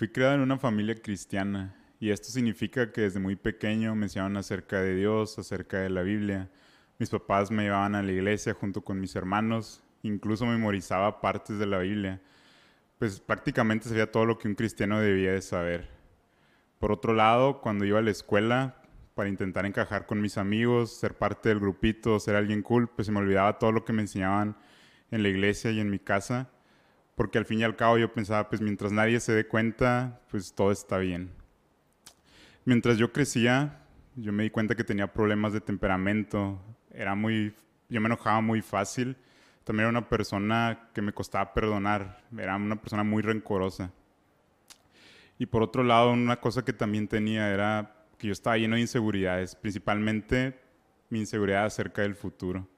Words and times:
Fui 0.00 0.08
criado 0.08 0.32
en 0.32 0.40
una 0.40 0.56
familia 0.56 0.94
cristiana 0.94 1.76
y 1.98 2.08
esto 2.08 2.30
significa 2.30 2.90
que 2.90 3.02
desde 3.02 3.20
muy 3.20 3.36
pequeño 3.36 3.94
me 3.94 4.06
enseñaban 4.06 4.38
acerca 4.38 4.80
de 4.80 4.94
Dios, 4.94 5.38
acerca 5.38 5.80
de 5.80 5.90
la 5.90 6.00
Biblia. 6.00 6.48
Mis 6.98 7.10
papás 7.10 7.50
me 7.50 7.64
llevaban 7.64 7.94
a 7.94 8.02
la 8.02 8.10
iglesia 8.10 8.54
junto 8.54 8.80
con 8.80 8.98
mis 8.98 9.14
hermanos, 9.14 9.84
incluso 10.02 10.46
memorizaba 10.46 11.20
partes 11.20 11.58
de 11.58 11.66
la 11.66 11.80
Biblia. 11.80 12.18
Pues 12.98 13.20
prácticamente 13.20 13.90
sabía 13.90 14.10
todo 14.10 14.24
lo 14.24 14.38
que 14.38 14.48
un 14.48 14.54
cristiano 14.54 14.98
debía 15.02 15.32
de 15.32 15.42
saber. 15.42 15.90
Por 16.78 16.92
otro 16.92 17.12
lado, 17.12 17.60
cuando 17.60 17.84
iba 17.84 17.98
a 17.98 18.02
la 18.02 18.10
escuela 18.10 18.80
para 19.14 19.28
intentar 19.28 19.66
encajar 19.66 20.06
con 20.06 20.22
mis 20.22 20.38
amigos, 20.38 20.98
ser 20.98 21.18
parte 21.18 21.50
del 21.50 21.60
grupito, 21.60 22.18
ser 22.20 22.36
alguien 22.36 22.62
cool, 22.62 22.88
pues 22.88 23.04
se 23.04 23.12
me 23.12 23.18
olvidaba 23.18 23.58
todo 23.58 23.70
lo 23.70 23.84
que 23.84 23.92
me 23.92 24.00
enseñaban 24.00 24.56
en 25.10 25.22
la 25.22 25.28
iglesia 25.28 25.70
y 25.72 25.78
en 25.78 25.90
mi 25.90 25.98
casa 25.98 26.48
porque 27.14 27.38
al 27.38 27.44
fin 27.44 27.60
y 27.60 27.64
al 27.64 27.76
cabo 27.76 27.98
yo 27.98 28.12
pensaba, 28.12 28.48
pues 28.48 28.60
mientras 28.60 28.92
nadie 28.92 29.20
se 29.20 29.32
dé 29.32 29.46
cuenta, 29.46 30.20
pues 30.30 30.54
todo 30.54 30.72
está 30.72 30.98
bien. 30.98 31.30
Mientras 32.64 32.96
yo 32.98 33.12
crecía, 33.12 33.80
yo 34.16 34.32
me 34.32 34.44
di 34.44 34.50
cuenta 34.50 34.74
que 34.74 34.84
tenía 34.84 35.12
problemas 35.12 35.52
de 35.52 35.60
temperamento, 35.60 36.60
era 36.92 37.14
muy, 37.14 37.54
yo 37.88 38.00
me 38.00 38.06
enojaba 38.06 38.40
muy 38.40 38.62
fácil, 38.62 39.16
también 39.64 39.88
era 39.88 39.98
una 39.98 40.08
persona 40.08 40.88
que 40.94 41.02
me 41.02 41.12
costaba 41.12 41.52
perdonar, 41.52 42.22
era 42.38 42.56
una 42.56 42.80
persona 42.80 43.04
muy 43.04 43.22
rencorosa. 43.22 43.92
Y 45.38 45.46
por 45.46 45.62
otro 45.62 45.82
lado, 45.82 46.12
una 46.12 46.38
cosa 46.38 46.64
que 46.64 46.72
también 46.72 47.08
tenía 47.08 47.50
era 47.50 48.06
que 48.18 48.28
yo 48.28 48.32
estaba 48.32 48.58
lleno 48.58 48.76
de 48.76 48.82
inseguridades, 48.82 49.56
principalmente 49.56 50.60
mi 51.08 51.18
inseguridad 51.18 51.64
acerca 51.64 52.02
del 52.02 52.14
futuro 52.14 52.68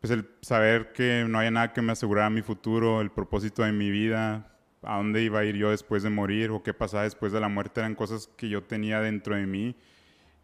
pues 0.00 0.10
el 0.10 0.28
saber 0.42 0.92
que 0.92 1.24
no 1.28 1.38
había 1.38 1.50
nada 1.50 1.72
que 1.72 1.82
me 1.82 1.92
asegurara 1.92 2.30
mi 2.30 2.42
futuro, 2.42 3.00
el 3.00 3.10
propósito 3.10 3.62
de 3.62 3.72
mi 3.72 3.90
vida, 3.90 4.56
a 4.82 4.96
dónde 4.98 5.22
iba 5.22 5.40
a 5.40 5.44
ir 5.44 5.56
yo 5.56 5.70
después 5.70 6.02
de 6.02 6.10
morir 6.10 6.50
o 6.50 6.62
qué 6.62 6.74
pasaba 6.74 7.02
después 7.02 7.32
de 7.32 7.40
la 7.40 7.48
muerte 7.48 7.80
eran 7.80 7.94
cosas 7.94 8.28
que 8.36 8.48
yo 8.48 8.62
tenía 8.62 9.00
dentro 9.00 9.34
de 9.34 9.46
mí 9.46 9.76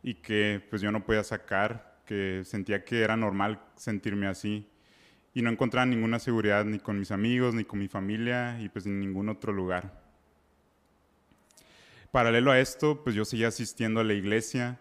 y 0.02 0.14
que 0.14 0.60
pues 0.68 0.82
yo 0.82 0.90
no 0.90 1.04
podía 1.04 1.22
sacar, 1.22 2.00
que 2.06 2.42
sentía 2.44 2.84
que 2.84 3.02
era 3.02 3.16
normal 3.16 3.60
sentirme 3.76 4.26
así 4.26 4.68
y 5.34 5.42
no 5.42 5.50
encontraba 5.50 5.86
ninguna 5.86 6.18
seguridad 6.18 6.64
ni 6.64 6.78
con 6.78 6.98
mis 6.98 7.10
amigos 7.10 7.54
ni 7.54 7.64
con 7.64 7.78
mi 7.78 7.88
familia 7.88 8.60
y 8.60 8.68
pues 8.68 8.86
en 8.86 9.00
ningún 9.00 9.28
otro 9.28 9.52
lugar. 9.52 10.02
Paralelo 12.10 12.50
a 12.50 12.60
esto, 12.60 13.02
pues 13.02 13.16
yo 13.16 13.24
seguía 13.24 13.48
asistiendo 13.48 14.00
a 14.00 14.04
la 14.04 14.12
iglesia 14.12 14.78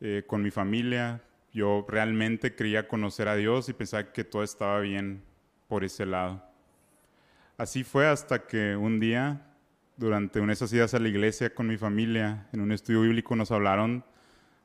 eh, 0.00 0.24
con 0.26 0.42
mi 0.42 0.50
familia, 0.50 1.22
yo 1.52 1.84
realmente 1.88 2.54
quería 2.54 2.86
conocer 2.86 3.28
a 3.28 3.36
Dios 3.36 3.68
y 3.68 3.72
pensaba 3.72 4.12
que 4.12 4.24
todo 4.24 4.42
estaba 4.42 4.80
bien 4.80 5.22
por 5.68 5.84
ese 5.84 6.06
lado. 6.06 6.42
Así 7.56 7.84
fue 7.84 8.06
hasta 8.06 8.46
que 8.46 8.76
un 8.76 9.00
día, 9.00 9.46
durante 9.96 10.40
una 10.40 10.54
de 10.54 10.76
idas 10.76 10.94
a 10.94 10.98
la 10.98 11.08
iglesia 11.08 11.54
con 11.54 11.66
mi 11.66 11.76
familia, 11.76 12.46
en 12.52 12.60
un 12.60 12.72
estudio 12.72 13.02
bíblico 13.02 13.36
nos 13.36 13.50
hablaron 13.50 14.04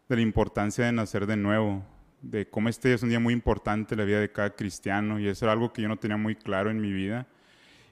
de 0.08 0.16
la 0.16 0.22
importancia 0.22 0.86
de 0.86 0.91
nacer 0.91 1.25
de 1.25 1.36
nuevo, 1.36 1.83
de 2.22 2.47
cómo 2.47 2.69
este 2.69 2.94
es 2.94 3.03
un 3.03 3.09
día 3.09 3.19
muy 3.19 3.33
importante 3.33 3.95
en 3.95 4.00
la 4.00 4.06
vida 4.06 4.19
de 4.19 4.31
cada 4.31 4.52
cristiano 4.52 5.19
y 5.19 5.28
eso 5.28 5.45
era 5.45 5.53
algo 5.53 5.73
que 5.73 5.81
yo 5.81 5.88
no 5.88 5.97
tenía 5.97 6.17
muy 6.17 6.36
claro 6.36 6.69
en 6.69 6.80
mi 6.80 6.94
vida. 6.94 7.28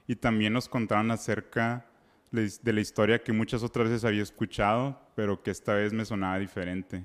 Y 0.06 0.16
también 0.16 0.52
nos 0.52 0.68
contaron 0.68 1.10
acerca 1.10 1.86
de 2.30 2.72
la 2.72 2.80
historia 2.80 3.22
que 3.22 3.32
muchas 3.32 3.62
otras 3.62 3.88
veces 3.88 4.04
había 4.04 4.22
escuchado, 4.22 5.00
pero 5.14 5.42
que 5.42 5.50
esta 5.50 5.74
vez 5.74 5.92
me 5.92 6.04
sonaba 6.04 6.38
diferente 6.38 7.04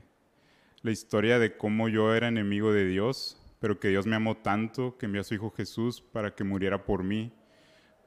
la 0.82 0.92
historia 0.92 1.40
de 1.40 1.58
cómo 1.58 1.90
yo 1.90 2.16
era 2.16 2.30
enemigo 2.30 2.72
de 2.72 2.86
Dios, 2.86 3.38
pero 3.60 3.80
que 3.80 3.90
Dios 3.90 4.06
me 4.06 4.16
amó 4.16 4.38
tanto 4.38 4.98
que 4.98 5.08
envió 5.08 5.22
a 5.22 5.26
su 5.26 5.34
Hijo 5.34 5.52
Jesús 5.52 6.02
para 6.02 6.34
que 6.34 6.46
muriera 6.46 6.86
por 6.86 7.04
mí, 7.04 7.34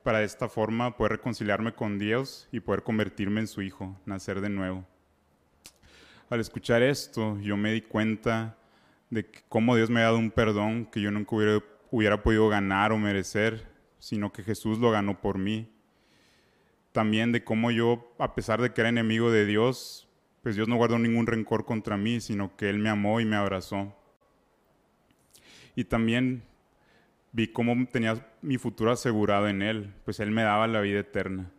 para 0.03 0.21
de 0.21 0.25
esta 0.25 0.49
forma 0.49 0.97
poder 0.97 1.13
reconciliarme 1.13 1.75
con 1.75 1.99
Dios 1.99 2.49
y 2.51 2.61
poder 2.61 2.83
convertirme 2.83 3.41
en 3.41 3.47
su 3.47 3.61
Hijo, 3.61 4.01
nacer 4.07 4.41
de 4.41 4.49
nuevo. 4.49 4.87
Al 6.31 6.41
escuchar 6.41 6.83
esto, 6.83 7.39
yo 7.41 7.59
me 7.59 7.73
di 7.73 7.83
cuenta 7.83 8.57
de 9.11 9.31
cómo 9.49 9.77
Dios 9.77 9.91
me 9.91 10.01
ha 10.01 10.05
dado 10.05 10.19
un 10.19 10.31
perdón 10.31 10.87
que 10.87 11.03
yo 11.03 11.11
nunca 11.11 11.37
hubiera, 11.37 11.63
hubiera 11.91 12.23
podido 12.23 12.49
ganar 12.49 12.93
o 12.93 12.99
merecer, 12.99 13.69
sino 13.99 14.33
que 14.33 14.43
Jesús 14.43 14.79
lo 14.79 14.91
ganó 14.91 15.21
por 15.21 15.37
mí. 15.37 15.71
También 16.93 17.33
de 17.33 17.45
cómo 17.45 17.71
yo, 17.71 18.15
a 18.19 18.35
pesar 18.35 18.63
de 18.63 18.73
que 18.73 18.81
era 18.81 18.89
enemigo 18.89 19.31
de 19.31 19.45
Dios, 19.45 20.09
pues 20.43 20.57
Dios 20.57 20.69
no 20.69 20.77
guardó 20.77 20.99
ningún 20.99 21.27
rencor 21.27 21.65
contra 21.65 21.97
mí, 21.97 22.21
sino 22.21 22.57
que 22.57 22.69
Él 22.69 22.79
me 22.79 22.89
amó 22.89 23.21
y 23.21 23.25
me 23.25 23.37
abrazó. 23.37 23.97
Y 25.77 25.85
también 25.85 26.43
vi 27.33 27.49
cómo 27.49 27.75
tenía 27.87 28.27
mi 28.43 28.59
futuro 28.59 28.91
asegurado 28.91 29.49
en 29.49 29.63
Él, 29.63 29.95
pues 30.05 30.21
Él 30.21 30.31
me 30.31 30.43
daba 30.43 30.67
la 30.67 30.81
vida 30.81 31.01
eterna. 31.01 31.51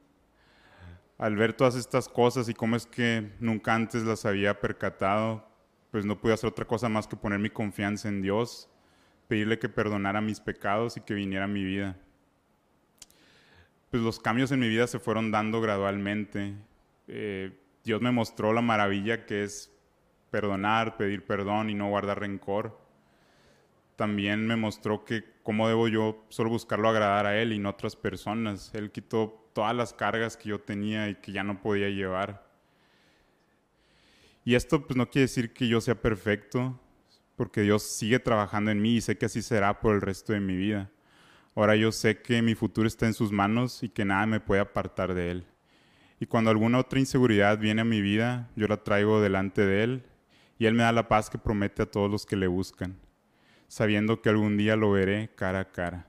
Al 1.18 1.36
ver 1.38 1.54
todas 1.54 1.76
estas 1.76 2.10
cosas 2.10 2.50
y 2.50 2.54
cómo 2.54 2.76
es 2.76 2.86
que 2.86 3.32
nunca 3.40 3.74
antes 3.74 4.04
las 4.04 4.26
había 4.26 4.60
percatado, 4.60 5.48
pues 5.92 6.06
no 6.06 6.20
pude 6.20 6.34
hacer 6.34 6.50
otra 6.50 6.66
cosa 6.66 6.90
más 6.90 7.08
que 7.08 7.16
poner 7.16 7.40
mi 7.40 7.50
confianza 7.50 8.10
en 8.10 8.22
Dios, 8.22 8.70
pedirle 9.28 9.60
que 9.60 9.70
perdonara 9.70 10.22
mis 10.22 10.42
pecados 10.42 10.98
y 10.98 11.02
que 11.02 11.14
viniera 11.14 11.46
a 11.46 11.48
mi 11.48 11.64
vida. 11.64 11.98
Pues 13.90 14.04
los 14.04 14.20
cambios 14.20 14.52
en 14.52 14.60
mi 14.60 14.68
vida 14.68 14.88
se 14.88 15.00
fueron 15.00 15.32
dando 15.32 15.62
gradualmente. 15.62 16.56
Eh, 17.08 17.56
Dios 17.84 18.02
me 18.02 18.12
mostró 18.12 18.54
la 18.54 18.62
maravilla 18.62 19.26
que 19.26 19.44
es 19.44 19.72
perdonar, 20.32 20.98
pedir 20.98 21.26
perdón 21.26 21.70
y 21.70 21.76
no 21.76 21.90
guardar 21.90 22.20
rencor. 22.20 22.80
También 23.96 24.48
me 24.48 24.56
mostró 24.56 25.06
que 25.06 25.24
cómo 25.44 25.68
debo 25.68 25.88
yo 25.88 26.26
solo 26.30 26.50
buscarlo 26.50 26.90
agradar 26.90 27.26
a 27.26 27.40
Él 27.40 27.54
y 27.54 27.60
no 27.60 27.70
a 27.70 27.74
otras 27.74 27.96
personas. 27.96 28.74
Él 28.74 28.92
quitó 28.92 29.50
todas 29.54 29.76
las 29.76 29.94
cargas 29.94 30.38
que 30.38 30.50
yo 30.50 30.60
tenía 30.60 31.10
y 31.10 31.16
que 31.16 31.32
ya 31.32 31.44
no 31.44 31.62
podía 31.62 31.90
llevar. 31.90 32.48
Y 34.46 34.56
esto 34.56 34.86
pues 34.86 34.98
no 34.98 35.10
quiere 35.10 35.24
decir 35.24 35.54
que 35.54 35.68
yo 35.68 35.80
sea 35.80 35.96
perfecto, 36.02 36.80
porque 37.36 37.62
Dios 37.62 37.84
sigue 37.84 38.20
trabajando 38.20 38.72
en 38.72 38.82
mí 38.82 38.96
y 38.96 39.02
sé 39.02 39.18
que 39.18 39.28
así 39.28 39.42
será 39.42 39.80
por 39.80 39.96
el 39.96 40.02
resto 40.02 40.34
de 40.34 40.40
mi 40.40 40.56
vida. 40.56 40.90
Ahora 41.56 41.76
yo 41.76 41.92
sé 41.92 42.22
que 42.22 42.42
mi 42.42 42.56
futuro 42.56 42.88
está 42.88 43.06
en 43.06 43.14
sus 43.14 43.32
manos 43.32 43.84
y 43.84 43.90
que 43.90 44.06
nada 44.06 44.26
me 44.26 44.40
puede 44.40 44.62
apartar 44.62 45.14
de 45.14 45.32
Él. 45.32 45.53
Y 46.20 46.26
cuando 46.26 46.52
alguna 46.52 46.80
otra 46.80 47.00
inseguridad 47.00 47.58
viene 47.58 47.82
a 47.82 47.86
mi 47.86 48.02
vida, 48.02 48.50
yo 48.56 48.68
la 48.68 48.84
traigo 48.84 49.22
delante 49.22 49.66
de 49.66 49.84
Él 49.84 50.04
y 50.58 50.66
Él 50.66 50.74
me 50.74 50.84
da 50.84 50.92
la 50.92 51.08
paz 51.08 51.30
que 51.30 51.38
promete 51.38 51.82
a 51.82 51.92
todos 51.92 52.10
los 52.10 52.26
que 52.26 52.36
le 52.36 52.48
buscan, 52.48 52.96
sabiendo 53.68 54.22
que 54.22 54.30
algún 54.30 54.58
día 54.58 54.76
lo 54.76 54.92
veré 54.92 55.32
cara 55.36 55.60
a 55.60 55.72
cara. 55.72 56.08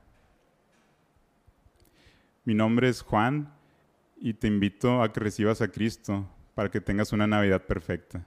Mi 2.43 2.53
nombre 2.53 2.89
es 2.89 3.01
Juan 3.01 3.51
y 4.17 4.35
te 4.35 4.47
invito 4.47 5.01
a 5.01 5.11
que 5.11 5.19
recibas 5.19 5.61
a 5.61 5.67
Cristo 5.67 6.29
para 6.53 6.69
que 6.69 6.79
tengas 6.79 7.11
una 7.11 7.27
Navidad 7.27 7.65
perfecta. 7.65 8.25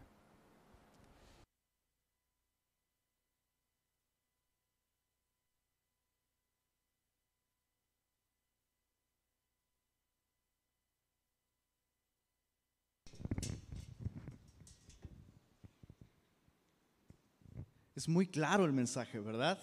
Es 17.98 18.06
muy 18.06 18.28
claro 18.28 18.64
el 18.64 18.72
mensaje, 18.72 19.18
¿verdad? 19.18 19.58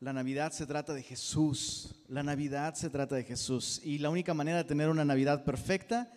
La 0.00 0.12
Navidad 0.12 0.52
se 0.52 0.66
trata 0.66 0.92
de 0.92 1.02
Jesús. 1.02 1.94
La 2.08 2.22
Navidad 2.22 2.74
se 2.74 2.90
trata 2.90 3.14
de 3.14 3.24
Jesús. 3.24 3.80
Y 3.82 3.96
la 3.96 4.10
única 4.10 4.34
manera 4.34 4.58
de 4.58 4.64
tener 4.64 4.90
una 4.90 5.02
Navidad 5.02 5.44
perfecta 5.44 6.12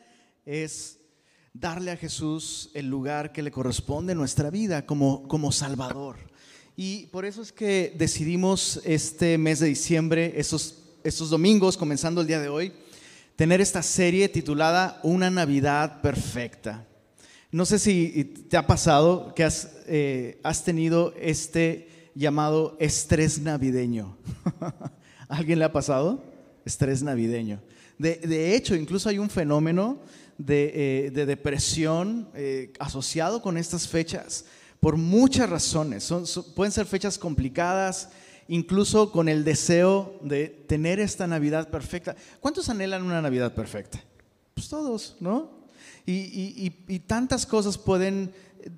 es 0.46 1.00
darle 1.54 1.92
a 1.92 1.96
Jesús 1.96 2.70
el 2.74 2.88
lugar 2.88 3.32
que 3.32 3.42
le 3.42 3.50
corresponde 3.50 4.12
en 4.12 4.18
nuestra 4.18 4.50
vida 4.50 4.86
como, 4.86 5.26
como 5.30 5.54
Salvador. 5.54 6.18
Y 6.76 7.06
por 7.06 7.24
eso 7.24 7.42
es 7.42 7.54
que 7.54 7.96
decidimos 7.98 8.82
este 8.84 9.38
mes 9.38 9.62
de 9.62 9.68
diciembre, 9.68 10.34
estos, 10.36 10.80
estos 11.06 11.30
domingos, 11.30 11.78
comenzando 11.78 12.20
el 12.20 12.28
día 12.28 12.42
de 12.42 12.50
hoy, 12.50 12.74
tener 13.38 13.62
esta 13.62 13.84
serie 13.84 14.28
titulada 14.28 15.00
Una 15.02 15.30
Navidad 15.30 16.02
Perfecta. 16.02 16.86
No 17.54 17.68
sé 17.68 17.78
si 17.78 18.24
te 18.50 18.58
ha 18.58 18.66
pasado 18.66 19.32
que 19.36 19.44
has, 19.44 19.70
eh, 19.86 20.42
tenido 20.66 21.14
este 21.22 22.10
llamado 22.16 22.76
estrés 22.80 23.40
navideño. 23.40 24.18
alguien 25.30 25.60
le 25.60 25.66
ha 25.66 25.72
pasado? 25.72 26.24
Estrés 26.66 27.04
navideño. 27.04 27.62
De, 28.00 28.56
hecho, 28.56 28.76
incluso 28.76 29.08
hay 29.08 29.20
un 29.20 29.30
fenómeno 29.30 30.00
de, 30.40 31.12
eh, 31.16 31.26
depresión 31.28 32.28
eh, 32.34 32.74
asociado 32.80 33.40
con 33.40 33.56
estas 33.60 33.88
fechas 33.88 34.46
por 34.80 34.98
muchas 34.98 35.48
razones. 35.48 36.12
pueden 36.56 36.72
ser 36.72 36.88
fechas 36.88 37.20
complicadas, 37.20 38.10
incluso 38.48 39.12
con 39.12 39.30
el 39.30 39.44
deseo 39.44 40.18
de 40.24 40.48
tener 40.48 41.00
esta 41.00 41.28
Navidad 41.28 41.70
perfecta. 41.70 42.16
¿Cuántos 42.40 42.68
anhelan 42.70 43.04
una 43.04 43.22
Navidad 43.22 43.54
perfecta? 43.54 44.04
Pues 44.56 44.68
todos, 44.68 45.18
¿no? 45.20 45.63
Y, 46.06 47.00
tantas 47.08 47.46
cosas 47.46 47.78
pueden 47.78 48.34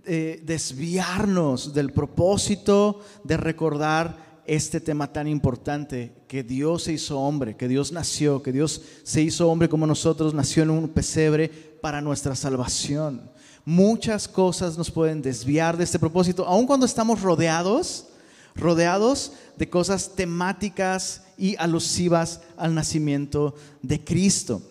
eh, 0.06 0.42
desviarnos 0.46 1.74
del 1.74 1.92
propósito 1.92 3.02
de 3.24 3.38
recordar 3.38 4.26
este 4.48 4.80
tema 4.80 5.12
tan 5.12 5.28
importante, 5.28 6.14
que 6.28 6.44
Dios 6.44 6.84
se 6.84 6.94
hizo 6.94 7.20
hombre, 7.20 7.56
que 7.56 7.68
Dios 7.68 7.92
nació, 7.92 8.44
que 8.44 8.52
Dios 8.52 8.82
se 9.04 9.22
hizo 9.22 9.50
hombre 9.50 9.70
como 9.70 9.88
nosotros, 9.88 10.34
nació 10.34 10.64
en 10.64 10.70
un 10.70 10.90
pesebre 10.90 11.50
para 11.82 12.02
nuestra 12.02 12.36
salvación. 12.36 13.30
Muchas 13.64 14.28
cosas 14.28 14.78
nos 14.78 14.92
pueden 14.92 15.24
desviar 15.24 15.78
de 15.78 15.84
este 15.84 15.98
propósito, 15.98 16.46
aun 16.46 16.68
cuando 16.68 16.86
estamos 16.86 17.22
rodeados, 17.22 18.08
rodeados 18.56 19.34
de 19.58 19.70
cosas 19.70 20.12
temáticas 20.16 21.24
y 21.38 21.56
alusivas 21.58 22.42
al 22.58 22.76
nacimiento 22.76 23.56
de 23.82 24.04
Cristo. 24.04 24.62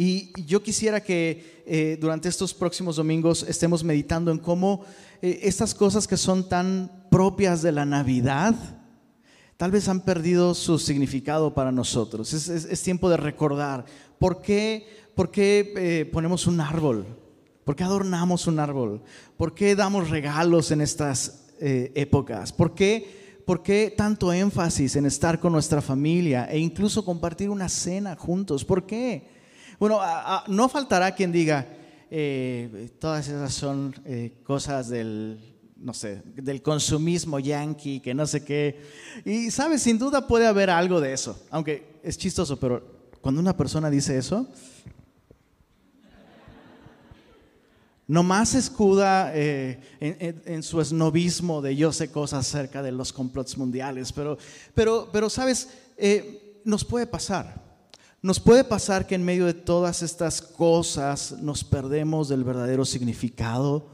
Y 0.00 0.30
yo 0.46 0.62
quisiera 0.62 1.02
que 1.02 1.64
eh, 1.66 1.98
durante 2.00 2.28
estos 2.28 2.54
próximos 2.54 2.94
domingos 2.94 3.42
estemos 3.42 3.82
meditando 3.82 4.30
en 4.30 4.38
cómo 4.38 4.84
eh, 5.20 5.40
estas 5.42 5.74
cosas 5.74 6.06
que 6.06 6.16
son 6.16 6.48
tan 6.48 7.08
propias 7.10 7.62
de 7.62 7.72
la 7.72 7.84
Navidad, 7.84 8.54
tal 9.56 9.72
vez 9.72 9.88
han 9.88 10.02
perdido 10.02 10.54
su 10.54 10.78
significado 10.78 11.52
para 11.52 11.72
nosotros. 11.72 12.32
Es, 12.32 12.82
tiempo 12.82 13.10
de 13.10 13.16
recordar 13.16 13.86
por 14.20 14.40
qué, 14.40 14.86
por 15.16 15.32
qué 15.32 15.74
eh, 15.76 16.04
ponemos 16.12 16.46
un 16.46 16.60
árbol, 16.60 17.04
por 17.64 17.74
qué 17.74 17.82
adornamos 17.82 18.46
un 18.46 18.60
árbol, 18.60 19.02
por 19.36 19.52
qué 19.52 19.74
damos 19.74 20.10
regalos 20.10 20.70
en 20.70 20.80
estas 20.80 21.46
épocas, 21.60 22.52
por 22.52 22.72
qué, 22.72 23.42
por 23.44 23.64
qué 23.64 23.92
tanto 23.96 24.32
énfasis 24.32 24.94
en 24.94 25.06
estar 25.06 25.40
con 25.40 25.52
nuestra 25.52 25.82
familia 25.82 26.44
e 26.48 26.56
incluso 26.60 27.04
compartir 27.04 27.50
una 27.50 27.68
cena 27.68 28.14
juntos, 28.14 28.64
¿por 28.64 28.86
qué? 28.86 29.37
Bueno, 29.78 30.00
no 30.48 30.68
faltará 30.68 31.14
quien 31.14 31.30
diga, 31.30 31.64
eh, 32.10 32.90
todas 32.98 33.28
esas 33.28 33.54
son 33.54 33.94
eh, 34.04 34.40
cosas 34.42 34.88
del, 34.88 35.38
no 35.76 35.94
sé, 35.94 36.20
del 36.34 36.62
consumismo 36.62 37.38
yankee, 37.38 38.00
que 38.00 38.12
no 38.12 38.26
sé 38.26 38.44
qué. 38.44 38.80
Y 39.24 39.52
sabes, 39.52 39.82
sin 39.82 39.96
duda 39.96 40.26
puede 40.26 40.48
haber 40.48 40.68
algo 40.68 41.00
de 41.00 41.12
eso, 41.12 41.40
aunque 41.50 42.00
es 42.02 42.18
chistoso, 42.18 42.58
pero 42.58 42.82
cuando 43.20 43.40
una 43.40 43.56
persona 43.56 43.88
dice 43.88 44.18
eso, 44.18 44.48
nomás 48.08 48.56
escuda 48.56 49.30
eh, 49.32 49.78
en, 50.00 50.62
su 50.64 50.80
esnovismo 50.80 51.62
de 51.62 51.76
yo 51.76 51.92
sé 51.92 52.10
cosas 52.10 52.48
acerca 52.48 52.82
de 52.82 52.90
los 52.90 53.12
complots 53.12 53.56
mundiales, 53.56 54.12
pero, 54.12 54.38
pero, 54.74 55.08
pero 55.12 55.30
sabes, 55.30 55.68
nos 56.64 56.84
puede 56.84 57.06
pasar. 57.06 57.67
Nos 58.20 58.40
puede 58.40 58.64
pasar 58.64 59.06
que 59.06 59.14
en 59.14 59.24
medio 59.24 59.46
de 59.46 59.54
todas 59.54 60.02
estas 60.02 60.42
cosas 60.42 61.36
nos 61.40 61.62
perdemos 61.62 62.28
del 62.28 62.42
verdadero 62.42 62.84
significado 62.84 63.86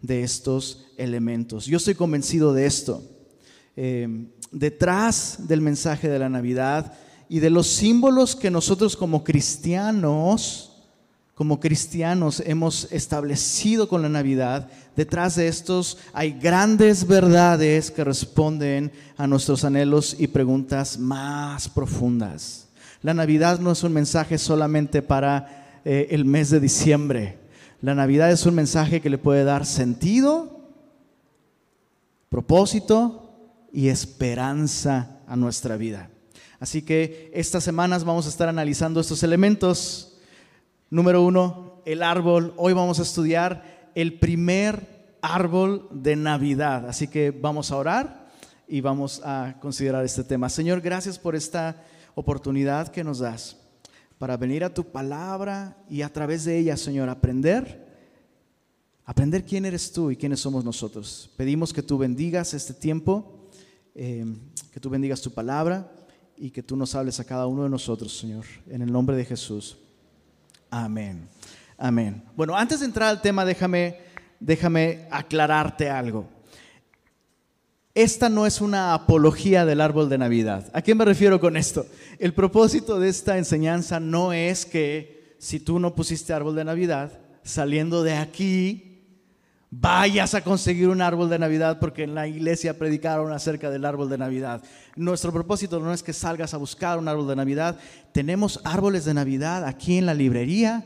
de 0.00 0.22
estos 0.22 0.86
elementos. 0.96 1.66
Yo 1.66 1.76
estoy 1.76 1.94
convencido 1.94 2.54
de 2.54 2.64
esto. 2.64 3.02
Em, 3.76 4.30
detrás 4.50 5.46
del 5.46 5.60
mensaje 5.60 6.08
de 6.08 6.18
la 6.18 6.30
Navidad 6.30 6.94
y 7.28 7.40
de 7.40 7.50
los 7.50 7.66
símbolos 7.66 8.34
que 8.34 8.50
nosotros 8.50 8.96
como 8.96 9.22
cristianos, 9.22 10.72
como 11.34 11.60
cristianos 11.60 12.42
hemos 12.46 12.90
establecido 12.90 13.86
con 13.86 14.00
la 14.00 14.08
Navidad, 14.08 14.70
detrás 14.96 15.36
de 15.36 15.46
estos 15.46 15.98
hay 16.14 16.32
grandes 16.32 17.06
verdades 17.06 17.90
que 17.90 18.02
responden 18.02 18.92
a 19.18 19.26
nuestros 19.26 19.62
anhelos 19.64 20.16
y 20.18 20.26
preguntas 20.28 20.98
más 20.98 21.68
profundas. 21.68 22.67
La 23.02 23.14
Navidad 23.14 23.60
no 23.60 23.70
es 23.70 23.84
un 23.84 23.92
mensaje 23.92 24.38
solamente 24.38 25.02
para 25.02 25.80
eh, 25.84 26.08
el 26.10 26.24
mes 26.24 26.50
de 26.50 26.58
diciembre. 26.58 27.38
La 27.80 27.94
Navidad 27.94 28.32
es 28.32 28.44
un 28.44 28.56
mensaje 28.56 29.00
que 29.00 29.10
le 29.10 29.18
puede 29.18 29.44
dar 29.44 29.64
sentido, 29.66 30.60
propósito 32.28 33.30
y 33.72 33.88
esperanza 33.88 35.20
a 35.28 35.36
nuestra 35.36 35.76
vida. 35.76 36.10
Así 36.58 36.82
que 36.82 37.30
estas 37.32 37.62
semanas 37.62 38.02
vamos 38.02 38.26
a 38.26 38.30
estar 38.30 38.48
analizando 38.48 39.00
estos 39.00 39.22
elementos. 39.22 40.18
Número 40.90 41.22
uno, 41.22 41.80
el 41.84 42.02
árbol. 42.02 42.52
Hoy 42.56 42.72
vamos 42.72 42.98
a 42.98 43.02
estudiar 43.02 43.90
el 43.94 44.18
primer 44.18 45.14
árbol 45.22 45.86
de 45.92 46.16
Navidad. 46.16 46.88
Así 46.88 47.06
que 47.06 47.30
vamos 47.30 47.70
a 47.70 47.76
orar 47.76 48.28
y 48.66 48.80
vamos 48.80 49.22
a 49.24 49.54
considerar 49.60 50.04
este 50.04 50.24
tema. 50.24 50.48
Señor, 50.48 50.80
gracias 50.80 51.16
por 51.16 51.36
esta 51.36 51.76
oportunidad 52.18 52.88
que 52.88 53.04
nos 53.04 53.20
das 53.20 53.56
para 54.18 54.36
venir 54.36 54.64
a 54.64 54.74
tu 54.74 54.90
palabra 54.90 55.76
y 55.88 56.02
a 56.02 56.12
través 56.12 56.44
de 56.44 56.58
ella, 56.58 56.76
Señor, 56.76 57.08
aprender, 57.08 57.86
aprender 59.04 59.44
quién 59.44 59.64
eres 59.64 59.92
tú 59.92 60.10
y 60.10 60.16
quiénes 60.16 60.40
somos 60.40 60.64
nosotros. 60.64 61.30
Pedimos 61.36 61.72
que 61.72 61.82
tú 61.82 61.96
bendigas 61.96 62.54
este 62.54 62.74
tiempo, 62.74 63.48
eh, 63.94 64.26
que 64.72 64.80
tú 64.80 64.90
bendigas 64.90 65.20
tu 65.22 65.30
palabra 65.30 65.92
y 66.36 66.50
que 66.50 66.64
tú 66.64 66.76
nos 66.76 66.96
hables 66.96 67.20
a 67.20 67.24
cada 67.24 67.46
uno 67.46 67.62
de 67.62 67.70
nosotros, 67.70 68.18
Señor, 68.18 68.44
en 68.68 68.82
el 68.82 68.90
nombre 68.90 69.16
de 69.16 69.24
Jesús. 69.24 69.78
Amén. 70.70 71.28
Amén. 71.76 72.24
Bueno, 72.34 72.56
antes 72.56 72.80
de 72.80 72.86
entrar 72.86 73.10
al 73.10 73.22
tema, 73.22 73.44
déjame, 73.44 73.96
déjame 74.40 75.06
aclararte 75.12 75.88
algo 75.88 76.37
esta 78.02 78.28
no 78.28 78.46
es 78.46 78.60
una 78.60 78.94
apología 78.94 79.64
del 79.64 79.80
árbol 79.80 80.08
de 80.08 80.18
Navidad. 80.18 80.70
¿A 80.72 80.82
qué 80.82 80.94
me 80.94 81.04
refiero 81.04 81.40
con 81.40 81.56
esto? 81.56 81.84
El 82.20 82.32
propósito 82.32 83.00
de 83.00 83.08
esta 83.08 83.38
enseñanza 83.38 83.98
no 83.98 84.32
es 84.32 84.64
que 84.64 85.34
si 85.40 85.58
tú 85.58 85.80
no 85.80 85.96
pusiste 85.96 86.32
árbol 86.32 86.54
de 86.54 86.64
Navidad, 86.64 87.18
saliendo 87.42 88.04
de 88.04 88.14
aquí, 88.14 89.04
vayas 89.70 90.34
a 90.34 90.44
conseguir 90.44 90.88
un 90.90 91.02
árbol 91.02 91.28
de 91.28 91.40
Navidad 91.40 91.80
porque 91.80 92.04
en 92.04 92.14
la 92.14 92.28
iglesia 92.28 92.78
predicaron 92.78 93.32
acerca 93.32 93.68
del 93.68 93.84
árbol 93.84 94.08
de 94.08 94.18
Navidad. 94.18 94.62
Nuestro 94.94 95.32
propósito 95.32 95.80
no 95.80 95.92
es 95.92 96.04
que 96.04 96.12
salgas 96.12 96.54
a 96.54 96.58
buscar 96.58 97.00
un 97.00 97.08
árbol 97.08 97.26
de 97.26 97.34
Navidad. 97.34 97.78
Tenemos 98.12 98.60
árboles 98.62 99.06
de 99.06 99.14
Navidad 99.14 99.64
aquí 99.64 99.98
en 99.98 100.06
la 100.06 100.14
librería 100.14 100.84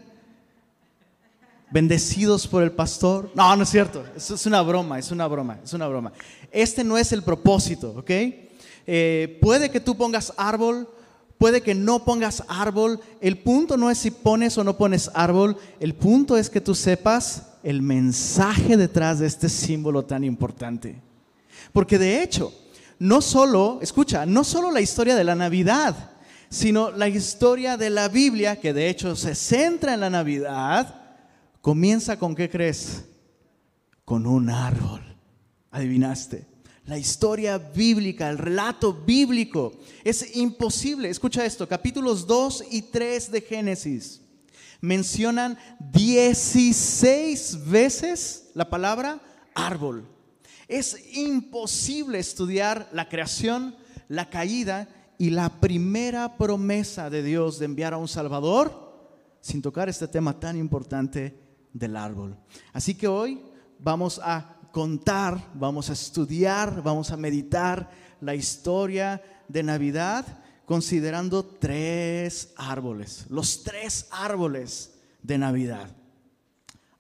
bendecidos 1.73 2.47
por 2.47 2.63
el 2.63 2.73
pastor. 2.73 3.31
No, 3.35 3.57
no 3.57 3.63
es 3.63 3.71
cierto. 3.71 4.05
Es 4.15 4.47
una 4.47 4.63
broma, 4.63 4.99
es 4.99 5.11
una 5.11 5.27
broma, 5.27 5.59
es 5.65 5.73
una 5.73 5.89
broma. 5.89 6.13
Este 6.51 6.85
no 6.85 6.99
es 6.99 7.13
el 7.13 7.23
propósito, 7.23 7.95
¿ok? 7.97 8.11
Eh, 8.87 9.39
puede 9.41 9.71
que 9.71 9.81
tú 9.81 9.97
pongas 9.97 10.33
árbol, 10.37 10.89
puede 11.39 11.63
que 11.63 11.75
no 11.75 12.05
pongas 12.05 12.45
árbol. 12.49 13.01
El 13.21 13.39
punto 13.39 13.77
no 13.77 13.91
es 13.91 13.99
si 13.99 14.11
pones 14.11 14.59
o 14.59 14.65
no 14.65 14.77
pones 14.77 15.11
árbol. 15.15 15.57
El 15.81 15.95
punto 15.95 16.37
es 16.37 16.51
que 16.51 16.61
tú 16.61 16.75
sepas 16.75 17.45
el 17.63 17.81
mensaje 17.81 18.77
detrás 18.77 19.21
de 19.21 19.27
este 19.27 19.49
símbolo 19.49 20.05
tan 20.05 20.25
importante. 20.25 21.01
Porque 21.73 21.99
de 21.99 22.23
hecho, 22.23 22.53
no 22.99 23.23
solo, 23.23 23.79
escucha, 23.81 24.27
no 24.27 24.45
solo 24.45 24.71
la 24.71 24.81
historia 24.81 25.15
de 25.17 25.25
la 25.25 25.35
Navidad, 25.35 26.11
sino 26.51 26.91
la 26.91 27.09
historia 27.09 27.79
de 27.79 27.89
la 27.89 28.09
Biblia, 28.09 28.61
que 28.61 28.75
de 28.75 28.91
hecho 28.91 29.17
se 29.17 29.35
centra 29.35 29.95
en 29.95 30.01
la 30.01 30.11
Navidad, 30.11 31.02
Comienza 31.63 32.19
con 32.19 32.35
qué 32.35 32.51
crees? 32.51 33.07
Con 34.05 34.27
un 34.27 34.51
árbol. 34.51 35.01
Adivinaste. 35.71 36.47
La 36.85 36.99
historia 36.99 37.57
bíblica, 37.57 38.29
el 38.29 38.37
relato 38.37 38.93
bíblico. 38.93 39.73
Es 40.05 40.37
imposible. 40.37 41.09
Escucha 41.09 41.47
esto, 41.47 41.67
capítulos 41.67 42.27
2 42.27 42.65
y 42.71 42.83
3 42.83 43.33
de 43.33 43.41
Génesis 43.41 44.23
mencionan 44.83 45.57
16 45.79 47.71
veces 47.71 48.51
la 48.53 48.69
palabra 48.69 49.23
árbol. 49.55 50.07
Es 50.69 51.17
imposible 51.17 52.19
estudiar 52.19 52.89
la 52.93 53.09
creación, 53.09 53.77
la 54.09 54.29
caída 54.29 54.89
y 55.19 55.31
la 55.31 55.61
primera 55.61 56.37
promesa 56.37 57.09
de 57.09 57.23
Dios 57.23 57.59
de 57.59 57.67
enviar 57.67 57.95
a 57.95 57.99
un 57.99 58.09
Salvador 58.09 58.93
sin 59.41 59.63
tocar 59.63 59.89
este 59.89 60.09
tema 60.09 60.39
tan 60.39 60.57
importante 60.57 61.39
del 61.73 61.97
árbol. 61.97 62.37
Así 62.73 62.95
que 62.95 63.09
hoy 63.09 63.41
vamos 63.79 64.21
a 64.23 64.59
contar, 64.73 65.51
vamos 65.55 65.91
a 65.91 65.93
estudiar, 65.93 66.83
vamos 66.83 67.11
a 67.11 67.17
meditar 67.17 67.91
la 68.21 68.35
historia 68.35 69.23
de 69.49 69.63
Navidad 69.63 70.25
considerando 70.65 71.45
tres 71.45 72.53
árboles, 72.57 73.27
los 73.29 73.63
tres 73.63 74.09
árboles 74.11 74.95
de 75.23 75.39
Navidad. 75.39 75.95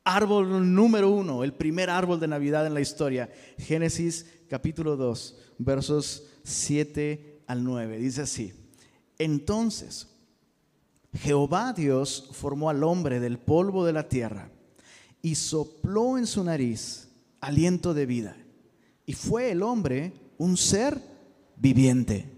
Árbol 0.05 0.75
número 0.75 1.11
uno, 1.11 1.45
el 1.45 1.55
primer 1.55 1.89
árbol 1.89 2.19
de 2.19 2.27
Navidad 2.27 2.67
en 2.67 2.75
la 2.75 2.81
historia, 2.81 3.31
Génesis 3.57 4.27
capítulo 4.49 4.97
2, 4.97 5.37
versos 5.59 6.25
7 6.43 7.45
al 7.47 7.63
9. 7.63 7.99
Dice 7.99 8.23
así, 8.23 8.53
entonces 9.17 10.09
Jehová 11.15 11.73
Dios 11.73 12.31
formó 12.33 12.69
al 12.69 12.83
hombre 12.83 13.21
del 13.21 13.39
polvo 13.39 13.87
de 13.87 13.93
la 13.93 14.09
tierra 14.09 14.51
y 15.23 15.37
sopló 15.37 16.19
en 16.19 16.27
su 16.27 16.43
nariz 16.43 17.09
aliento 17.41 17.95
de 17.95 18.07
vida. 18.07 18.37
Y 19.07 19.15
fue 19.15 19.53
el 19.53 19.63
hombre 19.63 20.13
un 20.37 20.57
ser 20.57 21.01
viviente. 21.57 22.31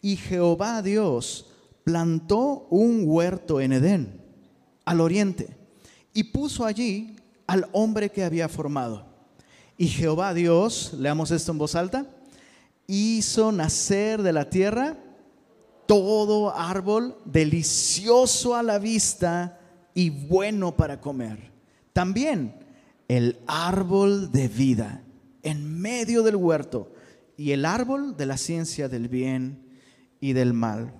Y 0.00 0.16
Jehová 0.16 0.82
Dios 0.82 1.50
plantó 1.84 2.66
un 2.70 3.02
huerto 3.04 3.60
en 3.60 3.74
Edén, 3.74 4.20
al 4.84 5.00
oriente, 5.00 5.56
y 6.14 6.24
puso 6.24 6.64
allí 6.64 7.16
al 7.46 7.68
hombre 7.72 8.10
que 8.10 8.24
había 8.24 8.48
formado. 8.48 9.06
Y 9.76 9.88
Jehová 9.88 10.32
Dios, 10.34 10.94
leamos 10.98 11.30
esto 11.30 11.52
en 11.52 11.58
voz 11.58 11.74
alta, 11.74 12.06
hizo 12.86 13.52
nacer 13.52 14.22
de 14.22 14.32
la 14.32 14.48
tierra 14.48 14.96
todo 15.86 16.54
árbol 16.54 17.16
delicioso 17.24 18.54
a 18.54 18.62
la 18.62 18.78
vista 18.78 19.58
y 19.94 20.10
bueno 20.10 20.74
para 20.74 21.00
comer. 21.00 21.53
También 21.94 22.56
el 23.06 23.38
árbol 23.46 24.32
de 24.32 24.48
vida 24.48 25.02
en 25.42 25.80
medio 25.80 26.24
del 26.24 26.36
huerto 26.36 26.92
y 27.36 27.52
el 27.52 27.64
árbol 27.64 28.16
de 28.16 28.26
la 28.26 28.36
ciencia 28.36 28.88
del 28.88 29.08
bien 29.08 29.64
y 30.20 30.32
del 30.32 30.52
mal. 30.52 30.92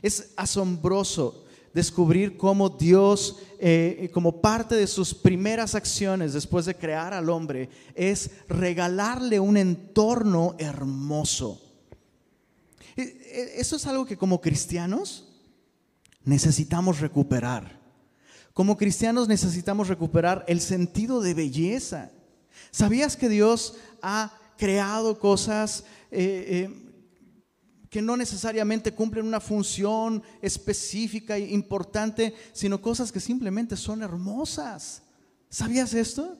Es 0.00 0.32
asombroso 0.36 1.44
descubrir 1.74 2.38
cómo 2.38 2.70
Dios, 2.70 3.40
eh, 3.58 4.08
como 4.14 4.40
parte 4.40 4.74
de 4.76 4.86
sus 4.86 5.12
primeras 5.12 5.74
acciones 5.74 6.32
después 6.32 6.64
de 6.64 6.74
crear 6.74 7.12
al 7.12 7.28
hombre, 7.28 7.68
es 7.94 8.30
regalarle 8.48 9.38
un 9.38 9.58
entorno 9.58 10.54
hermoso. 10.58 11.60
E, 12.96 13.02
e, 13.02 13.60
eso 13.60 13.76
es 13.76 13.86
algo 13.86 14.06
que 14.06 14.16
como 14.16 14.40
cristianos 14.40 15.28
necesitamos 16.24 17.00
recuperar. 17.00 17.83
Como 18.54 18.78
cristianos 18.78 19.28
necesitamos 19.28 19.88
recuperar 19.88 20.44
el 20.48 20.60
sentido 20.60 21.20
de 21.20 21.34
belleza. 21.34 22.10
¿Sabías 22.70 23.16
que 23.16 23.28
Dios 23.28 23.74
ha 24.00 24.32
creado 24.56 25.18
cosas 25.18 25.84
eh, 26.10 26.68
eh, 26.70 26.84
que 27.90 28.02
no 28.02 28.16
necesariamente 28.16 28.92
cumplen 28.92 29.24
una 29.24 29.38
función 29.38 30.22
específica 30.42 31.36
e 31.36 31.52
importante, 31.52 32.34
sino 32.52 32.82
cosas 32.82 33.12
que 33.12 33.20
simplemente 33.20 33.76
son 33.76 34.02
hermosas. 34.02 35.02
¿Sabías 35.48 35.94
esto? 35.94 36.36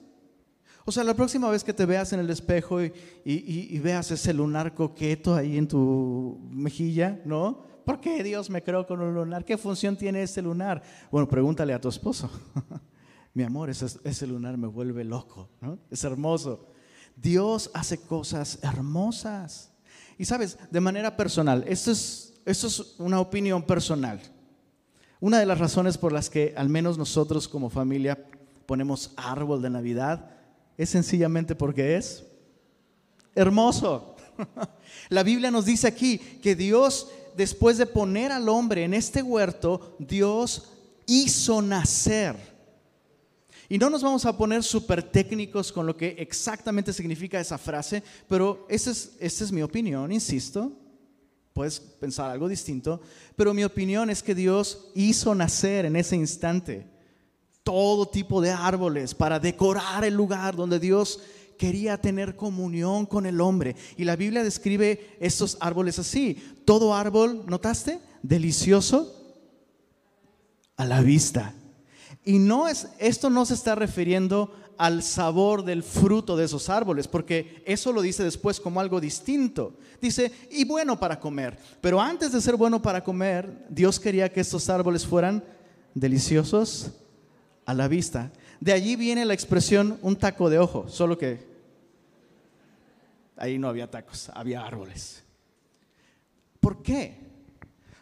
O 0.83 0.91
sea, 0.91 1.05
la 1.05 1.13
próxima 1.13 1.49
vez 1.49 1.63
que 1.63 1.73
te 1.73 1.85
veas 1.85 2.11
en 2.11 2.19
el 2.19 2.29
espejo 2.29 2.81
y, 2.81 3.79
veas 3.79 4.11
ese 4.11 4.33
lunar 4.33 4.73
coqueto 4.73 5.33
ahí 5.33 5.57
en 5.57 5.67
tu 5.67 6.37
mejilla, 6.51 7.21
¿no? 7.23 7.63
¿Por 7.85 8.01
qué 8.01 8.23
Dios 8.23 8.49
me 8.49 8.63
creó 8.63 8.85
con 8.85 8.99
un 8.99 9.13
lunar? 9.13 9.45
¿Qué 9.45 9.57
función 9.57 9.95
tiene 9.95 10.23
ese 10.23 10.41
lunar? 10.41 10.81
Bueno, 11.11 11.27
pregúntale 11.27 11.73
a 11.73 11.79
tu 11.79 11.87
esposo. 11.87 12.29
Mi 13.33 13.43
amor, 13.43 13.69
ese, 13.69 14.27
lunar 14.27 14.57
me 14.57 14.67
vuelve 14.67 15.03
loco, 15.03 15.49
¿no? 15.61 15.77
Es 15.91 16.03
hermoso. 16.03 16.67
Dios 17.15 17.69
hace 17.73 17.99
cosas 17.99 18.59
hermosas. 18.63 19.71
Y 20.17 20.25
sabes, 20.25 20.57
de 20.71 20.79
manera 20.79 21.15
personal, 21.15 21.63
esto 21.67 21.91
es, 21.91 22.33
esto 22.45 22.67
es 22.67 22.95
una 22.97 23.19
opinión 23.19 23.63
personal. 23.63 24.21
Una 25.19 25.39
de 25.39 25.45
las 25.45 25.59
razones 25.59 25.97
por 25.97 26.11
las 26.11 26.29
que 26.29 26.53
al 26.57 26.69
menos 26.69 26.97
nosotros 26.97 27.47
como 27.47 27.69
familia 27.69 28.17
ponemos 28.65 29.11
árbol 29.15 29.61
de 29.61 29.69
Navidad 29.69 30.31
es 30.77 30.89
sencillamente 30.89 31.55
porque 31.55 31.97
es 31.97 32.25
hermoso. 33.33 34.15
La 35.09 35.23
Biblia 35.23 35.51
nos 35.51 35.65
dice 35.65 35.87
aquí 35.87 36.17
que 36.17 36.55
Dios, 36.55 37.09
después 37.35 37.77
de 37.77 37.85
poner 37.85 38.31
al 38.31 38.49
hombre 38.49 38.83
en 38.83 38.93
este 38.93 39.21
huerto, 39.21 39.95
Dios 39.99 40.71
hizo 41.05 41.61
nacer 41.61 42.55
y 43.67 43.77
no 43.77 43.89
nos 43.89 44.03
vamos 44.03 44.25
a 44.25 44.37
poner 44.37 44.63
súper 44.63 45.01
técnicos 45.01 45.71
con 45.71 45.85
lo 45.85 45.97
que 45.97 46.15
exactamente 46.19 46.93
significa 46.93 47.39
esa 47.39 47.57
frase, 47.57 48.03
pero 48.27 48.65
esa 48.69 48.91
es, 48.91 49.17
es 49.19 49.51
mi 49.51 49.63
opinión, 49.63 50.11
insisto. 50.11 50.71
Puedes 51.51 51.79
pensar 51.79 52.29
algo 52.29 52.47
distinto, 52.47 53.01
pero 53.35 53.53
mi 53.53 53.63
opinión 53.63 54.09
es 54.09 54.21
que 54.21 54.35
Dios 54.35 54.89
hizo 54.93 55.33
nacer 55.33 55.85
en 55.85 55.95
ese 55.95 56.15
instante 56.15 56.85
todo 57.63 58.07
tipo 58.07 58.41
de 58.41 58.51
árboles 58.51 59.15
para 59.15 59.39
decorar 59.39 60.03
el 60.03 60.13
lugar 60.13 60.55
donde 60.55 60.79
Dios 60.79 61.21
quería 61.57 61.99
tener 61.99 62.35
comunión 62.35 63.05
con 63.05 63.25
el 63.25 63.41
hombre. 63.41 63.75
Y 63.97 64.03
la 64.03 64.15
Biblia 64.15 64.43
describe 64.43 65.17
estos 65.19 65.57
árboles 65.59 65.99
así. 65.99 66.37
Todo 66.65 66.93
árbol, 66.93 67.43
¿notaste? 67.47 67.99
Delicioso 68.21 69.11
a 70.77 70.85
la 70.85 71.01
vista 71.01 71.53
y 72.25 72.39
no 72.39 72.67
es, 72.67 72.87
esto 72.97 73.29
no 73.29 73.45
se 73.45 73.53
está 73.53 73.75
refiriendo 73.75 74.51
al 74.77 75.03
sabor 75.03 75.63
del 75.63 75.83
fruto 75.83 76.35
de 76.35 76.45
esos 76.45 76.69
árboles, 76.69 77.07
porque 77.07 77.63
eso 77.65 77.93
lo 77.93 78.01
dice 78.01 78.23
después 78.23 78.59
como 78.59 78.81
algo 78.81 78.99
distinto. 78.99 79.77
Dice, 80.01 80.31
y 80.49 80.65
bueno 80.65 80.99
para 80.99 81.19
comer. 81.19 81.57
Pero 81.79 82.01
antes 82.01 82.31
de 82.31 82.41
ser 82.41 82.55
bueno 82.55 82.81
para 82.81 83.03
comer, 83.03 83.67
Dios 83.69 83.99
quería 83.99 84.33
que 84.33 84.41
estos 84.41 84.69
árboles 84.69 85.05
fueran 85.05 85.43
deliciosos 85.93 86.91
a 87.65 87.73
la 87.73 87.87
vista. 87.87 88.31
De 88.59 88.73
allí 88.73 88.95
viene 88.95 89.25
la 89.25 89.33
expresión 89.33 89.99
un 90.01 90.15
taco 90.15 90.49
de 90.49 90.59
ojo, 90.59 90.87
solo 90.87 91.17
que 91.17 91.45
ahí 93.37 93.57
no 93.57 93.67
había 93.67 93.89
tacos, 93.89 94.29
había 94.33 94.65
árboles. 94.65 95.23
¿Por 96.59 96.81
qué? 96.81 97.25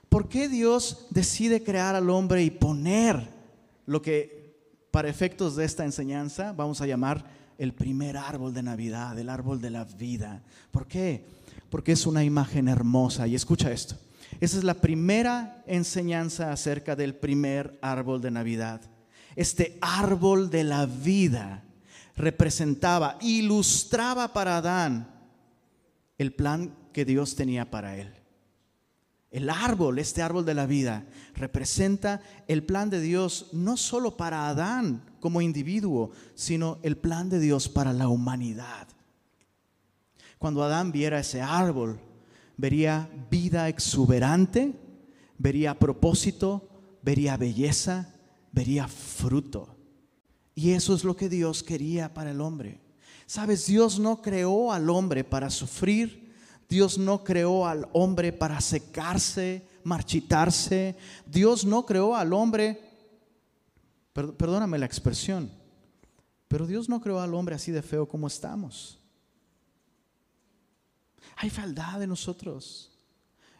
¿Por 0.10 0.30
qué 0.30 0.48
Dios 0.48 1.08
decide 1.10 1.64
crear 1.64 1.96
al 1.96 2.10
hombre 2.10 2.44
y 2.44 2.52
poner 2.52 3.30
lo 3.86 4.02
que 4.02 4.44
para 4.92 5.10
efectos 5.10 5.56
de 5.56 5.66
esta 5.66 5.84
enseñanza 5.84 6.54
vamos 6.54 6.80
a 6.82 6.86
llamar 6.86 7.26
el 7.58 7.74
primer 7.74 8.18
árbol 8.18 8.54
de 8.54 8.64
Navidad, 8.64 9.18
el 9.18 9.30
árbol 9.30 9.62
de 9.62 9.70
la 9.70 9.86
vida. 9.86 10.42
¿Por 10.72 10.88
qué? 10.88 11.26
Porque 11.70 11.94
es 11.94 12.06
una 12.06 12.24
imagen 12.24 12.68
hermosa. 12.68 13.28
Y 13.28 13.36
escucha 13.36 13.72
esto. 13.72 13.96
Esa 14.40 14.58
es 14.58 14.64
la 14.64 14.76
primera 14.76 15.64
enseñanza 15.66 16.52
acerca 16.52 16.96
del 16.96 17.16
primer 17.16 17.78
árbol 17.82 18.22
de 18.22 18.32
Navidad. 18.32 18.82
Este 19.36 19.78
árbol 19.82 20.50
de 20.50 20.64
la 20.64 20.86
vida 20.86 21.64
representaba, 22.16 23.18
ilustraba 23.22 24.34
para 24.34 24.58
Adán 24.58 25.10
el 26.18 26.34
plan 26.34 26.76
que 26.92 27.06
Dios 27.06 27.36
tenía 27.36 27.70
para 27.70 27.98
él. 27.98 28.14
El 29.32 29.50
árbol, 29.50 29.98
este 29.98 30.22
árbol 30.22 30.46
de 30.46 30.54
la 30.54 30.68
vida, 30.68 31.08
representa 31.34 32.22
el 32.48 32.64
plan 32.64 32.92
de 32.92 33.02
Dios 33.02 33.50
no 33.52 33.78
solo 33.78 34.16
para 34.16 34.48
Adán 34.48 35.04
como 35.20 35.42
individuo, 35.42 36.12
sino 36.36 36.78
el 36.84 36.98
plan 36.98 37.30
de 37.30 37.40
Dios 37.40 37.68
para 37.68 37.94
la 37.94 38.08
humanidad. 38.10 38.88
Cuando 40.38 40.62
Adán 40.62 40.92
viera 40.92 41.20
ese 41.20 41.42
árbol, 41.42 42.00
vería 42.58 43.10
vida 43.32 43.70
exuberante, 43.70 44.76
vería 45.40 45.80
propósito, 45.80 46.70
vería 47.02 47.36
belleza, 47.36 48.13
vería 48.54 48.88
fruto. 48.88 49.76
Y 50.56 50.72
eso 50.72 50.96
es 50.96 51.04
lo 51.04 51.18
que 51.18 51.28
Dios 51.28 51.64
quería 51.64 52.14
para 52.14 52.32
el 52.32 52.40
hombre. 52.40 52.80
Sabes, 53.26 53.66
Dios 53.66 54.00
no 54.00 54.22
creó 54.22 54.72
al 54.72 54.90
hombre 54.90 55.24
para 55.24 55.50
sufrir, 55.50 56.32
Dios 56.70 56.98
no 56.98 57.24
creó 57.24 57.66
al 57.66 57.90
hombre 57.92 58.32
para 58.32 58.62
secarse, 58.62 59.68
marchitarse. 59.84 60.96
Dios 61.26 61.66
no 61.66 61.86
creó 61.86 62.16
al 62.16 62.32
hombre, 62.32 62.80
perdóname 64.14 64.78
la 64.78 64.86
expresión, 64.86 65.52
pero 66.48 66.68
Dios 66.68 66.88
no 66.88 67.02
creó 67.02 67.20
al 67.20 67.34
hombre 67.34 67.56
así 67.56 67.72
de 67.72 67.82
feo 67.82 68.08
como 68.08 68.28
estamos. 68.28 69.00
Hay 71.38 71.50
fealdad 71.50 72.04
en 72.04 72.10
nosotros. 72.10 72.92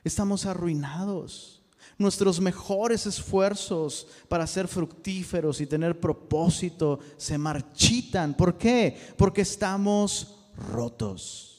Estamos 0.04 0.46
arruinados. 0.46 1.63
Nuestros 1.98 2.40
mejores 2.40 3.06
esfuerzos 3.06 4.08
para 4.28 4.48
ser 4.48 4.68
fructíferos 4.68 5.62
y 5.62 5.68
tener 5.68 6.00
propósito 6.00 7.00
se 7.18 7.38
marchitan. 7.38 8.34
¿Por 8.34 8.58
qué? 8.58 8.98
Porque 9.18 9.42
estamos 9.42 10.36
rotos. 10.56 11.54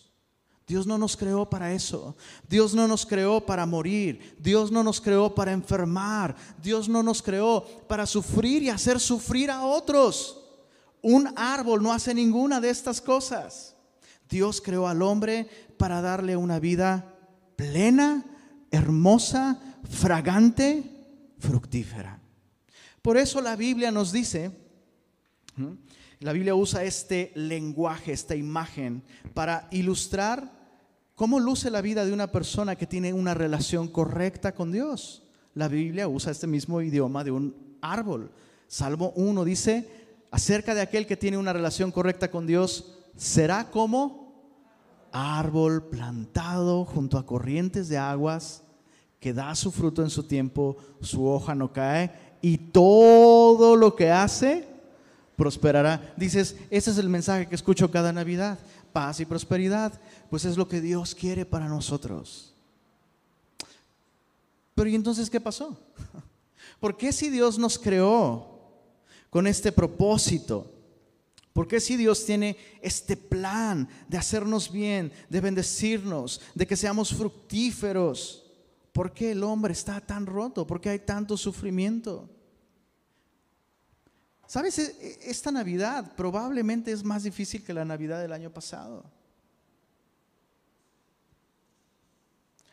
Dios 0.67 0.87
no 0.87 0.97
nos 0.97 1.17
creó 1.17 1.49
para 1.49 1.73
eso. 1.73 2.17
Dios 2.49 2.75
no 2.75 2.89
nos 2.89 3.05
creó 3.05 3.45
para 3.45 3.67
morir. 3.67 4.37
Dios 4.39 4.73
no 4.73 4.83
nos 4.83 5.01
creó 5.01 5.35
para 5.35 5.53
enfermar. 5.53 6.35
Dios 6.63 6.89
no 6.89 7.03
nos 7.03 7.23
creó 7.23 7.65
para 7.87 8.07
sufrir 8.07 8.63
y 8.63 8.71
hacer 8.71 8.99
sufrir 8.99 9.51
a 9.51 9.67
otros. 9.67 10.41
Un 11.03 11.31
árbol 11.37 11.83
no 11.83 11.93
hace 11.93 12.15
ninguna 12.15 12.61
de 12.63 12.71
estas 12.71 13.01
cosas. 13.01 13.77
Dios 14.29 14.63
creó 14.63 14.89
al 14.89 15.03
hombre 15.03 15.49
para 15.77 16.01
darle 16.01 16.35
una 16.35 16.59
vida 16.59 17.15
plena, 17.57 18.25
hermosa, 18.71 19.61
fragante, 19.89 20.83
fructífera. 21.39 22.21
Por 23.03 23.17
eso 23.17 23.41
la 23.41 23.57
Biblia 23.57 23.91
nos 23.91 24.13
dice, 24.13 24.51
la 26.21 26.33
Biblia 26.33 26.55
usa 26.55 26.85
este 26.85 27.33
lenguaje, 27.35 28.13
esta 28.13 28.35
imagen, 28.35 29.03
para 29.35 29.69
ilustrar 29.71 30.51
cómo 31.15 31.39
luce 31.39 31.71
la 31.71 31.83
vida 31.83 32.05
de 32.05 32.13
una 32.13 32.33
persona 32.33 32.77
que 32.77 32.87
tiene 32.87 33.13
una 33.13 33.35
relación 33.35 33.89
correcta 33.89 34.55
con 34.55 34.73
Dios. 34.73 35.23
La 35.55 35.69
Biblia 35.69 36.09
usa 36.09 36.33
este 36.33 36.47
mismo 36.47 36.81
idioma 36.81 37.25
de 37.25 37.31
un 37.31 37.77
árbol. 37.81 38.33
Salmo 38.67 39.13
1 39.17 39.45
dice, 39.45 39.89
acerca 40.31 40.75
de 40.75 40.81
aquel 40.81 41.07
que 41.07 41.17
tiene 41.17 41.39
una 41.39 41.53
relación 41.53 41.93
correcta 41.93 42.31
con 42.31 42.47
Dios, 42.47 42.95
será 43.17 43.71
como 43.71 44.25
árbol 45.13 45.89
plantado 45.91 46.85
junto 46.85 47.19
a 47.19 47.27
corrientes 47.27 47.89
de 47.89 47.99
aguas, 47.99 48.64
que 49.25 49.33
da 49.33 49.55
su 49.55 49.73
fruto 49.73 50.03
en 50.03 50.11
su 50.11 50.25
tiempo, 50.25 50.77
su 51.01 51.27
hoja 51.27 51.55
no 51.55 51.73
cae, 51.73 52.13
y 52.43 52.59
todo 52.59 53.75
lo 53.75 53.97
que 53.97 54.11
hace 54.11 54.69
prosperará. 55.35 56.13
Dices, 56.15 56.57
ese 56.69 56.91
es 56.91 56.99
el 56.99 57.09
mensaje 57.09 57.49
que 57.49 57.55
escucho 57.55 57.91
cada 57.91 58.13
Navidad. 58.13 58.59
paz 58.93 59.21
y 59.21 59.25
prosperidad, 59.25 59.99
pues 60.29 60.45
es 60.45 60.59
lo 60.59 60.69
que 60.69 60.83
Dios 60.83 61.15
quiere 61.15 61.47
para 61.47 61.69
nosotros. 61.69 62.55
Pero 64.75 64.91
¿y 64.91 64.95
entonces 64.95 65.31
qué 65.31 65.41
pasó? 65.41 65.75
¿Por 66.79 66.95
qué 66.95 67.11
si 67.11 67.31
Dios 67.31 67.59
nos 67.59 67.79
creó 67.79 68.47
con 69.31 69.47
este 69.47 69.73
propósito? 69.73 70.71
¿Por 71.55 71.67
qué 71.67 71.81
si 71.81 71.97
Dios 71.97 72.27
tiene 72.27 72.59
este 72.83 73.17
plan 73.17 73.89
de 74.07 74.19
hacernos 74.19 74.71
bien, 74.71 75.11
de 75.31 75.41
bendecirnos, 75.41 76.43
de 76.55 76.67
que 76.67 76.77
seamos 76.77 77.15
fructíferos? 77.15 78.44
¿Por 78.95 79.13
qué 79.13 79.33
el 79.33 79.43
hombre 79.43 79.73
está 79.73 80.01
tan 80.01 80.25
roto? 80.25 80.65
¿Por 80.65 80.81
qué 80.81 80.91
hay 80.91 81.01
tanto 81.01 81.37
sufrimiento? 81.37 82.31
¿Sabes? 84.47 84.79
E, 84.79 84.85
e, 84.85 85.31
esta 85.31 85.51
Navidad 85.51 86.15
probablemente 86.15 86.93
es 86.93 87.03
más 87.03 87.25
difícil 87.25 87.65
que 87.65 87.75
la 87.75 87.85
Navidad 87.85 88.21
del 88.21 88.33
año 88.33 88.53
pasado. 88.53 89.11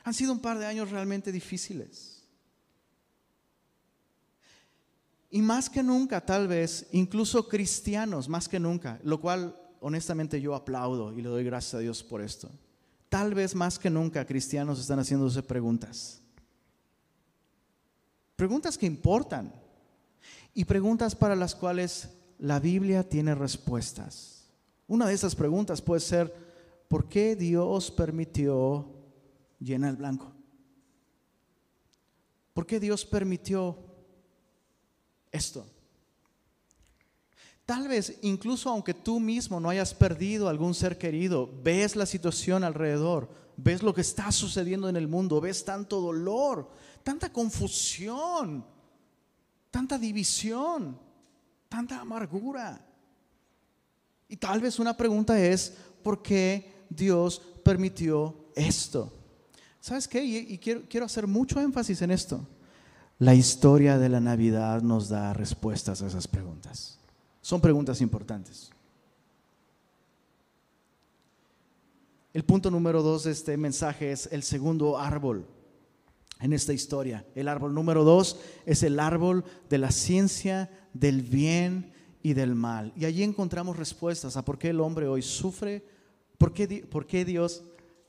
Han 0.03 0.13
sido 0.13 0.31
un 0.31 0.39
par 0.39 0.59
de 0.59 0.67
años 0.67 0.91
realmente 0.91 1.31
difíciles. 1.31 2.23
Y 5.31 5.41
más 5.41 5.71
que 5.71 5.81
nunca, 5.81 6.23
tal 6.23 6.47
vez, 6.47 6.85
incluso 6.91 7.47
cristianos, 7.47 8.29
más 8.29 8.47
que 8.47 8.59
nunca, 8.59 8.99
lo 9.03 9.19
cual 9.19 9.59
honestamente 9.79 10.39
yo 10.39 10.53
aplaudo 10.53 11.13
y 11.13 11.23
le 11.23 11.29
doy 11.29 11.43
gracias 11.43 11.73
a 11.73 11.79
Dios 11.79 12.03
por 12.03 12.21
esto. 12.21 12.51
Tal 13.11 13.33
vez 13.33 13.53
más 13.55 13.77
que 13.77 13.89
nunca 13.89 14.25
cristianos 14.25 14.79
están 14.79 14.99
haciéndose 14.99 15.43
preguntas. 15.43 16.21
Preguntas 18.37 18.77
que 18.77 18.85
importan 18.85 19.53
y 20.53 20.63
preguntas 20.63 21.13
para 21.13 21.35
las 21.35 21.53
cuales 21.53 22.07
la 22.39 22.61
Biblia 22.61 23.03
tiene 23.03 23.35
respuestas. 23.35 24.45
Una 24.87 25.07
de 25.07 25.13
esas 25.13 25.35
preguntas 25.35 25.81
puede 25.81 25.99
ser, 25.99 26.33
¿por 26.87 27.09
qué 27.09 27.35
Dios 27.35 27.91
permitió 27.91 28.87
llena 29.59 29.89
el 29.89 29.97
blanco? 29.97 30.31
¿Por 32.53 32.65
qué 32.65 32.79
Dios 32.79 33.03
permitió 33.03 33.77
esto? 35.33 35.65
Tal 37.71 37.87
vez 37.87 38.17
incluso 38.21 38.69
aunque 38.69 38.93
tú 38.93 39.21
mismo 39.21 39.61
no 39.61 39.69
hayas 39.69 39.93
perdido 39.93 40.49
algún 40.49 40.73
ser 40.73 40.97
querido, 40.97 41.49
ves 41.63 41.95
la 41.95 42.05
situación 42.05 42.65
alrededor, 42.65 43.29
ves 43.55 43.81
lo 43.81 43.93
que 43.93 44.01
está 44.01 44.29
sucediendo 44.33 44.89
en 44.89 44.97
el 44.97 45.07
mundo, 45.07 45.39
ves 45.39 45.63
tanto 45.63 46.01
dolor, 46.01 46.69
tanta 47.01 47.31
confusión, 47.31 48.65
tanta 49.69 49.97
división, 49.97 50.99
tanta 51.69 52.01
amargura. 52.01 52.85
Y 54.27 54.35
tal 54.35 54.59
vez 54.59 54.77
una 54.77 54.97
pregunta 54.97 55.39
es, 55.39 55.73
¿por 56.03 56.21
qué 56.21 56.73
Dios 56.89 57.41
permitió 57.63 58.47
esto? 58.53 59.13
¿Sabes 59.79 60.09
qué? 60.09 60.21
Y, 60.21 60.57
quiero, 60.57 60.81
quiero 60.89 61.05
hacer 61.05 61.25
mucho 61.25 61.57
énfasis 61.61 62.01
en 62.01 62.11
esto. 62.11 62.45
La 63.17 63.33
historia 63.33 63.97
de 63.97 64.09
la 64.09 64.19
Navidad 64.19 64.81
nos 64.81 65.07
da 65.07 65.31
respuestas 65.31 66.01
a 66.01 66.07
esas 66.07 66.27
preguntas. 66.27 66.97
Son 67.41 67.59
preguntas 67.59 68.01
importantes. 68.01 68.71
El 72.33 72.45
punto 72.45 72.71
número 72.71 73.01
dos 73.01 73.25
de 73.25 73.31
este 73.31 73.57
mensaje 73.57 74.11
es 74.11 74.29
el 74.31 74.43
segundo 74.43 74.97
árbol 74.97 75.45
en 76.39 76.53
esta 76.53 76.71
historia. 76.71 77.25
El 77.35 77.47
árbol 77.47 77.73
número 77.73 78.03
dos 78.03 78.39
es 78.65 78.83
el 78.83 78.99
árbol 78.99 79.43
de 79.69 79.77
la 79.77 79.91
ciencia 79.91 80.69
del 80.93 81.21
bien 81.21 81.91
y 82.23 82.33
del 82.33 82.55
mal. 82.55 82.93
Y 82.95 83.05
allí 83.05 83.23
encontramos 83.23 83.75
respuestas 83.75 84.37
a 84.37 84.45
por 84.45 84.57
qué 84.57 84.69
el 84.69 84.79
hombre 84.79 85.07
hoy 85.07 85.21
sufre, 85.21 85.83
por 86.37 86.53
qué, 86.53 86.87
por 86.89 87.05
qué 87.05 87.25
Dios 87.25 87.63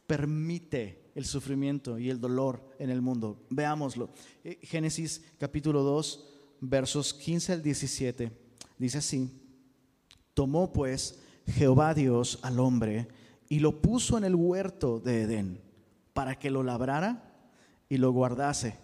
permite 0.07 1.11
el 1.15 1.25
sufrimiento 1.25 1.99
y 1.99 2.11
el 2.11 2.21
dolor 2.21 2.63
en 2.79 2.91
el 2.91 3.03
mundo. 3.03 3.45
Veámoslo. 3.51 4.11
Eh, 4.45 4.59
Génesis 4.63 5.23
capítulo 5.39 5.83
2, 5.83 6.29
versos 6.61 7.13
15 7.13 7.55
al 7.55 7.63
17. 7.63 8.42
Dice 8.83 8.99
así, 8.99 9.31
tomó 10.35 10.73
pues 10.73 11.21
Jehová 11.47 11.95
Dios 11.95 12.41
al 12.43 12.59
hombre 12.59 13.07
y 13.49 13.61
lo 13.61 13.81
puso 13.81 14.19
en 14.19 14.25
el 14.25 14.35
huerto 14.35 14.99
de 14.99 15.23
Edén 15.23 15.61
para 16.13 16.37
que 16.37 16.51
lo 16.51 16.65
labrara 16.65 17.33
y 17.89 17.99
lo 17.99 18.11
guardase. 18.11 18.75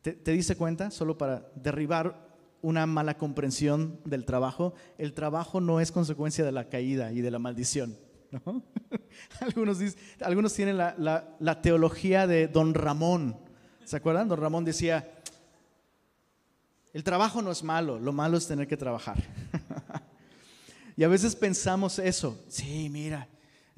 ¿Te, 0.00 0.14
te 0.14 0.32
diste 0.32 0.56
cuenta? 0.56 0.90
Solo 0.90 1.18
para 1.18 1.52
derribar 1.56 2.26
una 2.62 2.86
mala 2.86 3.18
comprensión 3.18 4.00
del 4.06 4.24
trabajo. 4.24 4.72
El 4.96 5.12
trabajo 5.12 5.60
no 5.60 5.78
es 5.78 5.92
consecuencia 5.92 6.42
de 6.42 6.52
la 6.52 6.70
caída 6.70 7.12
y 7.12 7.20
de 7.20 7.30
la 7.30 7.38
maldición. 7.38 7.98
algunos, 9.40 9.78
algunos 10.22 10.54
tienen 10.54 10.78
la, 10.78 11.36
la 11.38 11.60
teología 11.60 12.26
de 12.26 12.48
don 12.48 12.72
Ramón. 12.72 13.36
¿Se 13.84 13.96
acuerdan? 13.96 14.26
Don 14.26 14.40
Ramón 14.40 14.64
decía, 14.64 15.17
el 16.92 17.04
trabajo 17.04 17.42
no 17.42 17.50
es 17.50 17.62
malo, 17.62 17.98
lo 17.98 18.12
malo 18.12 18.36
es 18.36 18.46
tener 18.46 18.66
que 18.66 18.76
trabajar. 18.76 19.22
y 20.96 21.04
a 21.04 21.08
veces 21.08 21.36
pensamos 21.36 21.98
eso, 21.98 22.38
sí, 22.48 22.88
mira, 22.90 23.28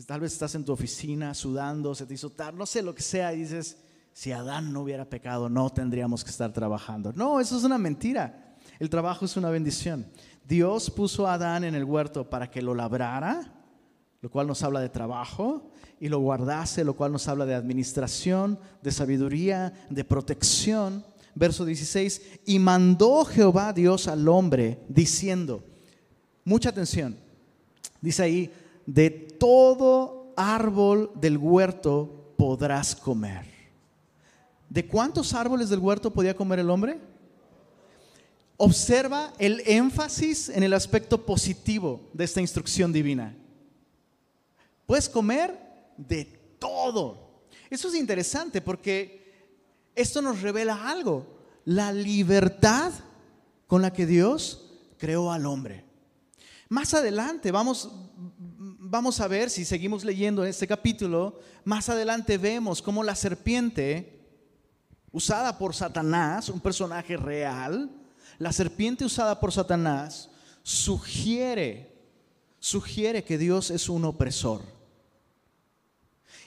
tal 0.06 0.20
vez 0.20 0.32
estás 0.32 0.54
en 0.54 0.64
tu 0.64 0.72
oficina 0.72 1.34
sudando, 1.34 1.94
se 1.94 2.06
te 2.06 2.14
hizo 2.14 2.30
tarde, 2.30 2.58
no 2.58 2.66
sé 2.66 2.82
lo 2.82 2.94
que 2.94 3.02
sea, 3.02 3.32
y 3.32 3.38
dices, 3.38 3.76
si 4.12 4.32
Adán 4.32 4.72
no 4.72 4.82
hubiera 4.82 5.04
pecado, 5.04 5.48
no 5.48 5.70
tendríamos 5.70 6.24
que 6.24 6.30
estar 6.30 6.52
trabajando. 6.52 7.12
No, 7.14 7.40
eso 7.40 7.56
es 7.56 7.64
una 7.64 7.78
mentira. 7.78 8.56
El 8.78 8.90
trabajo 8.90 9.24
es 9.24 9.36
una 9.36 9.50
bendición. 9.50 10.06
Dios 10.44 10.90
puso 10.90 11.26
a 11.26 11.34
Adán 11.34 11.64
en 11.64 11.74
el 11.74 11.84
huerto 11.84 12.28
para 12.28 12.50
que 12.50 12.62
lo 12.62 12.74
labrara, 12.74 13.54
lo 14.20 14.30
cual 14.30 14.46
nos 14.46 14.62
habla 14.62 14.80
de 14.80 14.88
trabajo, 14.88 15.70
y 15.98 16.08
lo 16.08 16.18
guardase, 16.18 16.84
lo 16.84 16.96
cual 16.96 17.12
nos 17.12 17.28
habla 17.28 17.46
de 17.46 17.54
administración, 17.54 18.58
de 18.82 18.90
sabiduría, 18.90 19.72
de 19.90 20.04
protección. 20.04 21.04
Verso 21.34 21.64
16, 21.64 22.22
y 22.46 22.58
mandó 22.58 23.24
Jehová 23.24 23.72
Dios 23.72 24.08
al 24.08 24.28
hombre 24.28 24.78
diciendo, 24.88 25.64
mucha 26.44 26.70
atención, 26.70 27.16
dice 28.00 28.22
ahí, 28.22 28.52
de 28.86 29.10
todo 29.10 30.32
árbol 30.36 31.12
del 31.14 31.38
huerto 31.38 32.34
podrás 32.36 32.96
comer 32.96 33.50
¿De 34.70 34.86
cuántos 34.86 35.34
árboles 35.34 35.68
del 35.68 35.80
huerto 35.80 36.12
podía 36.12 36.34
comer 36.34 36.60
el 36.60 36.70
hombre? 36.70 36.96
Observa 38.56 39.32
el 39.38 39.62
énfasis 39.66 40.48
en 40.48 40.62
el 40.62 40.72
aspecto 40.74 41.26
positivo 41.26 42.08
de 42.12 42.24
esta 42.24 42.40
instrucción 42.40 42.92
divina. 42.92 43.36
Puedes 44.86 45.08
comer 45.08 45.58
de 45.96 46.24
todo. 46.60 47.42
Eso 47.68 47.88
es 47.88 47.96
interesante 47.96 48.60
porque 48.60 49.19
esto 49.94 50.22
nos 50.22 50.42
revela 50.42 50.90
algo, 50.90 51.26
la 51.64 51.92
libertad 51.92 52.92
con 53.66 53.82
la 53.82 53.92
que 53.92 54.06
Dios 54.06 54.70
creó 54.98 55.32
al 55.32 55.46
hombre. 55.46 55.84
Más 56.68 56.94
adelante 56.94 57.50
vamos, 57.50 57.90
vamos 58.16 59.20
a 59.20 59.28
ver, 59.28 59.50
si 59.50 59.64
seguimos 59.64 60.04
leyendo 60.04 60.44
este 60.44 60.66
capítulo, 60.66 61.38
más 61.64 61.88
adelante 61.88 62.38
vemos 62.38 62.82
cómo 62.82 63.02
la 63.02 63.14
serpiente 63.14 64.20
usada 65.12 65.58
por 65.58 65.74
Satanás, 65.74 66.48
un 66.48 66.60
personaje 66.60 67.16
real, 67.16 67.90
la 68.38 68.52
serpiente 68.52 69.04
usada 69.04 69.38
por 69.40 69.52
Satanás 69.52 70.30
sugiere, 70.62 71.92
sugiere 72.58 73.24
que 73.24 73.38
Dios 73.38 73.70
es 73.70 73.88
un 73.88 74.04
opresor. 74.04 74.62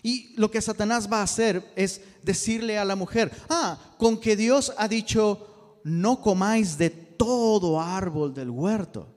Y 0.04 0.36
lo 0.38 0.52
que 0.52 0.62
Satanás 0.62 1.12
va 1.12 1.22
a 1.22 1.24
hacer 1.24 1.72
es 1.76 2.02
decirle 2.22 2.78
a 2.78 2.86
la 2.86 2.96
mujer, 2.96 3.32
ah, 3.50 3.96
con 3.98 4.20
que 4.20 4.36
Dios 4.36 4.74
ha 4.78 4.88
dicho, 4.88 5.80
no 5.84 6.22
comáis 6.22 6.78
de 6.78 6.92
todo 6.92 7.82
árbol 7.82 8.34
del 8.34 8.52
huerto. 8.52 9.08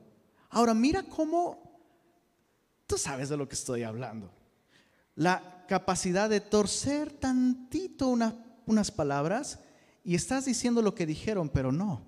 Ahora 0.49 0.72
mira 0.72 1.03
cómo, 1.03 1.83
tú 2.87 2.96
sabes 2.96 3.29
de 3.29 3.37
lo 3.37 3.49
que 3.49 3.57
estoy 3.57 3.83
hablando. 3.83 4.33
La 5.16 5.64
capacidad 5.66 6.31
de 6.31 6.40
torcer 6.40 7.12
tantito 7.12 8.07
una 8.07 8.46
unas 8.66 8.90
palabras 8.90 9.61
y 10.05 10.14
estás 10.14 10.44
diciendo 10.44 10.83
lo 10.83 10.94
que 10.94 11.07
dijeron, 11.07 11.49
pero 11.49 11.72
no. 11.72 12.05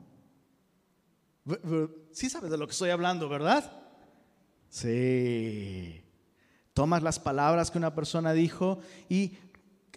Sí 2.12 2.28
sabes 2.28 2.50
de 2.50 2.58
lo 2.58 2.66
que 2.66 2.72
estoy 2.72 2.90
hablando, 2.90 3.28
¿verdad? 3.28 3.72
Sí. 4.68 6.04
Tomas 6.78 7.02
las 7.02 7.18
palabras 7.18 7.72
que 7.72 7.78
una 7.78 7.92
persona 7.92 8.32
dijo 8.32 8.78
y 9.08 9.32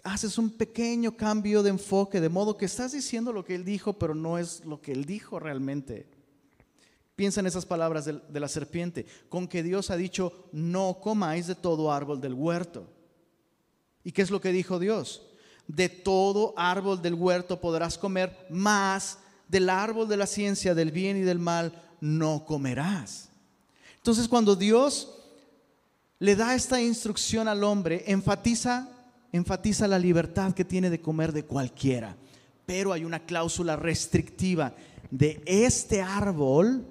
haces 0.02 0.36
un 0.36 0.50
pequeño 0.50 1.16
cambio 1.16 1.62
de 1.62 1.70
enfoque, 1.70 2.20
de 2.20 2.28
modo 2.28 2.56
que 2.56 2.64
estás 2.64 2.90
diciendo 2.90 3.32
lo 3.32 3.44
que 3.44 3.54
él 3.54 3.64
dijo, 3.64 3.92
pero 3.92 4.16
no 4.16 4.36
es 4.36 4.64
lo 4.64 4.80
que 4.82 4.90
él 4.90 5.04
dijo 5.04 5.38
realmente. 5.38 6.08
Piensa 7.14 7.38
en 7.38 7.46
esas 7.46 7.66
palabras 7.66 8.06
de, 8.06 8.20
de 8.28 8.40
la 8.40 8.48
serpiente, 8.48 9.06
con 9.28 9.46
que 9.46 9.62
Dios 9.62 9.90
ha 9.90 9.96
dicho, 9.96 10.48
no 10.50 10.98
comáis 11.00 11.46
de 11.46 11.54
todo 11.54 11.92
árbol 11.92 12.20
del 12.20 12.34
huerto. 12.34 12.88
¿Y 14.02 14.10
qué 14.10 14.22
es 14.22 14.32
lo 14.32 14.40
que 14.40 14.50
dijo 14.50 14.80
Dios? 14.80 15.22
de 15.68 15.88
todo 15.88 16.52
árbol 16.56 17.00
del 17.00 17.14
huerto 17.14 17.60
podrás 17.60 17.96
comer, 17.96 18.36
más 18.50 19.20
del 19.46 19.70
árbol 19.70 20.08
de 20.08 20.16
la 20.16 20.26
ciencia 20.26 20.74
del 20.74 20.90
bien 20.90 21.16
y 21.16 21.20
del 21.20 21.38
mal 21.38 21.80
no 22.00 22.44
comerás. 22.44 23.28
Entonces 23.98 24.26
cuando 24.26 24.56
Dios 24.56 25.21
le 26.22 26.36
da 26.36 26.54
esta 26.54 26.80
instrucción 26.80 27.48
al 27.48 27.64
hombre, 27.64 28.04
enfatiza, 28.06 28.88
enfatiza 29.32 29.88
la 29.88 29.98
libertad 29.98 30.52
que 30.54 30.64
tiene 30.64 30.88
de 30.88 31.00
comer 31.00 31.32
de 31.32 31.44
cualquiera. 31.44 32.16
Pero 32.64 32.92
hay 32.92 33.04
una 33.04 33.18
cláusula 33.26 33.74
restrictiva. 33.74 34.72
De 35.10 35.42
este 35.46 36.00
árbol 36.00 36.86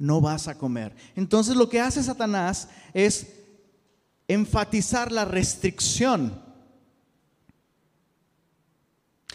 no 0.00 0.20
vas 0.20 0.48
a 0.48 0.58
comer. 0.58 0.96
Entonces 1.14 1.54
lo 1.54 1.68
que 1.68 1.78
hace 1.78 2.02
Satanás 2.02 2.70
es 2.92 3.32
enfatizar 4.26 5.12
la 5.12 5.26
restricción 5.26 6.42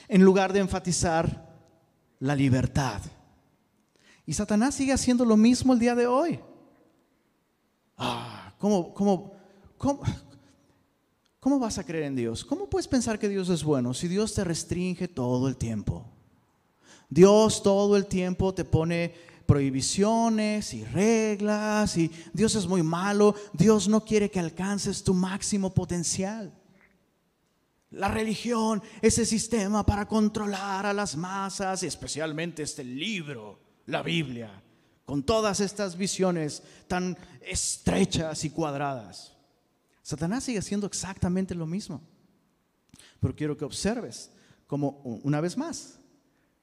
en 0.10 0.24
lugar 0.24 0.52
de 0.52 0.60
enfatizar 0.60 1.56
la 2.20 2.36
libertad. 2.36 3.00
Y 4.26 4.34
Satanás 4.34 4.76
sigue 4.76 4.92
haciendo 4.92 5.24
lo 5.24 5.38
mismo 5.38 5.72
el 5.72 5.80
día 5.80 5.96
de 5.96 6.06
hoy. 6.06 6.38
Ah, 7.98 8.54
¿cómo, 8.60 8.94
cómo, 8.94 9.37
cómo, 9.78 11.60
vas 11.60 11.78
a 11.78 11.84
creer 11.84 12.06
en 12.06 12.16
Dios? 12.16 12.44
¿Cómo 12.44 12.70
puedes 12.70 12.88
pensar 12.88 13.20
que 13.20 13.30
Dios 13.30 13.50
es 13.50 13.64
bueno 13.64 13.94
si 13.94 14.08
Dios 14.08 14.34
te 14.34 14.44
restringe 14.44 15.08
todo 15.08 15.48
el 15.48 15.58
tiempo? 15.58 16.06
Dios 17.10 17.64
todo 17.64 17.96
el 17.96 18.06
tiempo 18.06 18.54
te 18.54 18.66
pone 18.66 19.14
prohibiciones 19.46 20.74
y 20.74 20.84
reglas 20.84 21.98
y 21.98 22.12
Dios 22.34 22.56
es 22.56 22.68
muy 22.68 22.84
malo, 22.84 23.34
Dios 23.54 23.88
no 23.88 24.04
quiere 24.04 24.30
que 24.30 24.40
alcances 24.40 25.04
tu 25.04 25.14
máximo 25.14 25.74
potencial. 25.74 26.54
La 27.92 28.10
religión, 28.10 28.84
ese 29.02 29.26
sistema 29.26 29.86
para 29.86 30.06
controlar 30.06 30.86
a 30.86 30.94
las 30.94 31.16
masas, 31.16 31.84
especialmente 31.84 32.64
este 32.64 32.84
libro, 32.84 33.60
la 33.86 34.04
Biblia, 34.04 34.62
con 35.06 35.24
todas 35.24 35.62
estas 35.62 35.96
visiones 35.96 36.62
tan 36.90 37.18
estrechas 37.42 38.44
y 38.44 38.50
cuadradas. 38.50 39.37
Satanás 40.08 40.46
sigue 40.46 40.60
haciendo 40.60 40.88
exactamente 40.88 41.54
lo 41.54 41.66
mismo. 41.66 42.02
Pero 43.20 43.36
quiero 43.36 43.58
que 43.58 43.66
observes 43.66 44.32
como 44.66 45.02
una 45.02 45.42
vez 45.42 45.58
más, 45.58 46.00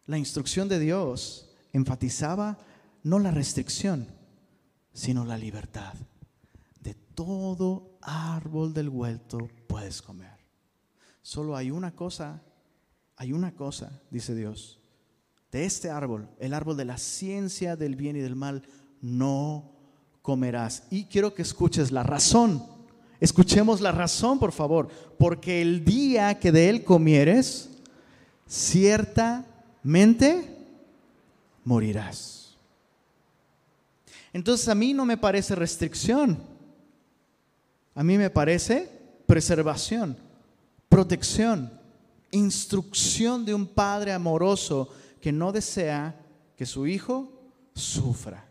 la 0.07 0.17
instrucción 0.17 0.67
de 0.67 0.79
Dios 0.79 1.51
enfatizaba 1.71 2.57
no 3.03 3.19
la 3.19 3.33
restricción, 3.33 4.09
sino 4.95 5.27
la 5.27 5.37
libertad. 5.37 5.93
De 6.81 6.95
todo 6.95 7.99
árbol 8.01 8.73
del 8.73 8.89
huerto 8.89 9.51
puedes 9.67 10.01
comer. 10.01 10.39
Solo 11.21 11.55
hay 11.55 11.71
una 11.71 11.95
cosa, 11.95 12.43
hay 13.15 13.35
una 13.35 13.55
cosa, 13.55 14.01
dice 14.11 14.35
Dios. 14.35 14.81
De 15.53 15.67
este 15.67 15.91
árbol, 15.91 16.31
el 16.39 16.55
árbol 16.55 16.79
de 16.79 16.87
la 16.87 16.97
ciencia 16.97 17.77
del 17.77 17.95
bien 17.95 18.17
y 18.17 18.21
del 18.21 18.37
mal, 18.37 18.67
no 19.03 19.71
comerás. 20.23 20.85
Y 20.89 21.05
quiero 21.05 21.35
que 21.35 21.43
escuches 21.43 21.93
la 21.93 22.05
razón. 22.05 22.74
Escuchemos 23.25 23.81
la 23.81 23.91
razón, 23.91 24.39
por 24.39 24.53
favor. 24.53 24.89
Porque 25.19 25.63
el 25.63 25.85
día 25.85 26.39
que 26.39 26.53
de 26.53 26.69
él 26.69 26.85
comieres, 26.85 27.71
ciertamente 28.47 29.47
morirás. 31.65 32.55
Entonces 34.33 34.69
a 34.69 34.75
mí 34.75 34.93
no 34.93 35.07
me 35.07 35.17
parece 35.17 35.55
restricción. 35.55 36.39
A 37.95 38.05
mí 38.05 38.19
me 38.19 38.29
parece 38.29 38.91
preservación 39.27 40.19
protección, 40.95 41.73
instrucción 42.31 43.45
de 43.45 43.53
un 43.53 43.67
padre 43.67 44.13
amoroso 44.13 44.89
que 45.21 45.33
no 45.33 45.51
desea 45.51 46.15
que 46.57 46.65
su 46.65 46.87
hijo 46.87 47.33
sufra. 47.75 48.47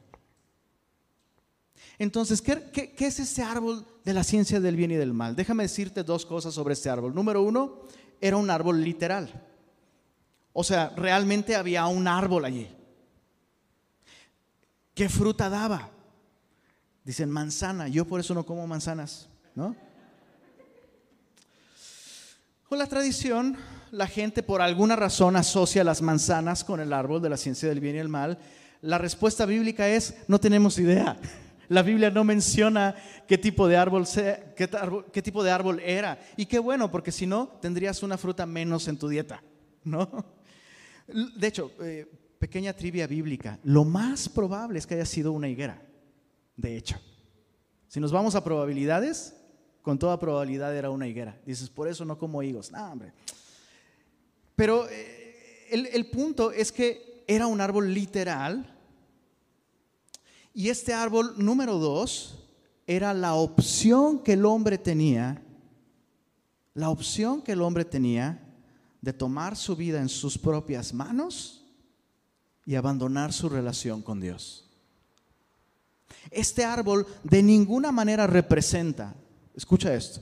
Entonces, 2.03 2.41
¿qué, 2.41 2.93
es 2.97 3.19
ese 3.19 3.41
árbol 3.41 3.85
de 4.03 4.13
la 4.13 4.25
ciencia 4.25 4.59
del 4.59 4.75
bien 4.75 4.91
y 4.91 4.95
del 4.95 5.13
mal? 5.13 5.37
Déjame 5.37 5.63
decirte 5.63 6.03
dos 6.03 6.25
cosas 6.25 6.53
sobre 6.53 6.73
este 6.73 6.89
árbol. 6.89 7.15
Número 7.15 7.41
uno, 7.41 7.83
era 8.19 8.35
un 8.35 8.49
árbol 8.49 8.83
literal. 8.83 9.31
O 10.51 10.65
sea, 10.65 10.93
realmente 10.97 11.55
había 11.55 11.87
un 11.87 12.05
árbol 12.05 12.43
allí. 12.43 12.67
¿Qué 14.93 15.07
fruta 15.07 15.49
daba? 15.49 15.91
Dicen 17.05 17.31
manzana. 17.31 17.87
Yo 17.87 18.03
por 18.05 18.19
eso 18.19 18.33
no 18.33 18.45
como 18.45 18.67
manzanas, 18.67 19.29
¿no? 19.55 19.73
Con 22.67 22.79
la 22.79 22.87
tradición, 22.87 23.55
la 23.91 24.07
gente 24.07 24.43
por 24.43 24.61
alguna 24.61 24.97
razón 24.97 25.37
asocia 25.37 25.85
las 25.85 26.01
manzanas 26.01 26.65
con 26.65 26.81
el 26.81 26.91
árbol 26.91 27.21
de 27.21 27.29
la 27.29 27.37
ciencia 27.37 27.69
del 27.69 27.79
bien 27.79 27.95
y 27.95 27.99
el 27.99 28.09
mal. 28.09 28.37
La 28.81 28.97
respuesta 28.97 29.45
bíblica 29.45 29.87
es, 29.87 30.15
no 30.27 30.37
tenemos 30.37 30.77
idea. 30.79 31.17
La 31.69 31.81
Biblia 31.81 32.09
no 32.09 32.23
menciona 32.23 32.95
qué 33.27 33.37
tipo 33.37 33.67
de 33.67 33.77
árbol, 33.77 34.05
qué, 34.55 35.21
tipo 35.21 35.43
de 35.43 35.51
árbol 35.51 35.79
era. 35.79 36.19
Y 36.37 36.45
qué 36.45 36.59
bueno, 36.59 36.91
porque 36.91 37.11
si 37.11 37.25
no, 37.25 37.47
tendrías 37.61 38.03
una 38.03 38.17
fruta 38.17 38.45
menos 38.45 38.87
en 38.87 38.97
tu 38.97 39.07
dieta. 39.07 39.43
¿no? 39.83 40.25
De 41.07 41.47
hecho, 41.47 41.71
eh, 41.81 42.09
pequeña 42.39 42.73
trivia 42.73 43.07
bíblica, 43.07 43.59
lo 43.63 43.85
más 43.85 44.29
probable 44.29 44.79
es 44.79 44.87
que 44.87 44.95
haya 44.95 45.05
sido 45.05 45.31
una 45.31 45.47
higuera. 45.47 45.81
De 46.55 46.75
hecho, 46.77 46.99
si 47.87 47.99
nos 47.99 48.11
vamos 48.11 48.35
a 48.35 48.43
probabilidades, 48.43 49.35
con 49.83 49.99
toda 49.99 50.19
probabilidad 50.19 50.75
era 50.75 50.89
una 50.89 51.07
higuera. 51.07 51.39
Dices, 51.45 51.69
por 51.69 51.87
eso 51.87 52.05
no 52.05 52.17
como 52.17 52.41
higos. 52.41 52.71
No, 52.71 52.91
hombre. 52.91 53.13
Pero 54.55 54.87
eh, 54.89 55.67
el, 55.71 56.09
punto 56.09 56.51
es 56.51 56.71
que 56.71 57.23
era 57.27 57.47
un 57.47 57.59
árbol 57.61 57.93
literal. 57.93 58.72
Y 60.53 60.69
este 60.69 60.93
árbol 60.93 61.33
número 61.37 61.79
dos 61.79 62.47
era 62.85 63.13
la 63.13 63.33
opción 63.35 64.19
que 64.19 64.33
el 64.33 64.45
hombre 64.45 64.77
tenía, 64.77 65.41
la 66.73 66.89
opción 66.89 67.41
que 67.41 67.53
el 67.53 67.61
hombre 67.61 67.85
tenía 67.85 68.39
de 69.01 69.13
tomar 69.13 69.55
su 69.55 69.75
vida 69.75 69.99
en 69.99 70.09
sus 70.09 70.37
propias 70.37 70.93
manos 70.93 71.65
y 72.65 72.75
abandonar 72.75 73.33
su 73.33 73.49
relación 73.49 74.01
con 74.01 74.21
Dios. 74.21 74.69
Este 76.29 76.63
árbol 76.63 77.05
de 77.23 77.43
ninguna 77.43 77.91
manera 77.91 78.27
representa 78.27 79.15
escucha 79.55 79.93
esto, 79.93 80.21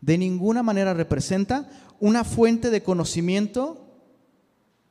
de 0.00 0.16
ninguna 0.16 0.62
manera 0.62 0.94
representa 0.94 1.68
una 1.98 2.24
fuente 2.24 2.70
de 2.70 2.82
conocimiento 2.82 3.86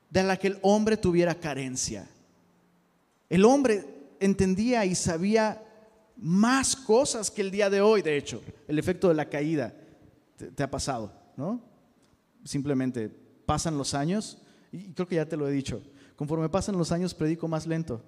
de 0.10 0.23
la 0.23 0.38
que 0.38 0.47
el 0.47 0.60
hombre 0.62 0.97
tuviera 0.97 1.36
carencia. 1.36 2.08
El 3.30 3.45
hombre 3.45 3.98
entendía 4.19 4.86
y 4.86 4.95
sabía 4.95 5.63
más 6.17 6.75
cosas 6.75 7.32
que 7.32 7.41
el 7.41 7.51
día 7.51 7.69
de 7.69 7.82
hoy, 7.82 8.01
de 8.01 8.17
hecho. 8.17 8.41
El 8.67 8.77
efecto 8.77 9.08
de 9.08 9.15
la 9.15 9.29
caída 9.29 9.73
te, 10.55 10.63
ha 10.63 10.69
pasado, 10.69 11.13
¿no? 11.38 11.62
Simplemente 12.43 13.10
pasan 13.45 13.77
los 13.77 13.93
años, 13.93 14.41
y 14.71 14.91
creo 14.93 15.08
que 15.08 15.15
ya 15.15 15.27
te 15.27 15.38
lo 15.38 15.47
he 15.47 15.51
dicho, 15.51 15.82
conforme 16.15 16.49
pasan 16.49 16.77
los 16.77 16.91
años 16.91 17.13
predico 17.13 17.47
más 17.47 17.65
lento. 17.65 18.03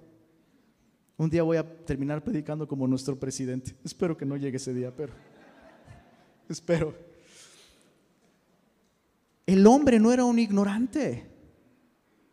Un 1.16 1.30
día 1.30 1.42
voy 1.42 1.56
a 1.56 1.84
terminar 1.84 2.22
predicando 2.22 2.66
como 2.66 2.86
nuestro 2.86 3.18
presidente. 3.18 3.74
Espero 3.84 4.16
que 4.16 4.26
no 4.26 4.36
llegue 4.36 4.56
ese 4.56 4.74
día, 4.74 4.94
pero 4.94 5.12
espero. 6.48 6.94
El 9.46 9.66
hombre 9.66 9.98
no 9.98 10.12
era 10.12 10.24
un 10.24 10.38
ignorante. 10.38 11.30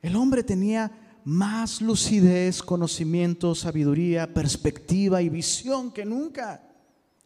El 0.02 0.16
hombre 0.16 0.44
tenía 0.44 1.09
más 1.26 1.82
lucidez, 1.82 2.64
conocimiento, 2.64 3.56
sabiduría, 3.56 4.34
perspectiva 4.34 5.22
y 5.22 5.30
visión 5.30 5.92
que 5.92 6.06
nunca. 6.06 6.64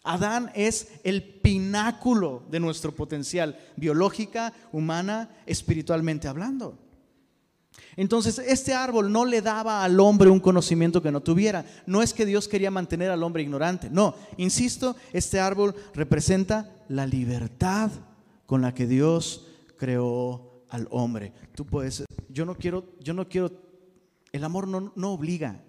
Adán 0.04 0.52
es 0.54 0.90
el 1.04 1.24
pináculo 1.24 2.44
de 2.52 2.60
nuestro 2.60 2.94
potencial, 2.94 3.58
biológica, 3.78 4.54
humana, 4.72 5.30
espiritualmente 5.46 6.28
hablando. 6.28 6.78
Entonces, 7.96 8.40
este 8.40 8.74
árbol 8.74 9.12
no 9.12 9.26
le 9.26 9.42
daba 9.42 9.84
al 9.84 10.00
hombre 10.00 10.30
un 10.30 10.40
conocimiento 10.40 11.02
que 11.02 11.12
no 11.12 11.22
tuviera. 11.22 11.66
No 11.86 12.02
es 12.02 12.14
que 12.14 12.26
Dios 12.26 12.48
quería 12.48 12.72
mantener 12.72 13.12
al 13.12 13.24
hombre 13.24 13.44
ignorante. 13.44 13.90
No, 13.90 14.16
insisto, 14.38 14.96
este 15.12 15.40
árbol 15.40 15.76
representa 15.94 16.72
la 16.90 17.06
libertad 17.06 17.92
con 18.46 18.62
la 18.62 18.74
que 18.74 18.88
Dios 18.88 19.48
creó 19.78 20.66
al 20.70 20.88
hombre. 20.90 21.34
Tú 21.56 21.66
puedes, 21.66 22.04
yo 22.30 22.46
no 22.46 22.56
quiero, 22.56 22.86
yo 23.00 23.14
no 23.14 23.28
quiero, 23.30 23.52
el 24.34 24.44
amor 24.44 24.68
no, 24.68 24.92
no 24.96 25.14
obliga. 25.14 25.64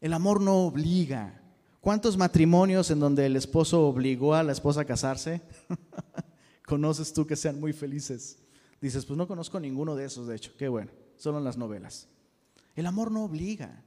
El 0.00 0.12
amor 0.12 0.40
no 0.40 0.66
obliga. 0.66 1.40
¿Cuántos 1.80 2.16
matrimonios 2.16 2.90
en 2.90 2.98
donde 2.98 3.26
el 3.26 3.36
esposo 3.36 3.86
obligó 3.86 4.34
a 4.34 4.42
la 4.42 4.52
esposa 4.52 4.80
a 4.80 4.84
casarse? 4.84 5.42
¿Conoces 6.66 7.12
tú 7.12 7.26
que 7.26 7.36
sean 7.36 7.60
muy 7.60 7.72
felices? 7.72 8.38
Dices, 8.80 9.04
pues 9.04 9.16
no 9.16 9.28
conozco 9.28 9.60
ninguno 9.60 9.94
de 9.94 10.06
esos, 10.06 10.26
de 10.26 10.36
hecho, 10.36 10.52
qué 10.58 10.68
bueno, 10.68 10.90
solo 11.16 11.38
en 11.38 11.44
las 11.44 11.56
novelas. 11.58 12.08
El 12.74 12.86
amor 12.86 13.10
no 13.10 13.24
obliga. 13.24 13.82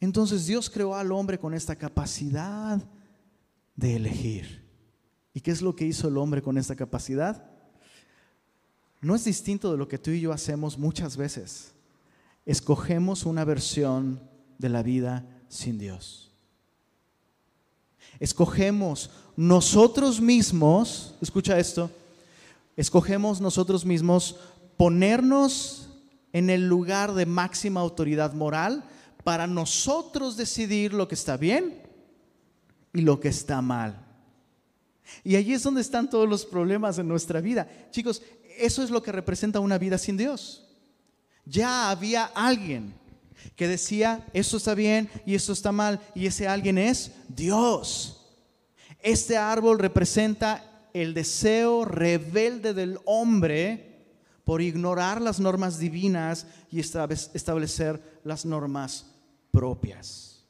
Entonces 0.00 0.46
Dios 0.46 0.68
creó 0.68 0.94
al 0.94 1.10
hombre 1.12 1.38
con 1.38 1.54
esta 1.54 1.76
capacidad 1.76 2.82
de 3.74 3.96
elegir. 3.96 4.66
¿Y 5.32 5.40
qué 5.40 5.50
es 5.50 5.62
lo 5.62 5.74
que 5.74 5.86
hizo 5.86 6.08
el 6.08 6.18
hombre 6.18 6.42
con 6.42 6.58
esta 6.58 6.76
capacidad? 6.76 7.55
No 9.00 9.14
es 9.14 9.24
distinto 9.24 9.70
de 9.70 9.78
lo 9.78 9.88
que 9.88 9.98
tú 9.98 10.10
y 10.10 10.20
yo 10.20 10.32
hacemos 10.32 10.78
muchas 10.78 11.16
veces. 11.16 11.72
Escogemos 12.44 13.24
una 13.24 13.44
versión 13.44 14.20
de 14.58 14.68
la 14.68 14.82
vida 14.82 15.24
sin 15.48 15.78
Dios. 15.78 16.30
Escogemos 18.18 19.10
nosotros 19.36 20.20
mismos, 20.20 21.14
escucha 21.20 21.58
esto, 21.58 21.90
escogemos 22.76 23.40
nosotros 23.40 23.84
mismos 23.84 24.36
ponernos 24.76 25.88
en 26.32 26.50
el 26.50 26.68
lugar 26.68 27.14
de 27.14 27.26
máxima 27.26 27.80
autoridad 27.80 28.32
moral 28.32 28.84
para 29.24 29.46
nosotros 29.46 30.36
decidir 30.36 30.92
lo 30.92 31.08
que 31.08 31.14
está 31.14 31.36
bien 31.36 31.82
y 32.92 33.00
lo 33.00 33.20
que 33.20 33.28
está 33.28 33.60
mal. 33.60 34.06
Y 35.22 35.36
allí 35.36 35.52
es 35.52 35.62
donde 35.62 35.80
están 35.80 36.10
todos 36.10 36.28
los 36.28 36.44
problemas 36.44 36.98
en 36.98 37.08
nuestra 37.08 37.40
vida. 37.40 37.68
Chicos, 37.90 38.22
eso 38.58 38.82
es 38.82 38.90
lo 38.90 39.02
que 39.02 39.12
representa 39.12 39.60
una 39.60 39.78
vida 39.78 39.98
sin 39.98 40.16
Dios. 40.16 40.66
Ya 41.44 41.90
había 41.90 42.24
alguien 42.24 42.94
que 43.54 43.68
decía, 43.68 44.26
esto 44.32 44.56
está 44.56 44.74
bien 44.74 45.08
y 45.24 45.34
esto 45.34 45.52
está 45.52 45.72
mal, 45.72 46.00
y 46.14 46.26
ese 46.26 46.48
alguien 46.48 46.78
es 46.78 47.12
Dios. 47.28 48.26
Este 49.00 49.36
árbol 49.36 49.78
representa 49.78 50.88
el 50.92 51.14
deseo 51.14 51.84
rebelde 51.84 52.74
del 52.74 52.98
hombre 53.04 54.06
por 54.44 54.62
ignorar 54.62 55.20
las 55.20 55.40
normas 55.40 55.78
divinas 55.78 56.46
y 56.70 56.80
establecer 56.80 58.20
las 58.24 58.44
normas 58.44 59.06
propias. 59.50 60.44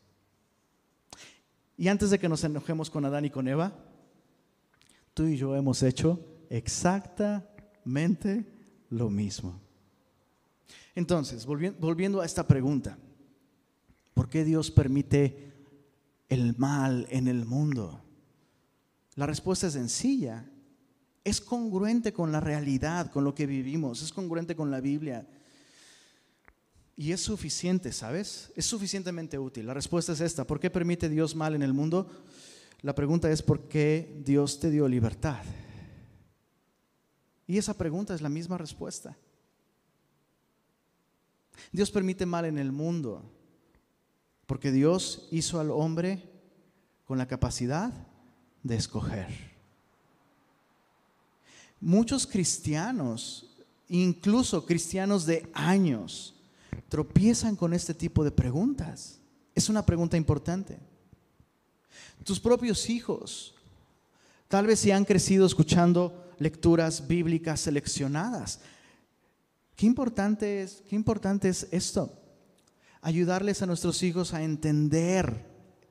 Y 1.76 1.88
antes 1.88 2.10
de 2.10 2.18
que 2.18 2.28
nos 2.28 2.44
enojemos 2.44 2.88
con 2.88 3.04
Adán 3.04 3.24
y 3.24 3.30
con 3.30 3.48
Eva, 3.48 3.72
tú 5.12 5.24
y 5.24 5.36
yo 5.36 5.54
hemos 5.56 5.82
hecho 5.82 6.20
lo 8.90 9.09
mismo. 9.11 9.59
Entonces, 10.94 11.46
volviendo 11.46 12.20
a 12.20 12.27
esta 12.27 12.46
pregunta, 12.46 12.99
¿por 14.14 14.29
qué 14.29 14.44
Dios 14.44 14.70
permite 14.70 15.53
el 16.29 16.57
mal 16.57 17.07
en 17.11 17.29
el 17.29 17.44
mundo? 17.44 18.03
La 19.14 19.27
respuesta 19.27 19.66
es 19.66 19.75
sencilla. 19.75 20.44
Es 21.25 21.40
congruente 21.40 22.12
con 22.12 22.31
la 22.31 22.38
realidad, 22.38 23.11
con 23.11 23.25
lo 23.25 23.35
que 23.35 23.46
vivimos, 23.46 24.01
es 24.01 24.12
congruente 24.12 24.55
con 24.55 24.70
la 24.70 24.81
Biblia. 24.81 25.27
Y 26.96 27.11
es 27.12 27.20
suficiente, 27.20 27.92
¿sabes? 27.92 28.53
Es 28.55 28.64
suficientemente 28.64 29.38
útil. 29.38 29.66
La 29.66 29.75
respuesta 29.75 30.12
es 30.12 30.20
esta. 30.20 30.46
¿Por 30.46 30.61
qué 30.61 30.70
permite 30.70 31.09
Dios 31.09 31.35
mal 31.35 31.55
en 31.55 31.62
el 31.62 31.72
mundo? 31.72 32.09
La 32.83 32.94
pregunta 32.94 33.31
es 33.31 33.42
¿por 33.42 33.68
qué 33.68 34.22
Dios 34.25 34.61
te 34.61 34.70
dio 34.70 34.87
libertad? 34.87 35.42
Y 37.46 37.59
esa 37.59 37.74
pregunta 37.74 38.14
es 38.14 38.20
la 38.20 38.28
misma 38.28 38.59
respuesta. 38.59 39.16
Dios 41.72 41.90
permite 41.90 42.26
mal 42.26 42.44
en 42.44 42.59
el 42.59 42.72
mundo 42.72 43.22
porque 44.46 44.70
Dios 44.70 45.26
hizo 45.30 45.61
al 45.61 45.70
hombre 45.70 46.22
con 47.04 47.18
la 47.18 47.26
capacidad 47.26 47.92
de 48.62 48.76
escoger. 48.76 49.28
Muchos 51.80 52.26
cristianos, 52.26 53.56
incluso 53.88 54.64
cristianos 54.64 55.26
de 55.26 55.48
años, 55.52 56.35
tropiezan 56.88 57.56
con 57.56 57.74
este 57.74 57.94
tipo 57.94 58.24
de 58.24 58.30
preguntas. 58.30 59.18
Es 59.54 59.68
una 59.68 59.85
pregunta 59.85 60.16
importante. 60.16 60.78
Tus 62.24 62.40
propios 62.40 62.88
hijos, 62.88 63.54
tal 64.48 64.66
vez 64.66 64.80
si 64.80 64.90
han 64.90 65.04
crecido 65.04 65.46
escuchando 65.46 66.25
lecturas 66.38 67.07
bíblicas 67.07 67.61
seleccionadas. 67.61 68.61
Qué 69.75 69.87
importante 69.87 70.62
es, 70.62 70.83
qué 70.88 70.96
importante 70.96 71.49
es 71.49 71.68
esto. 71.70 72.12
Ayudarles 73.03 73.62
a 73.62 73.66
nuestros 73.66 74.03
hijos 74.03 74.35
a 74.35 74.42
entender 74.42 75.44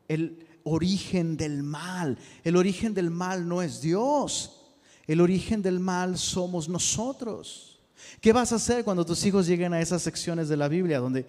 el 0.07 0.45
origen 0.63 1.37
del 1.37 1.63
mal. 1.63 2.17
El 2.43 2.57
origen 2.57 2.93
del 2.93 3.11
mal 3.11 3.47
no 3.47 3.61
es 3.61 3.81
Dios. 3.81 4.75
El 5.07 5.21
origen 5.21 5.61
del 5.61 5.79
mal 5.79 6.17
somos 6.17 6.67
nosotros. 6.67 7.79
¿Qué 8.19 8.33
vas 8.33 8.51
a 8.51 8.55
hacer 8.55 8.83
cuando 8.83 9.05
tus 9.05 9.23
hijos 9.25 9.47
lleguen 9.47 9.73
a 9.73 9.81
esas 9.81 10.01
secciones 10.01 10.49
de 10.49 10.57
la 10.57 10.67
Biblia 10.67 10.99
donde 10.99 11.25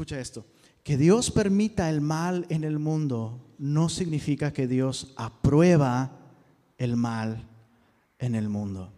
Escucha 0.00 0.18
esto. 0.18 0.46
Que 0.82 0.96
Dios 0.96 1.30
permita 1.30 1.90
el 1.90 2.00
mal 2.00 2.46
en 2.48 2.64
el 2.64 2.78
mundo 2.78 3.54
no 3.58 3.88
significa 3.90 4.52
que 4.52 4.66
Dios 4.66 5.12
aprueba 5.16 6.16
el 6.78 6.96
mal 6.96 7.46
en 8.18 8.34
el 8.34 8.48
mundo. 8.48 8.92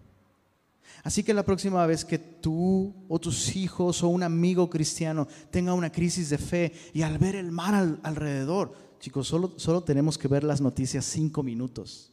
Así 1.02 1.24
que 1.24 1.34
la 1.34 1.42
próxima 1.42 1.84
vez 1.84 2.04
que 2.04 2.18
tú 2.18 2.94
o 3.08 3.18
tus 3.18 3.56
hijos 3.56 4.04
o 4.04 4.08
un 4.08 4.22
amigo 4.22 4.70
cristiano 4.70 5.26
tenga 5.50 5.74
una 5.74 5.90
crisis 5.90 6.30
de 6.30 6.38
fe 6.38 6.72
y 6.92 7.02
al 7.02 7.18
ver 7.18 7.34
el 7.34 7.50
mal 7.50 7.98
alrededor, 8.04 8.72
chicos, 9.00 9.26
solo, 9.26 9.54
solo 9.56 9.82
tenemos 9.82 10.16
que 10.16 10.28
ver 10.28 10.44
las 10.44 10.60
noticias 10.60 11.04
cinco 11.04 11.42
minutos. 11.42 12.12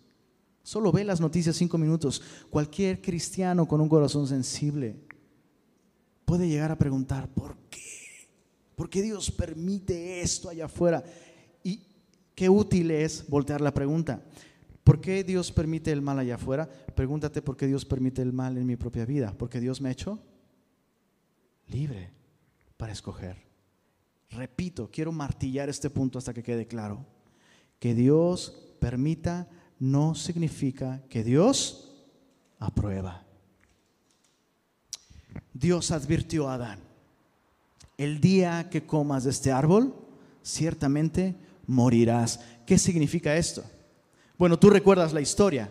Solo 0.64 0.92
ve 0.92 1.04
las 1.04 1.22
noticias 1.22 1.56
cinco 1.56 1.78
minutos. 1.78 2.22
Cualquier 2.50 3.00
cristiano 3.00 3.68
con 3.68 3.80
un 3.80 3.90
corazón 3.90 4.28
sensible 4.28 4.96
puede 6.26 6.48
llegar 6.48 6.72
a 6.72 6.78
preguntar, 6.78 7.28
¿por 7.30 7.56
qué? 7.69 7.69
¿Por 8.80 8.90
qué 8.90 9.02
Dios 9.02 9.30
permite 9.30 10.22
esto 10.22 10.48
allá 10.48 10.68
afuera? 10.68 11.04
Y 11.66 11.82
qué 12.34 12.48
útil 12.48 12.92
es 12.92 13.28
voltear 13.28 13.60
la 13.60 13.74
pregunta. 13.74 14.24
¿Por 14.86 15.02
qué 15.02 15.26
Dios 15.26 15.52
permite 15.52 15.92
el 15.92 16.02
mal 16.02 16.18
allá 16.18 16.36
afuera? 16.36 16.70
Pregúntate 16.96 17.42
por 17.42 17.58
qué 17.58 17.68
Dios 17.68 17.84
permite 17.84 18.22
el 18.22 18.32
mal 18.32 18.58
en 18.58 18.66
mi 18.66 18.78
propia 18.78 19.04
vida. 19.04 19.36
Porque 19.38 19.60
Dios 19.60 19.82
me 19.82 19.90
ha 19.90 19.92
hecho 19.92 20.18
libre 21.68 22.12
para 22.78 22.94
escoger. 22.94 23.36
Repito, 24.30 24.90
quiero 24.90 25.12
martillar 25.12 25.68
este 25.68 25.90
punto 25.90 26.18
hasta 26.18 26.34
que 26.34 26.42
quede 26.42 26.66
claro. 26.66 27.06
Que 27.80 27.94
Dios 27.94 28.78
permita 28.80 29.50
no 29.78 30.16
significa 30.16 31.04
que 31.10 31.26
Dios 31.26 32.06
aprueba. 32.60 33.26
Dios 35.54 35.92
advirtió 35.92 36.48
a 36.48 36.54
Adán 36.54 36.89
el 38.00 38.22
día 38.22 38.70
que 38.70 38.86
comas 38.86 39.26
de 39.26 39.30
este 39.30 39.52
árbol, 39.52 39.94
ciertamente 40.42 41.36
morirás. 41.68 42.40
¿Qué 42.66 42.78
significa 42.78 43.36
esto? 43.36 43.62
Bueno, 44.38 44.58
tú 44.58 44.70
recuerdas 44.70 45.12
la 45.12 45.20
historia. 45.20 45.70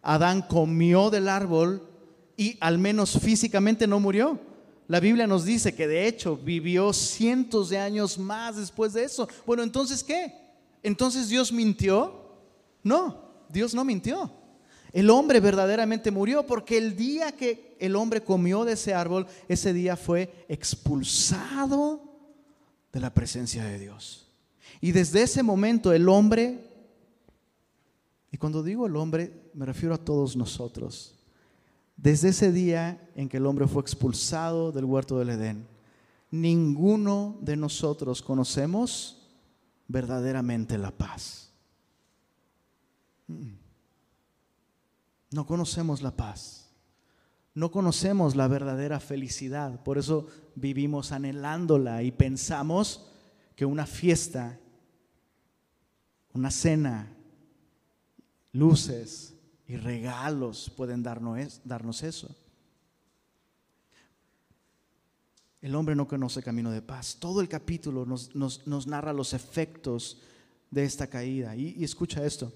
Adán 0.00 0.40
comió 0.40 1.10
del 1.10 1.28
árbol 1.28 1.86
y 2.34 2.56
al 2.60 2.78
menos 2.78 3.18
físicamente 3.20 3.86
no 3.86 4.00
murió. 4.00 4.40
La 4.88 5.00
Biblia 5.00 5.26
nos 5.26 5.44
dice 5.44 5.74
que 5.74 5.86
de 5.86 6.08
hecho 6.08 6.38
vivió 6.38 6.94
cientos 6.94 7.68
de 7.68 7.78
años 7.78 8.18
más 8.18 8.56
después 8.56 8.94
de 8.94 9.04
eso. 9.04 9.28
Bueno, 9.46 9.62
entonces 9.62 10.02
¿qué? 10.02 10.32
¿Entonces 10.82 11.28
Dios 11.28 11.52
mintió? 11.52 12.38
No, 12.82 13.22
Dios 13.50 13.74
no 13.74 13.84
mintió. 13.84 14.32
El 14.92 15.10
hombre 15.10 15.40
verdaderamente 15.40 16.10
murió 16.10 16.46
porque 16.46 16.76
el 16.78 16.96
día 16.96 17.32
que 17.32 17.76
el 17.78 17.96
hombre 17.96 18.22
comió 18.22 18.64
de 18.64 18.72
ese 18.72 18.94
árbol, 18.94 19.26
ese 19.48 19.72
día 19.72 19.96
fue 19.96 20.44
expulsado 20.48 22.02
de 22.92 23.00
la 23.00 23.14
presencia 23.14 23.64
de 23.64 23.78
Dios. 23.78 24.28
Y 24.80 24.92
desde 24.92 25.22
ese 25.22 25.42
momento 25.42 25.92
el 25.92 26.08
hombre, 26.08 26.68
y 28.32 28.36
cuando 28.36 28.62
digo 28.62 28.86
el 28.86 28.96
hombre 28.96 29.50
me 29.54 29.66
refiero 29.66 29.94
a 29.94 30.04
todos 30.04 30.36
nosotros, 30.36 31.14
desde 31.96 32.30
ese 32.30 32.50
día 32.50 33.08
en 33.14 33.28
que 33.28 33.36
el 33.36 33.46
hombre 33.46 33.66
fue 33.68 33.82
expulsado 33.82 34.72
del 34.72 34.86
huerto 34.86 35.18
del 35.18 35.30
Edén, 35.30 35.68
ninguno 36.30 37.38
de 37.42 37.56
nosotros 37.56 38.22
conocemos 38.22 39.28
verdaderamente 39.86 40.78
la 40.78 40.90
paz. 40.90 41.52
Mm. 43.26 43.59
No 45.30 45.46
conocemos 45.46 46.02
la 46.02 46.16
paz. 46.16 46.70
No 47.54 47.70
conocemos 47.70 48.36
la 48.36 48.48
verdadera 48.48 49.00
felicidad. 49.00 49.82
Por 49.82 49.98
eso 49.98 50.26
vivimos 50.54 51.12
anhelándola 51.12 52.02
y 52.02 52.10
pensamos 52.10 53.06
que 53.56 53.64
una 53.64 53.86
fiesta, 53.86 54.58
una 56.32 56.50
cena, 56.50 57.12
luces 58.52 59.34
y 59.66 59.76
regalos 59.76 60.70
pueden 60.76 61.02
darnos 61.02 62.02
eso. 62.02 62.34
El 65.60 65.74
hombre 65.74 65.94
no 65.94 66.08
conoce 66.08 66.42
camino 66.42 66.70
de 66.70 66.80
paz. 66.80 67.18
Todo 67.20 67.40
el 67.40 67.48
capítulo 67.48 68.06
nos, 68.06 68.86
narra 68.86 69.12
los 69.12 69.34
efectos 69.34 70.22
de 70.70 70.84
esta 70.84 71.06
caída. 71.06 71.54
y 71.54 71.84
escucha 71.84 72.24
esto. 72.24 72.52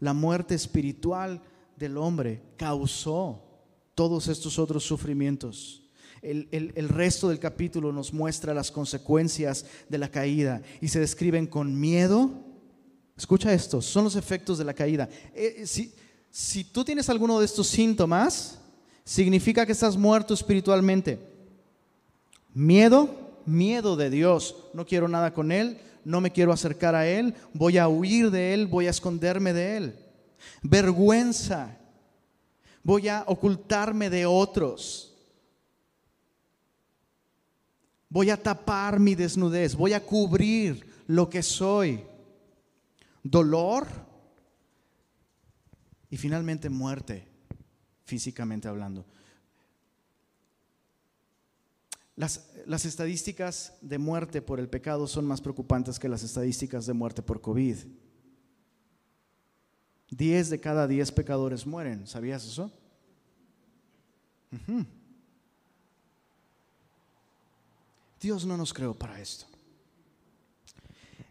La 0.00 0.12
muerte 0.12 0.54
espiritual 0.54 1.40
del 1.82 1.98
hombre 1.98 2.40
causó 2.56 3.42
todos 3.96 4.28
estos 4.28 4.58
otros 4.58 4.84
sufrimientos. 4.84 5.82
El, 6.22 6.48
el, 6.52 6.88
resto 6.88 7.28
del 7.28 7.40
capítulo 7.40 7.92
nos 7.92 8.12
muestra 8.12 8.54
las 8.54 8.70
consecuencias 8.70 9.66
de 9.88 9.98
la 9.98 10.08
caída 10.08 10.62
y 10.80 10.86
se 10.86 11.00
describen 11.00 11.48
con 11.48 11.78
miedo. 11.78 12.30
Escucha 13.16 13.52
esto, 13.52 13.82
son 13.82 14.04
los 14.04 14.14
efectos 14.14 14.58
de 14.58 14.64
la 14.64 14.72
caída. 14.72 15.08
Eh, 15.34 15.56
eh, 15.58 15.66
si, 15.66 15.92
si 16.30 16.62
tú 16.62 16.84
tienes 16.84 17.08
alguno 17.08 17.40
de 17.40 17.46
estos 17.46 17.66
síntomas, 17.66 18.60
significa 19.04 19.66
que 19.66 19.72
estás 19.72 19.96
muerto 19.96 20.32
espiritualmente. 20.32 21.18
Miedo, 22.54 23.40
miedo 23.44 23.96
de 23.96 24.08
Dios. 24.08 24.54
No 24.72 24.86
quiero 24.86 25.08
nada 25.08 25.34
con 25.34 25.50
Él, 25.50 25.80
no 26.04 26.20
me 26.20 26.30
quiero 26.30 26.52
acercar 26.52 26.94
a 26.94 27.08
Él, 27.08 27.34
voy 27.52 27.78
a 27.78 27.88
huir 27.88 28.30
de 28.30 28.54
Él, 28.54 28.68
voy 28.68 28.86
a 28.86 28.90
esconderme 28.90 29.52
de 29.52 29.76
Él. 29.76 30.01
Vergüenza, 30.62 31.78
voy 32.82 33.08
a 33.08 33.24
ocultarme 33.26 34.10
de 34.10 34.26
otros. 34.26 35.08
Voy 38.08 38.28
a 38.30 38.36
tapar 38.36 39.00
mi 39.00 39.14
desnudez, 39.14 39.74
voy 39.74 39.94
a 39.94 40.04
cubrir 40.04 41.04
lo 41.06 41.30
que 41.30 41.42
soy. 41.42 42.04
Dolor 43.22 43.86
y 46.10 46.16
finalmente 46.16 46.68
muerte, 46.68 47.26
físicamente 48.04 48.68
hablando. 48.68 49.06
Las, 52.16 52.50
las, 52.66 52.84
estadísticas 52.84 53.72
de 53.80 53.96
muerte 53.96 54.42
por 54.42 54.60
el 54.60 54.68
pecado 54.68 55.06
son 55.06 55.24
más 55.24 55.40
preocupantes 55.40 55.98
que 55.98 56.10
las 56.10 56.22
estadísticas 56.22 56.84
de 56.84 56.92
muerte 56.92 57.22
por 57.22 57.40
COVID. 57.40 57.78
Diez 60.12 60.50
de 60.50 60.60
cada 60.60 60.86
diez 60.86 61.10
pecadores 61.10 61.66
mueren, 61.66 62.06
¿sabías 62.06 62.44
eso? 62.44 62.70
Dios 68.20 68.44
no 68.44 68.58
nos 68.58 68.74
creó 68.74 68.92
para 68.92 69.18
esto. 69.18 69.46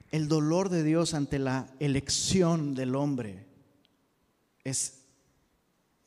El 0.10 0.28
dolor 0.28 0.70
de 0.70 0.82
Dios 0.82 1.14
ante 1.14 1.38
la 1.38 1.72
elección 1.80 2.74
del 2.74 2.96
hombre 2.96 3.46
es 4.64 5.04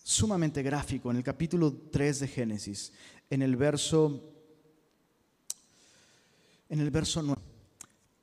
sumamente 0.03 0.65
gráfico. 0.65 1.13
En 1.13 1.19
el 1.19 1.23
capítulo 1.23 1.73
3 1.93 2.19
de 2.19 2.29
Génesis, 2.29 2.93
en 3.31 3.43
el 3.43 3.55
verso 3.55 4.33
en 6.69 6.81
el 6.81 6.91
verso 6.91 7.23
9. 7.23 7.41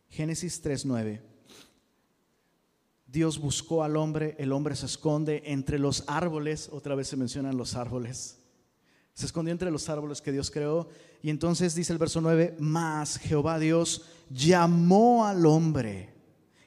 Génesis 0.09 0.61
3:9. 0.61 1.30
Dios 3.11 3.39
buscó 3.39 3.83
al 3.83 3.97
hombre, 3.97 4.35
el 4.39 4.53
hombre 4.53 4.75
se 4.75 4.85
esconde 4.85 5.43
entre 5.45 5.77
los 5.77 6.05
árboles, 6.07 6.69
otra 6.71 6.95
vez 6.95 7.09
se 7.09 7.17
mencionan 7.17 7.57
los 7.57 7.75
árboles. 7.75 8.39
Se 9.13 9.25
escondió 9.25 9.51
entre 9.51 9.69
los 9.69 9.89
árboles 9.89 10.21
que 10.21 10.31
Dios 10.31 10.49
creó. 10.49 10.87
Y 11.21 11.29
entonces 11.29 11.75
dice 11.75 11.91
el 11.91 11.99
verso 11.99 12.21
9, 12.21 12.55
más 12.59 13.17
Jehová 13.17 13.59
Dios 13.59 14.05
llamó 14.29 15.25
al 15.25 15.45
hombre 15.45 16.13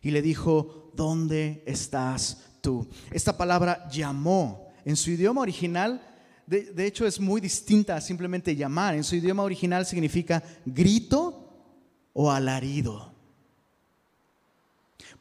y 0.03 0.11
le 0.11 0.21
dijo, 0.21 0.93
¿dónde 0.95 1.63
estás 1.67 2.45
tú? 2.61 2.87
Esta 3.11 3.39
palabra 3.39 3.89
llamó 3.89 4.69
en 4.85 4.97
su 4.97 5.13
idioma 5.13 5.41
original, 5.41 6.07
de, 6.47 6.73
de 6.73 6.87
hecho 6.87 7.07
es 7.07 7.19
muy 7.19 7.41
distinta 7.41 7.97
a 7.97 8.03
simplemente 8.03 8.55
llamar. 8.55 8.95
En 8.95 9.05
su 9.05 9.17
idioma 9.17 9.45
original 9.45 9.87
significa 9.87 10.43
grito 10.67 12.11
o 12.13 12.31
alarido. 12.31 13.14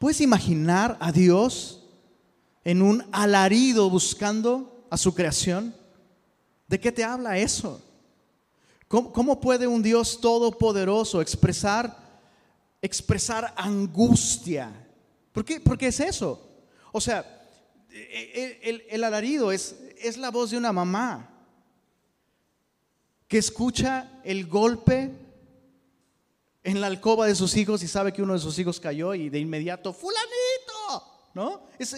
¿Puedes 0.04 0.20
imaginar 0.20 0.98
a 1.00 1.14
Dios 1.14 1.82
en 2.66 2.82
un 2.82 3.06
alarido 3.14 3.90
buscando 3.90 4.86
a 4.90 4.98
su 4.98 5.16
creación? 5.16 5.74
¿De 6.68 6.78
qué 6.78 6.92
te 6.92 7.06
habla 7.06 7.38
eso? 7.38 7.82
¿Cómo, 8.90 9.40
puede 9.40 9.66
un 9.66 9.82
Dios 9.82 10.20
todopoderoso 10.20 11.22
expresar, 11.22 11.98
expresar 12.82 13.54
angustia? 13.56 14.74
¿Por 15.32 15.46
qué? 15.46 15.62
Porque 15.62 15.88
es 15.88 16.02
eso. 16.02 16.50
O 16.92 17.00
sea, 17.00 17.48
el, 17.90 18.84
el 18.90 19.04
alarido 19.06 19.54
es, 19.54 19.74
es 20.02 20.18
la 20.18 20.32
voz 20.32 20.52
de 20.52 20.58
una 20.58 20.74
mamá 20.74 21.30
que 23.30 23.38
escucha 23.38 24.20
el 24.26 24.48
golpe 24.48 25.12
en 26.64 26.80
la 26.80 26.88
alcoba 26.88 27.28
de 27.28 27.36
sus 27.36 27.56
hijos 27.58 27.84
y 27.84 27.88
sabe 27.88 28.14
que 28.14 28.22
uno 28.22 28.34
de 28.34 28.40
sus 28.40 28.58
hijos 28.58 28.80
cayó 28.80 29.14
y 29.14 29.30
de 29.30 29.40
inmediato, 29.40 29.94
fulanito, 29.94 31.30
¿no? 31.34 31.64
Es, 31.78 31.94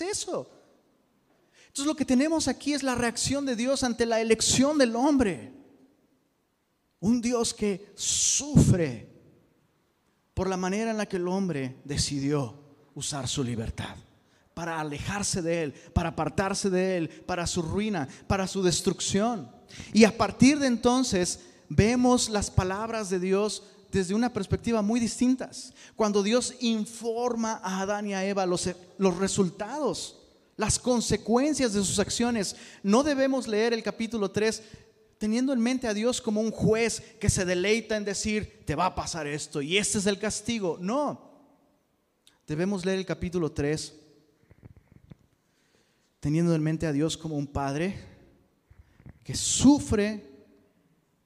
eso. 0.00 0.48
Entonces 1.66 1.86
lo 1.86 1.96
que 1.96 2.04
tenemos 2.04 2.46
aquí 2.48 2.72
es 2.72 2.82
la 2.82 2.94
reacción 2.94 3.44
de 3.44 3.56
Dios 3.56 3.82
ante 3.82 4.06
la 4.06 4.20
elección 4.20 4.78
del 4.78 4.94
hombre. 4.94 5.52
Un 7.00 7.20
Dios 7.20 7.52
que 7.52 7.92
sufre 7.96 9.12
por 10.34 10.48
la 10.48 10.56
manera 10.56 10.90
en 10.90 10.96
la 10.96 11.06
que 11.06 11.16
el 11.16 11.28
hombre 11.28 11.76
decidió 11.84 12.62
usar 12.94 13.28
su 13.28 13.42
libertad 13.42 13.96
para 14.54 14.80
alejarse 14.80 15.42
de 15.42 15.64
Él, 15.64 15.72
para 15.92 16.10
apartarse 16.10 16.70
de 16.70 16.96
Él, 16.96 17.08
para 17.08 17.46
su 17.46 17.60
ruina, 17.60 18.08
para 18.26 18.46
su 18.46 18.62
destrucción. 18.62 19.50
Y 19.92 20.04
a 20.04 20.16
partir 20.16 20.58
de 20.58 20.66
entonces 20.66 21.40
vemos 21.68 22.30
las 22.30 22.50
palabras 22.50 23.10
de 23.10 23.20
Dios 23.20 23.64
desde 23.96 24.14
una 24.14 24.32
perspectiva 24.32 24.82
muy 24.82 25.00
distintas. 25.00 25.72
Cuando 25.96 26.22
Dios 26.22 26.54
informa 26.60 27.60
a 27.62 27.80
Adán 27.80 28.06
y 28.06 28.14
a 28.14 28.24
Eva 28.24 28.44
los, 28.44 28.68
los 28.98 29.16
resultados, 29.16 30.18
las 30.56 30.78
consecuencias 30.78 31.72
de 31.72 31.82
sus 31.82 31.98
acciones, 31.98 32.56
no 32.82 33.02
debemos 33.02 33.48
leer 33.48 33.72
el 33.72 33.82
capítulo 33.82 34.30
3 34.30 34.62
teniendo 35.18 35.54
en 35.54 35.60
mente 35.60 35.88
a 35.88 35.94
Dios 35.94 36.20
como 36.20 36.42
un 36.42 36.50
juez 36.50 37.00
que 37.18 37.30
se 37.30 37.46
deleita 37.46 37.96
en 37.96 38.04
decir, 38.04 38.62
te 38.66 38.74
va 38.74 38.86
a 38.86 38.94
pasar 38.94 39.26
esto 39.26 39.62
y 39.62 39.78
este 39.78 39.98
es 39.98 40.06
el 40.06 40.18
castigo. 40.18 40.76
No, 40.78 41.30
debemos 42.46 42.84
leer 42.84 42.98
el 42.98 43.06
capítulo 43.06 43.50
3 43.50 43.94
teniendo 46.20 46.54
en 46.54 46.62
mente 46.62 46.86
a 46.86 46.92
Dios 46.92 47.16
como 47.16 47.36
un 47.36 47.46
padre 47.46 47.98
que 49.24 49.34
sufre 49.34 50.25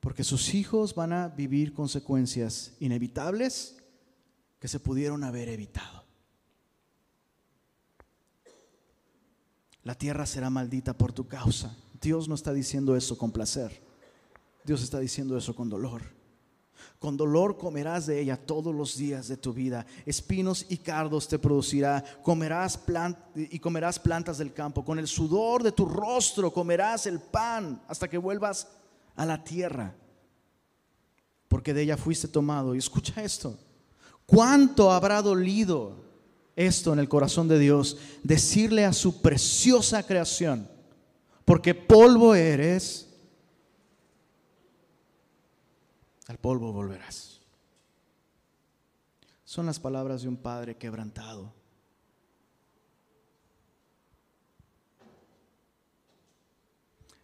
porque 0.01 0.25
sus 0.25 0.55
hijos 0.55 0.95
van 0.95 1.13
a 1.13 1.29
vivir 1.29 1.75
consecuencias 1.75 2.73
inevitables 2.81 3.77
que 4.59 4.69
se 4.69 4.81
pudieron 4.81 5.25
haber 5.25 5.49
evitado. 5.49 6.05
La 9.83 9.95
tierra 9.95 10.27
será 10.27 10.51
maldita 10.51 10.97
por 10.97 11.13
tu 11.13 11.27
causa. 11.27 11.77
Dios 12.01 12.29
no 12.29 12.35
está 12.35 12.53
diciendo 12.53 12.97
eso 12.97 13.17
con 13.17 13.31
placer. 13.31 13.83
Dios 14.65 14.83
está 14.83 14.99
diciendo 14.99 15.37
eso 15.37 15.55
con 15.55 15.69
dolor. 15.69 16.03
Con 16.99 17.17
dolor 17.17 17.57
comerás 17.57 18.07
de 18.07 18.21
ella 18.21 18.37
todos 18.37 18.75
los 18.75 18.97
días 18.97 19.29
de 19.29 19.37
tu 19.37 19.53
vida. 19.53 19.87
Espinos 20.05 20.67
y 20.69 20.79
cardos 20.79 21.29
te 21.29 21.39
producirá. 21.39 22.05
Comerás 22.23 22.79
y 23.35 23.59
comerás 23.59 23.99
plantas 23.99 24.39
del 24.39 24.53
campo. 24.53 24.85
Con 24.85 24.99
el 24.99 25.09
sudor 25.09 25.63
de 25.63 25.73
tu 25.73 25.87
rostro 25.87 26.53
comerás 26.53 27.07
el 27.07 27.19
pan 27.21 27.83
hasta 27.89 28.09
que 28.09 28.19
vuelvas 28.19 28.69
a 29.21 29.27
la 29.27 29.45
tierra, 29.45 29.95
porque 31.47 31.75
de 31.75 31.83
ella 31.83 31.99
fuiste 31.99 32.27
tomado. 32.27 32.75
Y 32.75 32.79
escucha 32.79 33.23
esto, 33.23 33.59
¿cuánto 34.25 34.91
habrá 34.91 35.21
dolido 35.21 35.93
esto 36.57 36.95
en 36.95 37.01
el 37.01 37.09
corazón 37.11 37.47
de 37.47 37.59
Dios? 37.59 37.99
Decirle 38.23 38.87
a 38.87 38.95
su 38.95 39.21
preciosa 39.21 40.07
creación, 40.07 40.67
porque 41.45 41.75
polvo 41.75 42.35
eres, 42.35 43.11
al 46.27 46.39
polvo 46.39 46.73
volverás. 46.73 47.43
Son 49.45 49.67
las 49.67 49.79
palabras 49.79 50.23
de 50.23 50.29
un 50.29 50.39
padre 50.39 50.79
quebrantado 50.79 51.53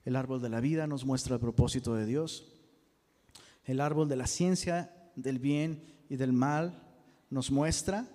El 0.07 0.15
árbol 0.15 0.41
de 0.41 0.49
la 0.49 0.61
vida 0.61 0.87
nos 0.87 1.05
muestra 1.05 1.35
el 1.35 1.41
propósito 1.41 1.97
de 1.97 2.07
Dios. 2.07 2.47
El 3.65 3.81
árbol 3.81 4.09
de 4.09 4.15
la 4.15 4.29
ciencia 4.29 4.95
del 5.17 5.41
bien 5.41 5.83
y 6.09 6.15
del 6.15 6.33
mal 6.33 6.81
nos 7.29 7.51
muestra 7.51 8.09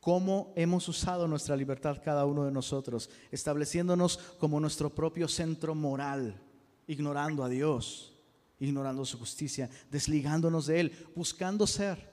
cómo 0.00 0.52
hemos 0.56 0.88
usado 0.88 1.28
nuestra 1.28 1.54
libertad 1.54 2.02
cada 2.04 2.26
uno 2.26 2.44
de 2.44 2.50
nosotros, 2.50 3.10
estableciéndonos 3.30 4.18
como 4.40 4.58
nuestro 4.58 4.90
propio 4.92 5.28
centro 5.28 5.72
moral, 5.76 6.42
ignorando 6.88 7.44
a 7.44 7.48
Dios, 7.48 8.18
ignorando 8.58 9.04
su 9.04 9.16
justicia, 9.16 9.70
desligándonos 9.88 10.66
de 10.66 10.80
Él, 10.80 10.92
buscando 11.14 11.64
ser 11.64 12.12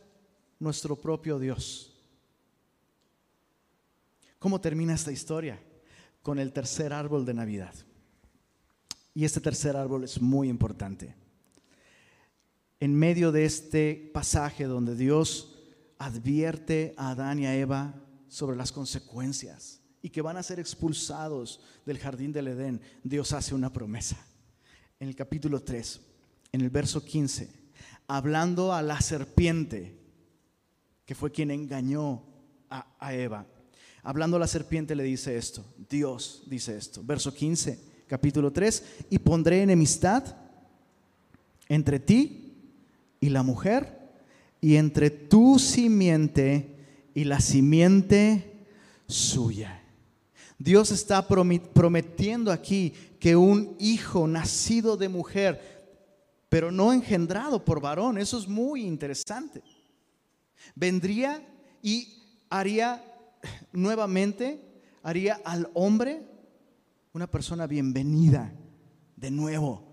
nuestro 0.59 0.95
propio 0.95 1.39
Dios. 1.39 1.91
¿Cómo 4.37 4.61
termina 4.61 4.93
esta 4.93 5.11
historia? 5.11 5.59
Con 6.21 6.37
el 6.37 6.53
tercer 6.53 6.93
árbol 6.93 7.25
de 7.25 7.33
Navidad. 7.33 7.73
Y 9.17 9.25
este 9.25 9.41
tercer 9.41 9.75
árbol 9.75 10.03
es 10.03 10.21
muy 10.21 10.47
importante. 10.47 11.15
En 12.79 12.93
medio 12.93 13.31
de 13.31 13.45
este 13.45 14.11
pasaje 14.13 14.65
donde 14.65 14.95
Dios 14.95 15.55
advierte 15.97 16.93
a 16.97 17.09
Adán 17.09 17.39
y 17.39 17.47
a 17.47 17.55
Eva 17.55 17.95
sobre 18.27 18.55
las 18.55 18.71
consecuencias 18.71 19.81
y 20.03 20.11
que 20.11 20.21
van 20.21 20.37
a 20.37 20.43
ser 20.43 20.59
expulsados 20.59 21.61
del 21.83 21.97
jardín 21.97 22.31
del 22.31 22.49
Edén, 22.49 22.79
Dios 23.03 23.33
hace 23.33 23.55
una 23.55 23.73
promesa. 23.73 24.23
En 24.99 25.07
el 25.07 25.15
capítulo 25.15 25.63
3, 25.63 25.99
en 26.51 26.61
el 26.61 26.69
verso 26.69 27.03
15, 27.03 27.49
hablando 28.05 28.71
a 28.71 28.83
la 28.83 29.01
serpiente, 29.01 29.97
que 31.07 31.15
fue 31.15 31.31
quien 31.31 31.49
engañó 31.49 32.21
a, 32.69 32.95
a 32.99 33.15
Eva, 33.15 33.47
hablando 34.03 34.37
a 34.37 34.41
la 34.41 34.47
serpiente 34.47 34.95
le 34.95 35.05
dice 35.05 35.37
esto, 35.37 35.65
Dios 35.89 36.43
dice 36.45 36.77
esto, 36.77 37.01
verso 37.03 37.33
15 37.33 37.86
capítulo 38.07 38.51
3, 38.51 38.83
y 39.09 39.19
pondré 39.19 39.61
enemistad 39.61 40.35
entre 41.67 41.99
ti 41.99 42.55
y 43.19 43.29
la 43.29 43.43
mujer, 43.43 43.97
y 44.61 44.75
entre 44.77 45.09
tu 45.09 45.59
simiente 45.59 46.75
y 47.13 47.25
la 47.25 47.39
simiente 47.39 48.65
suya. 49.07 49.83
Dios 50.57 50.91
está 50.91 51.27
prometiendo 51.27 52.51
aquí 52.51 52.93
que 53.19 53.35
un 53.35 53.75
hijo 53.79 54.27
nacido 54.27 54.97
de 54.97 55.09
mujer, 55.09 55.61
pero 56.49 56.71
no 56.71 56.93
engendrado 56.93 57.63
por 57.63 57.81
varón, 57.81 58.17
eso 58.17 58.39
es 58.39 58.47
muy 58.47 58.83
interesante, 58.83 59.61
vendría 60.73 61.45
y 61.83 62.23
haría 62.49 63.03
nuevamente, 63.71 64.59
haría 65.03 65.39
al 65.45 65.69
hombre 65.73 66.36
una 67.17 67.25
persona 67.25 67.65
bienvenida 67.65 68.53
de 69.15 69.31
nuevo 69.31 69.83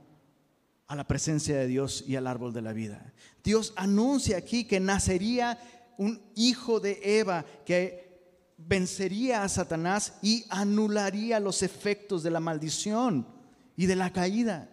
a 0.86 0.94
la 0.94 1.06
presencia 1.06 1.56
de 1.56 1.66
Dios 1.66 2.04
y 2.06 2.16
al 2.16 2.26
árbol 2.26 2.52
de 2.52 2.60
la 2.60 2.74
vida. 2.74 3.14
Dios 3.42 3.72
anuncia 3.76 4.36
aquí 4.36 4.64
que 4.64 4.78
nacería 4.78 5.58
un 5.96 6.20
hijo 6.34 6.80
de 6.80 7.00
Eva 7.02 7.46
que 7.64 8.52
vencería 8.58 9.42
a 9.42 9.48
Satanás 9.48 10.18
y 10.20 10.44
anularía 10.50 11.40
los 11.40 11.62
efectos 11.62 12.22
de 12.22 12.30
la 12.30 12.40
maldición 12.40 13.26
y 13.74 13.86
de 13.86 13.96
la 13.96 14.12
caída. 14.12 14.68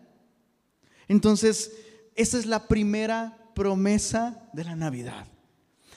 Entonces, 1.08 1.72
esa 2.16 2.38
es 2.38 2.46
la 2.46 2.68
primera 2.68 3.50
promesa 3.56 4.50
de 4.52 4.66
la 4.66 4.76
Navidad. 4.76 5.26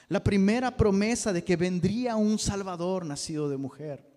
La 0.06 0.22
primera 0.22 0.76
promesa 0.76 1.32
de 1.32 1.42
que 1.42 1.56
vendría 1.56 2.14
un 2.14 2.38
Salvador 2.38 3.04
nacido 3.04 3.48
de 3.48 3.56
mujer. 3.56 4.08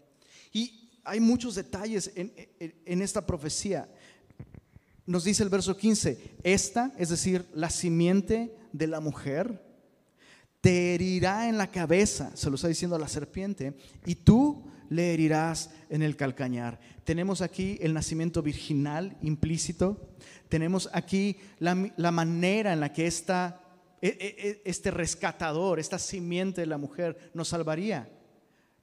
Y 0.53 0.86
hay 1.07 1.19
muchos 1.21 1.55
detalles 1.55 2.11
en, 2.15 3.01
esta 3.01 3.25
profecía. 3.25 3.89
Nos 5.05 5.23
dice 5.23 5.41
el 5.41 5.49
verso 5.49 5.77
15, 5.77 6.35
esta, 6.43 6.91
es 6.97 7.09
decir, 7.09 7.45
la 7.53 7.69
simiente 7.69 8.53
de 8.73 8.87
la 8.87 8.99
mujer, 8.99 9.63
te 10.59 10.93
herirá 10.93 11.47
en 11.47 11.57
la 11.57 11.71
cabeza, 11.71 12.35
se 12.35 12.49
lo 12.49 12.55
está 12.55 12.67
diciendo 12.67 12.97
a 12.97 12.99
la 12.99 13.07
serpiente, 13.07 13.73
y 14.05 14.15
tú 14.15 14.65
le 14.89 15.13
herirás 15.13 15.69
en 15.89 16.01
el 16.01 16.17
calcañar. 16.17 16.79
Tenemos 17.05 17.41
aquí 17.41 17.77
el 17.81 17.93
nacimiento 17.93 18.41
virginal 18.41 19.17
implícito, 19.21 20.09
tenemos 20.49 20.89
aquí 20.91 21.37
la, 21.59 22.11
manera 22.11 22.73
en 22.73 22.81
la 22.81 22.91
que 22.91 23.07
esta, 23.07 23.61
e, 24.01 24.09
e, 24.09 24.49
e, 24.49 24.61
este 24.65 24.91
rescatador, 24.91 25.79
esta 25.79 25.99
simiente 25.99 26.61
de 26.61 26.67
la 26.67 26.77
mujer 26.77 27.31
nos 27.33 27.47
salvaría. 27.47 28.09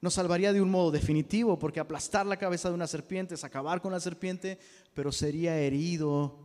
Nos 0.01 0.13
salvaría 0.13 0.53
de 0.53 0.61
un 0.61 0.69
modo 0.69 0.91
definitivo, 0.91 1.57
porque 1.57 1.79
aplastar 1.79 2.25
la 2.25 2.37
cabeza 2.37 2.69
de 2.69 2.75
una 2.75 2.87
serpiente 2.87 3.35
es 3.35 3.43
acabar 3.43 3.81
con 3.81 3.91
la 3.91 3.99
serpiente, 3.99 4.59
pero 4.93 5.11
sería 5.11 5.57
herido 5.57 6.37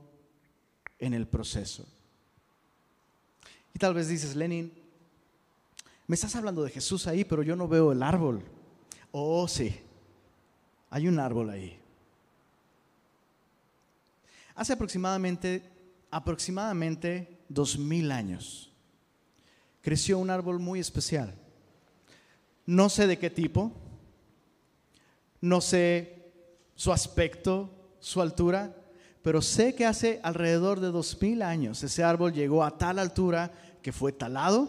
en 0.98 1.14
el 1.14 1.26
proceso. 1.26 1.86
Y 3.74 3.78
tal 3.78 3.94
vez 3.94 4.08
dices, 4.08 4.34
Lenin, 4.36 4.72
me 6.06 6.14
estás 6.14 6.34
hablando 6.36 6.62
de 6.62 6.70
Jesús 6.70 7.06
ahí, 7.06 7.24
pero 7.24 7.42
yo 7.42 7.56
no 7.56 7.68
veo 7.68 7.92
el 7.92 8.02
árbol. 8.02 8.42
Oh, 9.12 9.46
sí, 9.46 9.74
hay 10.90 11.08
un 11.08 11.18
árbol 11.18 11.50
ahí. 11.50 11.78
Hace 14.54 14.72
aproximadamente, 14.72 15.70
aproximadamente 16.10 17.38
dos 17.48 17.78
mil 17.78 18.10
años, 18.12 18.70
creció 19.80 20.18
un 20.18 20.30
árbol 20.30 20.58
muy 20.58 20.80
especial. 20.80 21.34
No 22.70 22.88
sé 22.88 23.08
de 23.08 23.18
qué 23.18 23.30
tipo, 23.30 23.72
no 25.40 25.60
sé 25.60 26.32
su 26.76 26.92
aspecto, 26.92 27.68
su 27.98 28.20
altura, 28.20 28.76
pero 29.22 29.42
sé 29.42 29.74
que 29.74 29.86
hace 29.86 30.20
alrededor 30.22 30.78
de 30.78 30.92
dos 30.92 31.20
mil 31.20 31.42
años 31.42 31.82
ese 31.82 32.04
árbol 32.04 32.32
llegó 32.32 32.62
a 32.62 32.78
tal 32.78 33.00
altura 33.00 33.50
que 33.82 33.90
fue 33.90 34.12
talado 34.12 34.68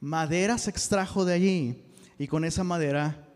madera 0.00 0.56
se 0.56 0.70
extrajo 0.70 1.26
de 1.26 1.34
allí 1.34 1.84
y 2.18 2.26
con 2.26 2.42
esa 2.42 2.64
madera 2.64 3.28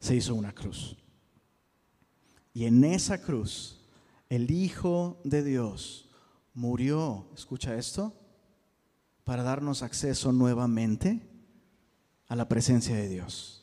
se 0.00 0.16
hizo 0.16 0.34
una 0.34 0.54
cruz. 0.54 0.96
Y 2.54 2.64
en 2.64 2.82
esa 2.82 3.20
cruz 3.20 3.78
el 4.30 4.50
Hijo 4.50 5.20
de 5.22 5.44
Dios 5.44 6.08
murió, 6.54 7.28
escucha 7.34 7.74
esto, 7.74 8.14
para 9.22 9.42
darnos 9.42 9.82
acceso 9.82 10.32
nuevamente 10.32 11.35
a 12.28 12.36
la 12.36 12.48
presencia 12.48 12.94
de 12.94 13.08
Dios. 13.08 13.62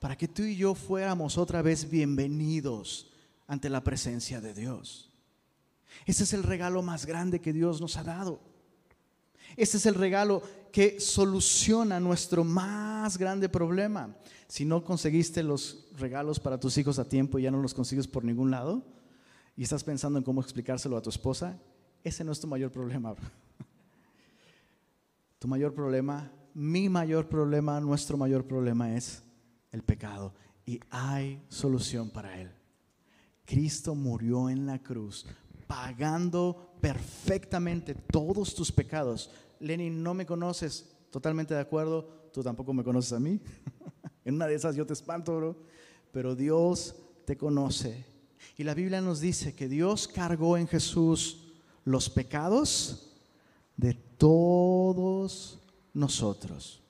Para 0.00 0.16
que 0.16 0.28
tú 0.28 0.42
y 0.42 0.56
yo 0.56 0.74
fuéramos 0.74 1.38
otra 1.38 1.62
vez 1.62 1.88
bienvenidos 1.88 3.10
ante 3.46 3.70
la 3.70 3.82
presencia 3.82 4.40
de 4.40 4.54
Dios. 4.54 5.10
Ese 6.06 6.24
es 6.24 6.32
el 6.32 6.42
regalo 6.42 6.82
más 6.82 7.06
grande 7.06 7.40
que 7.40 7.52
Dios 7.52 7.80
nos 7.80 7.96
ha 7.96 8.04
dado. 8.04 8.40
Ese 9.56 9.76
es 9.76 9.86
el 9.86 9.94
regalo 9.94 10.42
que 10.72 10.98
soluciona 10.98 12.00
nuestro 12.00 12.44
más 12.44 13.16
grande 13.16 13.48
problema. 13.48 14.16
Si 14.48 14.64
no 14.64 14.84
conseguiste 14.84 15.42
los 15.42 15.86
regalos 15.96 16.40
para 16.40 16.58
tus 16.58 16.76
hijos 16.78 16.98
a 16.98 17.08
tiempo 17.08 17.38
y 17.38 17.42
ya 17.42 17.50
no 17.50 17.62
los 17.62 17.74
consigues 17.74 18.08
por 18.08 18.24
ningún 18.24 18.50
lado 18.50 18.84
y 19.56 19.62
estás 19.62 19.84
pensando 19.84 20.18
en 20.18 20.24
cómo 20.24 20.40
explicárselo 20.40 20.96
a 20.96 21.02
tu 21.02 21.10
esposa, 21.10 21.58
ese 22.02 22.24
no 22.24 22.32
es 22.32 22.40
tu 22.40 22.46
mayor 22.46 22.70
problema. 22.70 23.14
Tu 25.38 25.48
mayor 25.48 25.74
problema, 25.74 26.32
mi 26.54 26.88
mayor 26.88 27.28
problema, 27.28 27.80
nuestro 27.80 28.16
mayor 28.16 28.46
problema 28.46 28.96
es 28.96 29.22
el 29.72 29.82
pecado 29.82 30.32
y 30.64 30.80
hay 30.90 31.42
solución 31.48 32.10
para 32.10 32.40
él. 32.40 32.50
Cristo 33.44 33.94
murió 33.94 34.48
en 34.48 34.64
la 34.64 34.82
cruz 34.82 35.26
pagando 35.66 36.76
perfectamente 36.80 37.94
todos 37.94 38.54
tus 38.54 38.70
pecados. 38.70 39.30
Lenin, 39.58 40.02
no 40.02 40.14
me 40.14 40.24
conoces, 40.24 40.94
totalmente 41.10 41.54
de 41.54 41.60
acuerdo, 41.60 42.30
tú 42.32 42.42
tampoco 42.42 42.72
me 42.72 42.84
conoces 42.84 43.12
a 43.12 43.20
mí. 43.20 43.40
en 44.24 44.36
una 44.36 44.46
de 44.46 44.54
esas 44.54 44.76
yo 44.76 44.86
te 44.86 44.92
espanto, 44.92 45.36
bro. 45.36 45.56
Pero 46.12 46.36
Dios 46.36 46.94
te 47.24 47.36
conoce. 47.36 48.06
Y 48.56 48.62
la 48.62 48.74
Biblia 48.74 49.00
nos 49.00 49.20
dice 49.20 49.54
que 49.54 49.68
Dios 49.68 50.06
cargó 50.06 50.56
en 50.56 50.68
Jesús 50.68 51.52
los 51.84 52.08
pecados 52.08 53.10
de 53.76 53.94
todos 53.94 55.63
nosotros. 55.94 56.82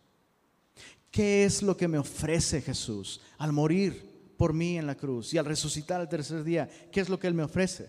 ¿Qué 1.11 1.45
es 1.45 1.63
lo 1.63 1.77
que 1.77 1.87
me 1.87 1.99
ofrece 1.99 2.61
Jesús 2.61 3.21
al 3.39 3.53
morir 3.53 4.35
por 4.37 4.53
mí 4.53 4.77
en 4.77 4.87
la 4.87 4.97
cruz 4.97 5.33
y 5.33 5.39
al 5.39 5.45
resucitar 5.45 6.01
al 6.01 6.09
tercer 6.09 6.43
día? 6.43 6.69
¿Qué 6.91 7.01
es 7.01 7.09
lo 7.09 7.21
que 7.21 7.29
Él 7.29 7.35
me 7.35 7.45
ofrece? 7.45 7.89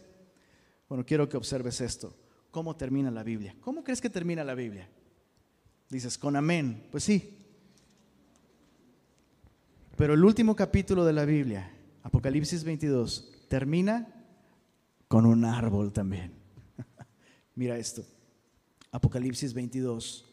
Bueno, 0.88 1.04
quiero 1.04 1.28
que 1.28 1.38
observes 1.38 1.82
esto. 1.82 2.16
¿Cómo 2.52 2.76
termina 2.76 3.10
la 3.10 3.24
Biblia? 3.24 3.56
¿Cómo 3.62 3.84
crees 3.84 4.00
que 4.00 4.10
termina 4.10 4.44
la 4.44 4.54
Biblia? 4.54 4.88
Dices, 5.90 6.18
con 6.18 6.36
amén. 6.36 6.88
Pues 6.92 7.04
sí. 7.04 7.40
Pero 9.98 10.14
el 10.14 10.24
último 10.24 10.56
capítulo 10.56 11.06
de 11.06 11.14
la 11.14 11.26
Biblia, 11.26 11.72
Apocalipsis 12.04 12.64
22, 12.64 13.32
termina 13.48 14.08
con 15.08 15.26
un 15.26 15.46
árbol 15.46 15.94
también. 15.94 16.34
Mira 17.56 17.78
esto. 17.78 18.06
Apocalipsis 18.92 19.54
22, 19.54 20.26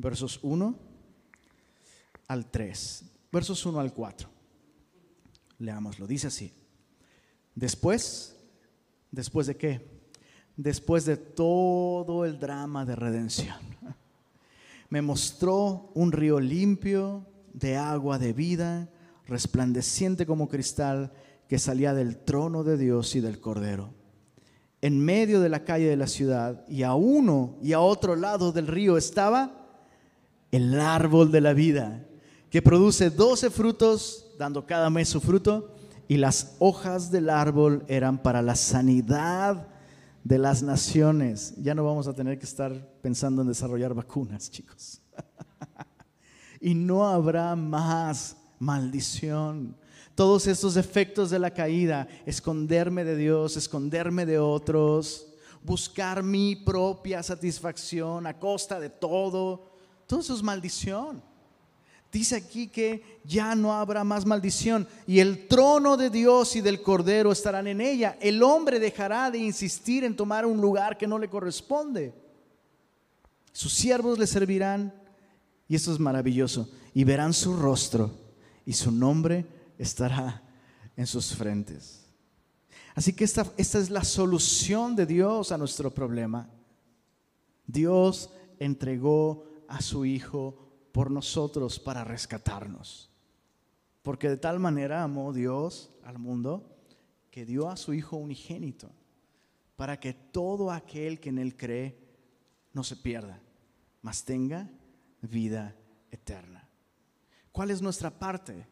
versos 0.00 0.40
1 0.42 0.78
al 2.28 2.50
3, 2.50 3.04
versos 3.32 3.64
1 3.66 3.80
al 3.80 3.92
4. 3.92 4.28
Leámoslo, 5.58 6.06
dice 6.06 6.28
así. 6.28 6.52
Después 7.54 8.36
¿Después 9.10 9.46
de 9.46 9.56
qué? 9.56 9.80
Después 10.56 11.04
de 11.04 11.16
todo 11.16 12.24
el 12.24 12.38
drama 12.38 12.84
de 12.84 12.96
redención. 12.96 13.56
Me 14.88 15.02
mostró 15.02 15.90
un 15.94 16.12
río 16.12 16.40
limpio 16.40 17.26
de 17.52 17.76
agua 17.76 18.18
de 18.18 18.32
vida, 18.32 18.88
resplandeciente 19.26 20.26
como 20.26 20.48
cristal, 20.48 21.12
que 21.48 21.58
salía 21.58 21.94
del 21.94 22.18
trono 22.18 22.62
de 22.62 22.76
Dios 22.76 23.16
y 23.16 23.20
del 23.20 23.40
Cordero. 23.40 23.92
En 24.80 25.04
medio 25.04 25.40
de 25.40 25.48
la 25.48 25.64
calle 25.64 25.88
de 25.88 25.96
la 25.96 26.06
ciudad 26.06 26.64
y 26.68 26.84
a 26.84 26.94
uno 26.94 27.58
y 27.60 27.72
a 27.72 27.80
otro 27.80 28.16
lado 28.16 28.52
del 28.52 28.66
río 28.66 28.96
estaba 28.96 29.59
el 30.50 30.78
árbol 30.80 31.30
de 31.30 31.40
la 31.40 31.52
vida, 31.52 32.06
que 32.50 32.62
produce 32.62 33.10
doce 33.10 33.50
frutos, 33.50 34.26
dando 34.38 34.66
cada 34.66 34.90
mes 34.90 35.08
su 35.08 35.20
fruto 35.20 35.74
y 36.08 36.16
las 36.16 36.56
hojas 36.58 37.12
del 37.12 37.30
árbol 37.30 37.84
eran 37.86 38.18
para 38.18 38.42
la 38.42 38.56
sanidad 38.56 39.68
de 40.24 40.38
las 40.38 40.62
naciones. 40.62 41.54
Ya 41.58 41.74
no 41.74 41.84
vamos 41.84 42.08
a 42.08 42.14
tener 42.14 42.38
que 42.38 42.46
estar 42.46 42.72
pensando 43.00 43.42
en 43.42 43.48
desarrollar 43.48 43.94
vacunas, 43.94 44.50
chicos. 44.50 45.00
y 46.60 46.74
no 46.74 47.06
habrá 47.06 47.54
más 47.54 48.36
maldición. 48.58 49.76
Todos 50.16 50.48
estos 50.48 50.76
efectos 50.76 51.30
de 51.30 51.38
la 51.38 51.52
caída, 51.52 52.08
esconderme 52.26 53.04
de 53.04 53.14
Dios, 53.16 53.56
esconderme 53.56 54.26
de 54.26 54.40
otros, 54.40 55.28
buscar 55.62 56.22
mi 56.22 56.56
propia 56.56 57.22
satisfacción 57.22 58.26
a 58.26 58.38
costa 58.38 58.80
de 58.80 58.90
todo, 58.90 59.69
todo 60.10 60.34
es 60.34 60.42
maldición. 60.42 61.22
Dice 62.10 62.34
aquí 62.34 62.66
que 62.66 63.20
ya 63.24 63.54
no 63.54 63.72
habrá 63.72 64.02
más 64.02 64.26
maldición 64.26 64.88
y 65.06 65.20
el 65.20 65.46
trono 65.46 65.96
de 65.96 66.10
Dios 66.10 66.56
y 66.56 66.60
del 66.60 66.82
Cordero 66.82 67.30
estarán 67.30 67.68
en 67.68 67.80
ella. 67.80 68.18
El 68.20 68.42
hombre 68.42 68.80
dejará 68.80 69.30
de 69.30 69.38
insistir 69.38 70.02
en 70.02 70.16
tomar 70.16 70.44
un 70.44 70.60
lugar 70.60 70.98
que 70.98 71.06
no 71.06 71.16
le 71.16 71.30
corresponde. 71.30 72.12
Sus 73.52 73.72
siervos 73.72 74.18
le 74.18 74.26
servirán 74.26 74.92
y 75.68 75.76
esto 75.76 75.92
es 75.92 76.00
maravilloso. 76.00 76.68
Y 76.92 77.04
verán 77.04 77.32
su 77.32 77.56
rostro 77.56 78.10
y 78.66 78.72
su 78.72 78.90
nombre 78.90 79.46
estará 79.78 80.42
en 80.96 81.06
sus 81.06 81.36
frentes. 81.36 82.04
Así 82.96 83.12
que 83.12 83.22
esta, 83.22 83.46
esta 83.56 83.78
es 83.78 83.90
la 83.90 84.02
solución 84.02 84.96
de 84.96 85.06
Dios 85.06 85.52
a 85.52 85.58
nuestro 85.58 85.94
problema. 85.94 86.50
Dios 87.68 88.30
entregó 88.58 89.49
a 89.70 89.80
su 89.80 90.04
Hijo 90.04 90.58
por 90.92 91.10
nosotros 91.10 91.78
para 91.78 92.04
rescatarnos. 92.04 93.08
Porque 94.02 94.28
de 94.28 94.36
tal 94.36 94.58
manera 94.58 95.02
amó 95.02 95.32
Dios 95.32 95.90
al 96.04 96.18
mundo 96.18 96.76
que 97.30 97.46
dio 97.46 97.68
a 97.68 97.76
su 97.76 97.94
Hijo 97.94 98.16
unigénito 98.16 98.90
para 99.76 99.98
que 99.98 100.12
todo 100.12 100.70
aquel 100.70 101.20
que 101.20 101.28
en 101.30 101.38
Él 101.38 101.56
cree 101.56 101.96
no 102.72 102.82
se 102.82 102.96
pierda, 102.96 103.40
mas 104.02 104.24
tenga 104.24 104.68
vida 105.22 105.76
eterna. 106.10 106.68
¿Cuál 107.52 107.70
es 107.70 107.80
nuestra 107.80 108.10
parte? 108.10 108.66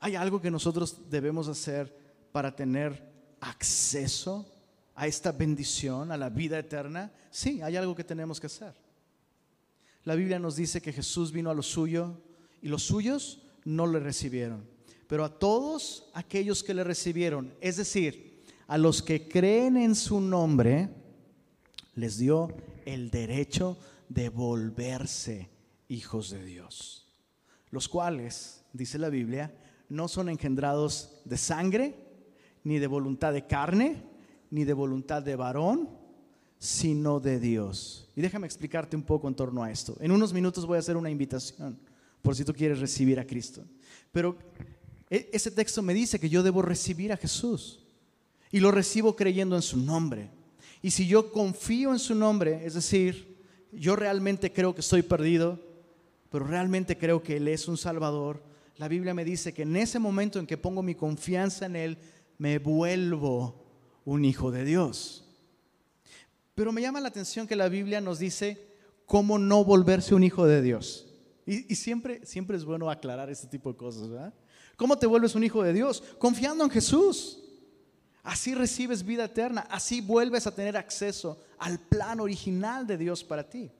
¿Hay 0.00 0.16
algo 0.16 0.40
que 0.40 0.50
nosotros 0.50 1.08
debemos 1.08 1.48
hacer 1.48 1.96
para 2.32 2.54
tener 2.54 3.36
acceso 3.40 4.46
a 4.94 5.06
esta 5.06 5.30
bendición, 5.30 6.10
a 6.10 6.16
la 6.16 6.28
vida 6.28 6.58
eterna? 6.58 7.12
Sí, 7.30 7.62
hay 7.62 7.76
algo 7.76 7.94
que 7.94 8.04
tenemos 8.04 8.40
que 8.40 8.46
hacer. 8.46 8.87
La 10.04 10.14
Biblia 10.14 10.38
nos 10.38 10.56
dice 10.56 10.80
que 10.80 10.92
Jesús 10.92 11.32
vino 11.32 11.50
a 11.50 11.54
lo 11.54 11.62
suyo 11.62 12.20
y 12.62 12.68
los 12.68 12.82
suyos 12.82 13.42
no 13.64 13.86
le 13.86 14.00
recibieron. 14.00 14.64
Pero 15.06 15.24
a 15.24 15.38
todos 15.38 16.10
aquellos 16.14 16.62
que 16.62 16.74
le 16.74 16.84
recibieron, 16.84 17.54
es 17.60 17.76
decir, 17.76 18.42
a 18.66 18.76
los 18.78 19.02
que 19.02 19.28
creen 19.28 19.76
en 19.76 19.94
su 19.94 20.20
nombre, 20.20 20.90
les 21.94 22.18
dio 22.18 22.54
el 22.84 23.10
derecho 23.10 23.78
de 24.08 24.28
volverse 24.28 25.48
hijos 25.88 26.30
de 26.30 26.44
Dios. 26.44 27.06
Los 27.70 27.88
cuales, 27.88 28.64
dice 28.72 28.98
la 28.98 29.08
Biblia, 29.08 29.54
no 29.88 30.08
son 30.08 30.28
engendrados 30.28 31.22
de 31.24 31.36
sangre, 31.36 31.94
ni 32.64 32.78
de 32.78 32.86
voluntad 32.86 33.32
de 33.32 33.46
carne, 33.46 34.02
ni 34.50 34.64
de 34.64 34.72
voluntad 34.74 35.22
de 35.22 35.36
varón, 35.36 35.88
sino 36.58 37.20
de 37.20 37.38
Dios. 37.38 38.08
Y 38.16 38.20
déjame 38.20 38.46
explicarte 38.46 38.96
un 38.96 39.02
poco 39.02 39.28
en 39.28 39.34
torno 39.34 39.62
a 39.62 39.70
esto. 39.70 39.96
En 40.00 40.10
unos 40.10 40.32
minutos 40.32 40.66
voy 40.66 40.76
a 40.76 40.80
hacer 40.80 40.96
una 40.96 41.10
invitación 41.10 41.78
por 42.22 42.34
si 42.34 42.44
tú 42.44 42.52
quieres 42.52 42.80
recibir 42.80 43.20
a 43.20 43.26
Cristo. 43.26 43.64
Pero 44.12 44.36
e, 45.08 45.30
ese 45.32 45.50
texto 45.50 45.82
me 45.82 45.94
dice 45.94 46.18
que 46.18 46.28
yo 46.28 46.42
debo 46.42 46.62
recibir 46.62 47.12
a 47.12 47.16
Jesús 47.16 47.80
y 48.50 48.60
lo 48.60 48.70
recibo 48.70 49.14
creyendo 49.14 49.56
en 49.56 49.62
su 49.62 49.76
nombre. 49.76 50.30
Y 50.82 50.90
si 50.90 51.06
yo 51.06 51.32
confío 51.32 51.92
en 51.92 51.98
su 51.98 52.14
nombre, 52.14 52.64
es 52.64 52.74
decir, 52.74 53.38
yo 53.72 53.96
realmente 53.96 54.52
creo 54.52 54.74
que 54.74 54.80
estoy 54.80 55.02
perdido, 55.02 55.60
pero 56.30 56.46
realmente 56.46 56.96
creo 56.98 57.22
que 57.22 57.36
Él 57.36 57.48
es 57.48 57.68
un 57.68 57.76
Salvador, 57.76 58.42
la 58.76 58.88
Biblia 58.88 59.12
me 59.12 59.24
dice 59.24 59.52
que 59.52 59.62
en 59.62 59.76
ese 59.76 59.98
momento 59.98 60.38
en 60.38 60.46
que 60.46 60.56
pongo 60.56 60.82
mi 60.82 60.94
confianza 60.94 61.66
en 61.66 61.74
Él, 61.74 61.98
me 62.38 62.58
vuelvo 62.58 63.66
un 64.04 64.24
hijo 64.24 64.52
de 64.52 64.64
Dios. 64.64 65.27
Pero 66.58 66.72
me 66.72 66.82
llama 66.82 67.00
la 67.00 67.06
atención 67.06 67.46
que 67.46 67.54
la 67.54 67.68
Biblia 67.68 68.00
nos 68.00 68.18
dice 68.18 68.60
cómo 69.06 69.38
no 69.38 69.64
volverse 69.64 70.12
un 70.12 70.24
hijo 70.24 70.44
de 70.44 70.60
Dios. 70.60 71.06
Y, 71.46 71.76
siempre, 71.76 72.26
siempre 72.26 72.56
es 72.56 72.64
bueno 72.64 72.90
aclarar 72.90 73.30
este 73.30 73.46
tipo 73.46 73.70
de 73.70 73.78
cosas, 73.78 74.08
¿verdad? 74.08 74.34
¿Cómo 74.76 74.98
te 74.98 75.06
vuelves 75.06 75.36
un 75.36 75.44
hijo 75.44 75.62
de 75.62 75.72
Dios? 75.72 76.02
Confiando 76.18 76.64
en 76.64 76.70
Jesús. 76.70 77.38
Así 78.24 78.56
recibes 78.56 79.04
vida 79.04 79.26
eterna, 79.26 79.68
así 79.70 80.00
vuelves 80.00 80.48
a 80.48 80.50
tener 80.52 80.76
acceso 80.76 81.40
al 81.58 81.78
plan 81.78 82.18
original 82.18 82.88
de 82.88 82.98
Dios 82.98 83.22
para 83.22 83.48
ti. 83.48 83.70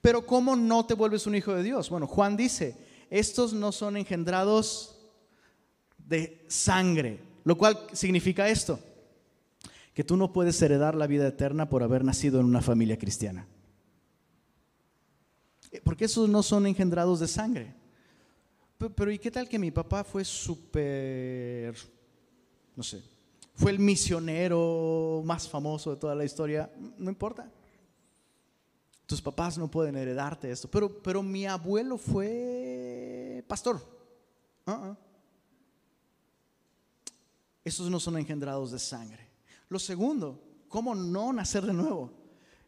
Pero 0.00 0.24
¿cómo 0.24 0.56
no 0.56 0.86
te 0.86 0.94
vuelves 0.94 1.26
un 1.26 1.34
hijo 1.34 1.54
de 1.54 1.62
Dios? 1.62 1.90
Bueno, 1.90 2.06
Juan 2.06 2.34
dice, 2.34 2.78
estos 3.10 3.52
no 3.52 3.72
son 3.72 3.98
engendrados 3.98 4.96
de 5.98 6.46
sangre, 6.48 7.20
lo 7.44 7.58
cual 7.58 7.78
significa 7.92 8.48
esto, 8.48 8.80
que 10.00 10.04
tú 10.04 10.16
no 10.16 10.32
puedes 10.32 10.62
heredar 10.62 10.94
la 10.94 11.06
vida 11.06 11.28
eterna 11.28 11.68
por 11.68 11.82
haber 11.82 12.06
nacido 12.06 12.40
en 12.40 12.46
una 12.46 12.62
familia 12.62 12.96
cristiana. 12.96 13.46
Eh, 15.70 15.82
porque 15.84 16.06
esos 16.06 16.26
no 16.26 16.42
son 16.42 16.66
engendrados 16.66 17.20
de 17.20 17.28
sangre. 17.28 17.74
Pero, 18.78 19.10
¿y 19.10 19.18
qué 19.18 19.30
tal 19.30 19.46
que 19.46 19.58
mi 19.58 19.70
papá 19.70 20.02
fue 20.02 20.24
súper, 20.24 21.76
no 22.74 22.82
sé, 22.82 23.02
fue 23.52 23.72
el 23.72 23.78
misionero 23.78 25.20
más 25.22 25.46
famoso 25.46 25.90
de 25.90 25.98
toda 25.98 26.14
la 26.14 26.24
historia? 26.24 26.72
No 26.96 27.10
importa. 27.10 27.52
Tus 29.04 29.20
papás 29.20 29.58
no 29.58 29.70
pueden 29.70 29.96
heredarte 29.96 30.50
esto. 30.50 30.66
Pero, 30.70 31.02
pero 31.02 31.22
mi 31.22 31.44
abuelo 31.44 31.98
fue 31.98 33.44
pastor. 33.46 33.78
Uh 34.66 34.94
Esos 37.62 37.90
no 37.90 38.00
son 38.00 38.16
engendrados 38.16 38.70
de 38.70 38.78
sangre. 38.78 39.29
Lo 39.70 39.78
segundo, 39.78 40.42
¿cómo 40.68 40.96
no 40.96 41.32
nacer 41.32 41.64
de 41.64 41.72
nuevo? 41.72 42.12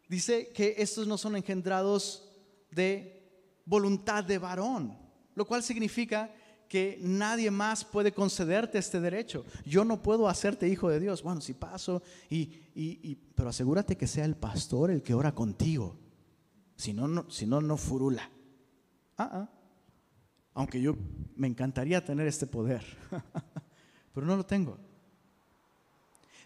Dice 0.09 0.53
que 0.55 0.77
estos 0.79 1.09
no 1.09 1.19
son 1.19 1.35
engendrados 1.35 2.31
de 2.71 3.61
voluntad 3.67 4.23
de 4.23 4.39
varón, 4.39 4.97
lo 5.35 5.45
cual 5.45 5.65
significa 5.65 6.33
que 6.69 7.01
nadie 7.03 7.51
más 7.51 7.85
puede 7.85 8.13
concederte 8.13 8.79
este 8.79 9.01
derecho. 9.01 9.45
Yo 9.67 9.85
no 9.85 10.01
puedo 10.01 10.29
hacerte 10.29 10.69
hijo 10.69 10.89
de 10.91 11.01
Dios. 11.01 11.25
Bueno, 11.25 11.41
si 11.41 11.55
paso, 11.55 12.03
y, 12.31 13.17
pero 13.35 13.49
asegúrate 13.49 13.97
que 13.97 14.07
sea 14.07 14.25
el 14.25 14.37
pastor 14.37 14.93
el 14.93 15.03
que 15.03 15.13
ora 15.13 15.35
contigo. 15.35 15.99
Si 16.77 16.93
no, 16.93 17.09
no, 17.09 17.29
si 17.29 17.47
no, 17.47 17.61
no 17.61 17.77
furula. 17.77 18.31
Ah, 19.19 19.31
ah. 19.33 19.51
Aunque 20.55 20.81
yo 20.81 20.95
me 21.35 21.49
encantaría 21.49 22.05
tener 22.05 22.29
este 22.29 22.47
poder, 22.47 22.85
pero 24.15 24.25
no 24.25 24.37
lo 24.37 24.47
tengo 24.47 24.92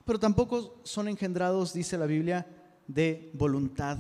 pero 0.07 0.21
tampoco 0.21 0.81
son 0.85 1.09
engendrados, 1.09 1.75
dice 1.75 1.99
la 1.99 2.07
Biblia, 2.07 2.47
de 2.87 3.31
voluntad 3.35 3.99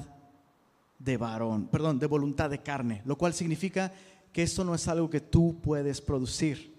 de 0.99 1.17
varón, 1.17 1.67
perdón, 1.67 1.99
de 1.99 2.07
voluntad 2.07 2.49
de 2.49 2.63
carne, 2.63 3.03
lo 3.05 3.19
cual 3.19 3.35
significa 3.35 3.93
que 4.33 4.45
esto 4.45 4.65
no 4.65 4.75
es 4.75 4.87
algo 4.87 5.11
que 5.11 5.21
tú 5.21 5.61
puedes 5.61 6.01
producir. 6.01 6.75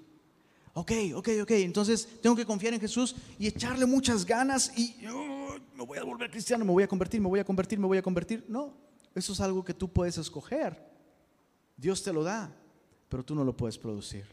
Ok, 0.73 0.91
ok, 1.13 1.29
ok, 1.41 1.51
entonces 1.51 2.07
tengo 2.21 2.35
que 2.35 2.45
confiar 2.45 2.73
en 2.73 2.79
Jesús 2.79 3.15
y 3.37 3.47
echarle 3.47 3.85
muchas 3.85 4.25
ganas 4.25 4.71
y 4.77 4.95
oh, 5.07 5.55
me 5.75 5.85
voy 5.85 5.97
a 5.97 6.03
volver 6.03 6.31
cristiano, 6.31 6.63
me 6.63 6.71
voy 6.71 6.83
a 6.83 6.87
convertir, 6.87 7.19
me 7.19 7.27
voy 7.27 7.39
a 7.39 7.43
convertir, 7.43 7.79
me 7.79 7.87
voy 7.87 7.97
a 7.97 8.01
convertir. 8.01 8.45
No, 8.47 8.73
eso 9.13 9.33
es 9.33 9.41
algo 9.41 9.63
que 9.65 9.73
tú 9.73 9.91
puedes 9.91 10.17
escoger. 10.17 10.81
Dios 11.75 12.01
te 12.01 12.13
lo 12.13 12.23
da, 12.23 12.55
pero 13.09 13.25
tú 13.25 13.35
no 13.35 13.43
lo 13.43 13.57
puedes 13.57 13.77
producir. 13.77 14.25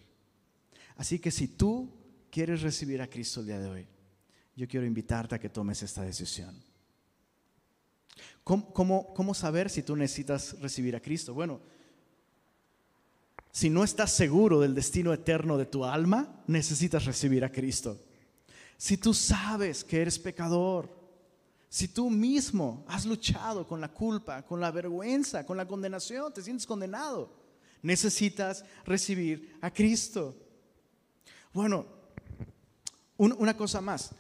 Así 0.97 1.19
que 1.19 1.33
si 1.33 1.49
tú 1.49 1.91
quieres 2.31 2.63
recibir 2.63 3.03
a 3.03 3.09
Cristo 3.09 3.41
el 3.41 3.47
día 3.47 3.59
de 3.59 3.69
hoy, 3.69 3.87
yo 4.57 4.69
quiero 4.69 4.87
invitarte 4.87 5.35
a 5.35 5.39
que 5.39 5.49
tomes 5.49 5.83
esta 5.83 6.03
decisión. 6.03 6.55
¿Cómo, 8.45 9.35
saber 9.35 9.71
si 9.71 9.83
tú 9.83 9.97
necesitas 9.97 10.61
recibir 10.61 10.95
a 10.95 11.01
Cristo? 11.01 11.33
Bueno, 11.33 11.61
si 13.51 13.71
no 13.71 13.83
estás 13.83 14.13
seguro 14.13 14.61
del 14.61 14.75
destino 14.75 15.13
eterno 15.13 15.57
de 15.57 15.67
tu 15.67 15.85
alma, 15.85 16.43
necesitas 16.47 17.07
recibir 17.07 17.45
a 17.45 17.51
Cristo. 17.51 17.99
Si 18.77 18.99
tú 18.99 19.15
sabes 19.15 19.83
que 19.83 20.03
eres 20.03 20.19
pecador, 20.19 20.91
si 21.69 21.89
tú 21.89 22.11
mismo 22.11 22.85
has 22.87 23.07
luchado 23.07 23.67
con 23.67 23.81
la 23.81 23.89
culpa, 23.89 24.43
con 24.43 24.61
la 24.61 24.71
vergüenza, 24.71 25.47
con 25.47 25.57
la 25.57 25.67
condenación, 25.67 26.33
te 26.33 26.43
sientes 26.43 26.67
condenado, 26.67 27.33
necesitas 27.83 28.65
recibir 28.85 29.57
a 29.63 29.73
Cristo. 29.73 30.37
Bueno, 31.53 31.87
una 33.17 33.57
cosa 33.57 33.81
más. 33.81 34.15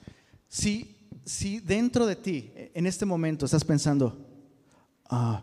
Si, 0.54 0.96
si 1.24 1.58
dentro 1.58 2.06
de 2.06 2.14
ti, 2.14 2.52
en 2.54 2.86
este 2.86 3.04
momento, 3.04 3.44
estás 3.44 3.64
pensando, 3.64 4.24
ah, 5.10 5.42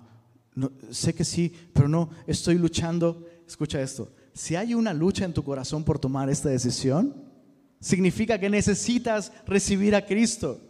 sé 0.90 1.14
que 1.14 1.26
sí, 1.26 1.54
pero 1.74 1.90
no, 1.90 2.12
estoy 2.26 2.56
luchando, 2.58 3.28
escucha 3.46 3.82
esto, 3.82 4.10
si 4.34 4.56
hay 4.56 4.74
una 4.74 4.94
lucha 4.94 5.26
en 5.26 5.34
tu 5.34 5.44
corazón 5.44 5.84
por 5.84 6.00
tomar 6.00 6.30
esta 6.30 6.48
decisión, 6.48 7.14
significa 7.82 8.40
que 8.40 8.50
necesitas 8.50 9.34
recibir 9.46 9.96
a 9.96 10.06
Cristo. 10.06 10.62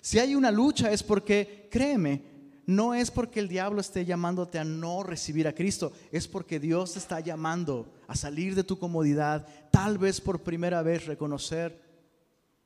Si 0.00 0.18
hay 0.18 0.34
una 0.34 0.50
lucha 0.50 0.90
es 0.90 1.02
porque, 1.02 1.68
créeme, 1.70 2.22
no 2.64 2.94
es 2.94 3.10
porque 3.10 3.40
el 3.40 3.48
diablo 3.48 3.82
esté 3.82 4.06
llamándote 4.06 4.58
a 4.58 4.64
no 4.64 5.02
recibir 5.02 5.46
a 5.46 5.54
Cristo, 5.54 5.92
es 6.10 6.26
porque 6.26 6.58
Dios 6.58 6.94
te 6.94 7.00
está 7.00 7.20
llamando 7.20 7.92
a 8.08 8.16
salir 8.16 8.54
de 8.54 8.64
tu 8.64 8.78
comodidad, 8.78 9.46
tal 9.70 9.98
vez 9.98 10.22
por 10.22 10.42
primera 10.42 10.80
vez 10.80 11.04
reconocer, 11.04 11.82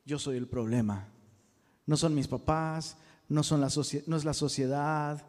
yo 0.05 0.17
soy 0.17 0.37
el 0.37 0.47
problema, 0.47 1.09
no 1.85 1.97
son 1.97 2.15
mis 2.15 2.27
papás, 2.27 2.97
no, 3.29 3.43
son 3.43 3.61
la 3.61 3.69
no 4.07 4.17
es 4.17 4.25
la 4.25 4.33
sociedad, 4.33 5.25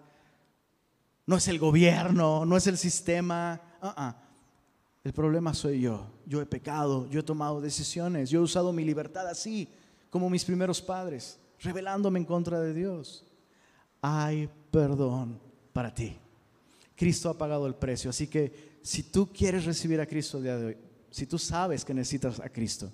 no 1.26 1.36
es 1.36 1.48
el 1.48 1.58
gobierno, 1.58 2.44
no 2.44 2.56
es 2.56 2.66
el 2.66 2.78
sistema. 2.78 3.60
Ah, 3.80 3.94
ah. 3.96 4.16
El 5.04 5.12
problema 5.12 5.54
soy 5.54 5.82
yo. 5.82 6.06
Yo 6.26 6.40
he 6.40 6.46
pecado, 6.46 7.08
yo 7.10 7.20
he 7.20 7.22
tomado 7.22 7.60
decisiones, 7.60 8.30
yo 8.30 8.40
he 8.40 8.42
usado 8.42 8.72
mi 8.72 8.84
libertad 8.84 9.28
así 9.28 9.68
como 10.10 10.30
mis 10.30 10.44
primeros 10.44 10.80
padres, 10.80 11.38
rebelándome 11.60 12.18
en 12.18 12.24
contra 12.24 12.60
de 12.60 12.74
Dios. 12.74 13.24
Hay 14.00 14.48
perdón 14.70 15.40
para 15.72 15.92
ti. 15.92 16.16
Cristo 16.96 17.28
ha 17.28 17.36
pagado 17.38 17.66
el 17.66 17.74
precio. 17.74 18.10
Así 18.10 18.26
que 18.26 18.78
si 18.82 19.02
tú 19.02 19.28
quieres 19.32 19.64
recibir 19.64 20.00
a 20.00 20.06
Cristo 20.06 20.40
día 20.40 20.56
de 20.56 20.66
hoy, 20.66 20.76
si 21.10 21.26
tú 21.26 21.38
sabes 21.38 21.84
que 21.84 21.94
necesitas 21.94 22.40
a 22.40 22.48
Cristo, 22.48 22.90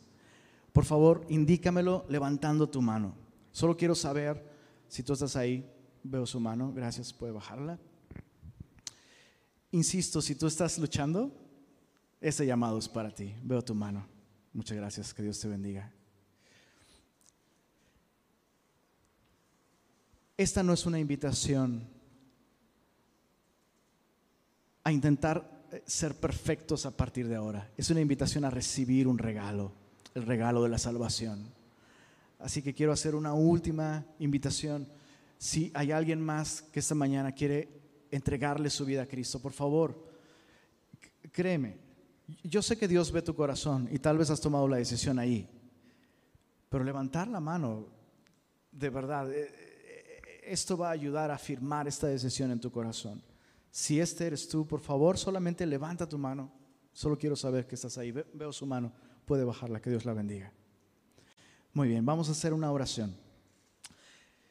por 0.73 0.85
favor, 0.85 1.25
indícamelo 1.29 2.05
levantando 2.09 2.69
tu 2.69 2.83
mano. 2.83 3.22
Solo 3.53 3.77
quiero 3.77 3.95
saber 3.95 4.45
si 4.89 5.03
tú 5.03 5.13
estás 5.13 5.37
ahí. 5.37 5.71
Veo 6.03 6.27
su 6.27 6.41
mano. 6.41 6.73
Gracias. 6.73 7.13
Puede 7.13 7.33
bajarla. 7.33 7.79
Insisto, 9.71 10.21
si 10.21 10.35
tú 10.35 10.47
estás 10.47 10.79
luchando, 10.79 11.31
ese 12.21 12.45
llamado 12.47 12.79
es 12.79 12.89
para 12.89 13.11
ti. 13.15 13.35
Veo 13.43 13.63
tu 13.63 13.75
mano. 13.75 14.07
Muchas 14.53 14.77
gracias. 14.77 15.15
Que 15.15 15.23
Dios 15.23 15.39
te 15.39 15.49
bendiga. 15.49 15.93
Esta 20.37 20.63
no 20.63 20.73
es 20.73 20.87
una 20.87 20.99
invitación 20.99 21.89
a 24.85 24.91
intentar 24.91 25.67
eh, 25.71 25.83
ser 25.87 26.15
perfectos 26.17 26.87
a 26.87 26.97
partir 26.97 27.29
de 27.29 27.37
ahora. 27.37 27.71
Es 27.77 27.91
una 27.91 28.01
invitación 28.01 28.45
a 28.45 28.51
recibir 28.51 29.07
un 29.07 29.19
regalo, 29.19 29.73
el 30.15 30.25
regalo 30.25 30.63
de 30.63 30.69
la 30.69 30.79
salvación. 30.79 31.53
Así 32.43 32.61
que 32.61 32.75
quiero 32.75 32.93
hacer 32.93 33.15
una 33.15 33.35
última 33.35 34.05
invitación. 34.19 34.89
Si 35.39 35.71
hay 35.75 35.93
alguien 35.93 36.21
más 36.21 36.61
que 36.61 36.81
esta 36.81 36.95
mañana 36.95 37.33
quiere 37.33 37.69
entregarle 38.11 38.69
su 38.69 38.85
vida 38.85 39.03
a 39.03 39.07
Cristo, 39.07 39.41
por 39.41 39.53
favor, 39.53 40.09
créeme, 41.31 41.79
yo 42.43 42.61
sé 42.61 42.77
que 42.77 42.89
Dios 42.89 43.13
ve 43.13 43.23
tu 43.23 43.35
corazón 43.35 43.89
y 43.91 43.99
tal 43.99 44.19
vez 44.19 44.29
has 44.31 44.41
tomado 44.41 44.67
la 44.67 44.77
decisión 44.77 45.19
ahí, 45.19 45.49
pero 46.69 46.83
levantar 46.83 47.29
la 47.29 47.41
mano, 47.41 47.87
de 48.73 48.91
verdad, 48.91 49.33
eh, 49.33 49.49
eh, 49.55 50.41
esto 50.45 50.77
va 50.77 50.89
a 50.89 50.93
ayudar 50.93 51.31
a 51.31 51.39
firmar 51.39 51.87
esta 51.87 52.09
decisión 52.09 52.51
en 52.51 52.61
tu 52.61 52.73
corazón. 52.73 53.23
Si 53.71 54.01
este 54.01 54.27
eres 54.27 54.49
tú, 54.49 54.67
por 54.67 54.81
favor, 54.81 55.17
solamente 55.17 55.65
levanta 55.65 56.09
tu 56.09 56.19
mano. 56.19 56.53
Solo 56.93 57.17
quiero 57.17 57.37
saber 57.37 57.67
que 57.67 57.75
estás 57.75 57.97
ahí. 57.97 58.13
Veo 58.13 58.53
su 58.53 58.67
mano. 58.67 58.93
Puede 59.25 59.45
bajarla. 59.45 59.81
Que 59.81 59.89
Dios 59.89 60.05
la 60.05 60.13
bendiga. 60.13 60.53
Muy 61.75 61.89
bien, 61.89 62.05
vamos 62.05 62.29
a 62.29 62.33
hacer 62.33 62.53
una 62.53 62.71
oración. 62.71 63.17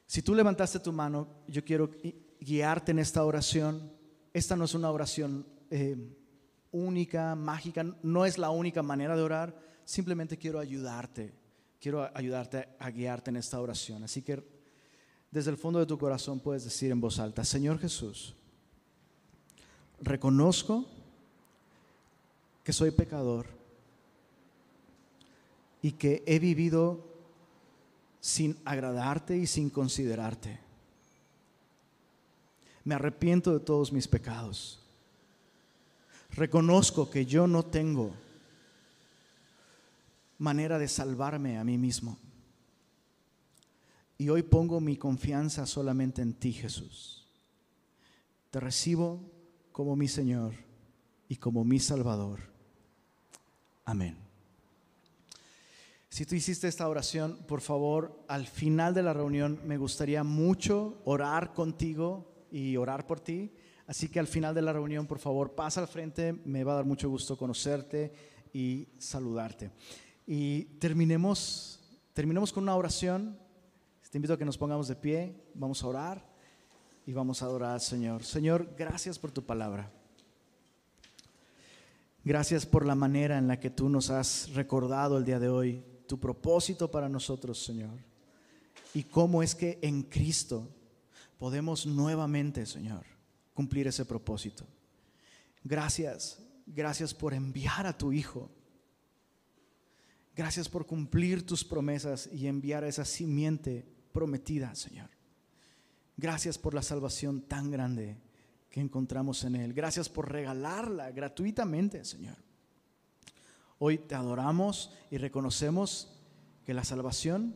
Si 0.08 0.24
tú 0.24 0.34
levantaste 0.34 0.80
tu 0.80 0.92
mano, 0.92 1.28
yo 1.48 1.64
quiero 1.64 1.92
guiarte 2.40 2.92
en 2.92 3.00
esta 3.00 3.24
oración. 3.24 3.92
Esta 4.34 4.56
no 4.56 4.66
es 4.66 4.74
una 4.74 4.90
oración 4.90 5.46
eh, 5.70 5.96
única, 6.72 7.36
mágica, 7.36 7.86
no 8.02 8.26
es 8.26 8.40
la 8.40 8.50
única 8.50 8.82
manera 8.82 9.16
de 9.16 9.22
orar. 9.22 9.56
Simplemente 9.86 10.38
quiero 10.38 10.60
ayudarte. 10.60 11.32
Quiero 11.80 12.10
ayudarte 12.14 12.70
a 12.80 12.90
guiarte 12.90 13.30
en 13.30 13.38
esta 13.38 13.62
oración. 13.62 14.04
Así 14.04 14.24
que 14.24 14.44
desde 15.30 15.52
el 15.52 15.58
fondo 15.58 15.80
de 15.80 15.86
tu 15.86 16.00
corazón 16.00 16.40
puedes 16.40 16.64
decir 16.64 16.92
en 16.92 17.00
voz 17.02 17.20
alta, 17.20 17.44
Señor 17.46 17.78
Jesús, 17.80 18.36
reconozco 20.02 20.86
que 22.64 22.74
soy 22.74 22.92
pecador 22.92 23.46
y 25.82 25.94
que 25.94 26.24
he 26.26 26.40
vivido 26.40 27.11
sin 28.22 28.58
agradarte 28.64 29.36
y 29.36 29.48
sin 29.48 29.70
considerarte. 29.70 30.60
Me 32.86 32.96
arrepiento 32.96 33.52
de 33.52 33.60
todos 33.60 33.92
mis 33.92 34.08
pecados. 34.08 34.80
Reconozco 36.32 37.10
que 37.10 37.26
yo 37.26 37.48
no 37.48 37.64
tengo 37.64 38.14
manera 40.38 40.80
de 40.80 40.88
salvarme 40.88 41.58
a 41.58 41.64
mí 41.64 41.78
mismo. 41.78 42.18
Y 44.18 44.30
hoy 44.30 44.44
pongo 44.44 44.80
mi 44.80 44.98
confianza 44.98 45.66
solamente 45.66 46.22
en 46.22 46.34
ti, 46.34 46.54
Jesús. 46.54 47.28
Te 48.52 48.60
recibo 48.60 49.20
como 49.72 49.96
mi 49.96 50.08
Señor 50.08 50.54
y 51.28 51.38
como 51.38 51.64
mi 51.64 51.80
Salvador. 51.80 52.40
Amén. 53.84 54.31
Si 56.12 56.26
tú 56.26 56.36
hiciste 56.36 56.68
esta 56.68 56.90
oración, 56.90 57.38
por 57.48 57.62
favor, 57.62 58.22
al 58.28 58.46
final 58.46 58.94
de 58.94 59.02
la 59.02 59.14
reunión 59.14 59.62
me 59.64 59.78
gustaría 59.78 60.26
mucho 60.26 61.02
orar 61.06 61.54
contigo 61.54 62.46
y 62.52 62.76
orar 62.76 63.08
por 63.08 63.22
ti. 63.22 63.54
Así 63.88 64.10
que 64.10 64.20
al 64.20 64.28
final 64.28 64.54
de 64.54 64.62
la 64.62 64.74
reunión, 64.74 65.08
por 65.08 65.20
favor, 65.20 65.56
pasa 65.56 65.80
al 65.80 65.88
frente, 65.88 66.34
me 66.34 66.66
va 66.66 66.74
a 66.74 66.76
dar 66.76 66.86
mucho 66.86 67.10
gusto 67.10 67.38
conocerte 67.38 68.12
y 68.52 68.90
saludarte. 68.98 69.72
Y 70.28 70.66
terminemos, 70.80 71.80
terminemos 72.12 72.52
con 72.52 72.64
una 72.64 72.76
oración. 72.76 73.40
Te 74.10 74.18
invito 74.18 74.34
a 74.34 74.38
que 74.38 74.44
nos 74.44 74.58
pongamos 74.58 74.90
de 74.90 74.98
pie, 74.98 75.34
vamos 75.54 75.82
a 75.82 75.88
orar 75.88 76.30
y 77.06 77.14
vamos 77.14 77.42
a 77.42 77.46
adorar 77.46 77.72
al 77.72 77.82
Señor. 77.82 78.26
Señor, 78.26 78.76
gracias 78.78 79.18
por 79.18 79.32
tu 79.32 79.46
palabra. 79.46 79.90
Gracias 82.26 82.66
por 82.66 82.86
la 82.86 82.96
manera 82.96 83.38
en 83.38 83.48
la 83.48 83.62
que 83.62 83.70
tú 83.70 83.88
nos 83.88 84.10
has 84.10 84.54
recordado 84.54 85.18
el 85.18 85.24
día 85.24 85.40
de 85.40 85.48
hoy 85.48 85.86
tu 86.12 86.20
propósito 86.20 86.92
para 86.92 87.08
nosotros, 87.08 87.64
Señor. 87.64 87.98
Y 88.94 89.04
cómo 89.04 89.42
es 89.42 89.56
que 89.56 89.80
en 89.82 90.04
Cristo 90.04 90.68
podemos 91.38 91.86
nuevamente, 91.86 92.66
Señor, 92.66 93.06
cumplir 93.54 93.88
ese 93.88 94.04
propósito. 94.04 94.68
Gracias, 95.64 96.38
gracias 96.66 97.14
por 97.14 97.34
enviar 97.34 97.88
a 97.88 97.98
tu 97.98 98.12
Hijo. 98.12 98.52
Gracias 100.36 100.68
por 100.68 100.86
cumplir 100.86 101.46
tus 101.46 101.64
promesas 101.64 102.28
y 102.34 102.48
enviar 102.48 102.84
esa 102.84 103.06
simiente 103.06 103.86
prometida, 104.12 104.76
Señor. 104.76 105.10
Gracias 106.18 106.58
por 106.58 106.74
la 106.74 106.82
salvación 106.82 107.44
tan 107.44 107.72
grande 107.72 108.18
que 108.70 108.82
encontramos 108.82 109.46
en 109.46 109.56
Él. 109.56 109.72
Gracias 109.72 110.10
por 110.10 110.30
regalarla 110.30 111.10
gratuitamente, 111.12 112.04
Señor. 112.04 112.36
Hoy 113.84 113.98
te 113.98 114.14
adoramos 114.14 114.92
y 115.10 115.18
reconocemos 115.18 116.08
que 116.64 116.76
la 116.76 116.84
salvación 116.84 117.56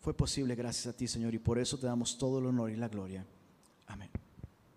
fue 0.00 0.14
posible 0.14 0.54
gracias 0.54 0.86
a 0.86 0.96
ti, 0.96 1.06
Señor, 1.06 1.34
y 1.34 1.38
por 1.38 1.58
eso 1.58 1.78
te 1.78 1.86
damos 1.86 2.16
todo 2.16 2.38
el 2.38 2.46
honor 2.46 2.70
y 2.70 2.76
la 2.76 2.88
gloria. 2.88 3.26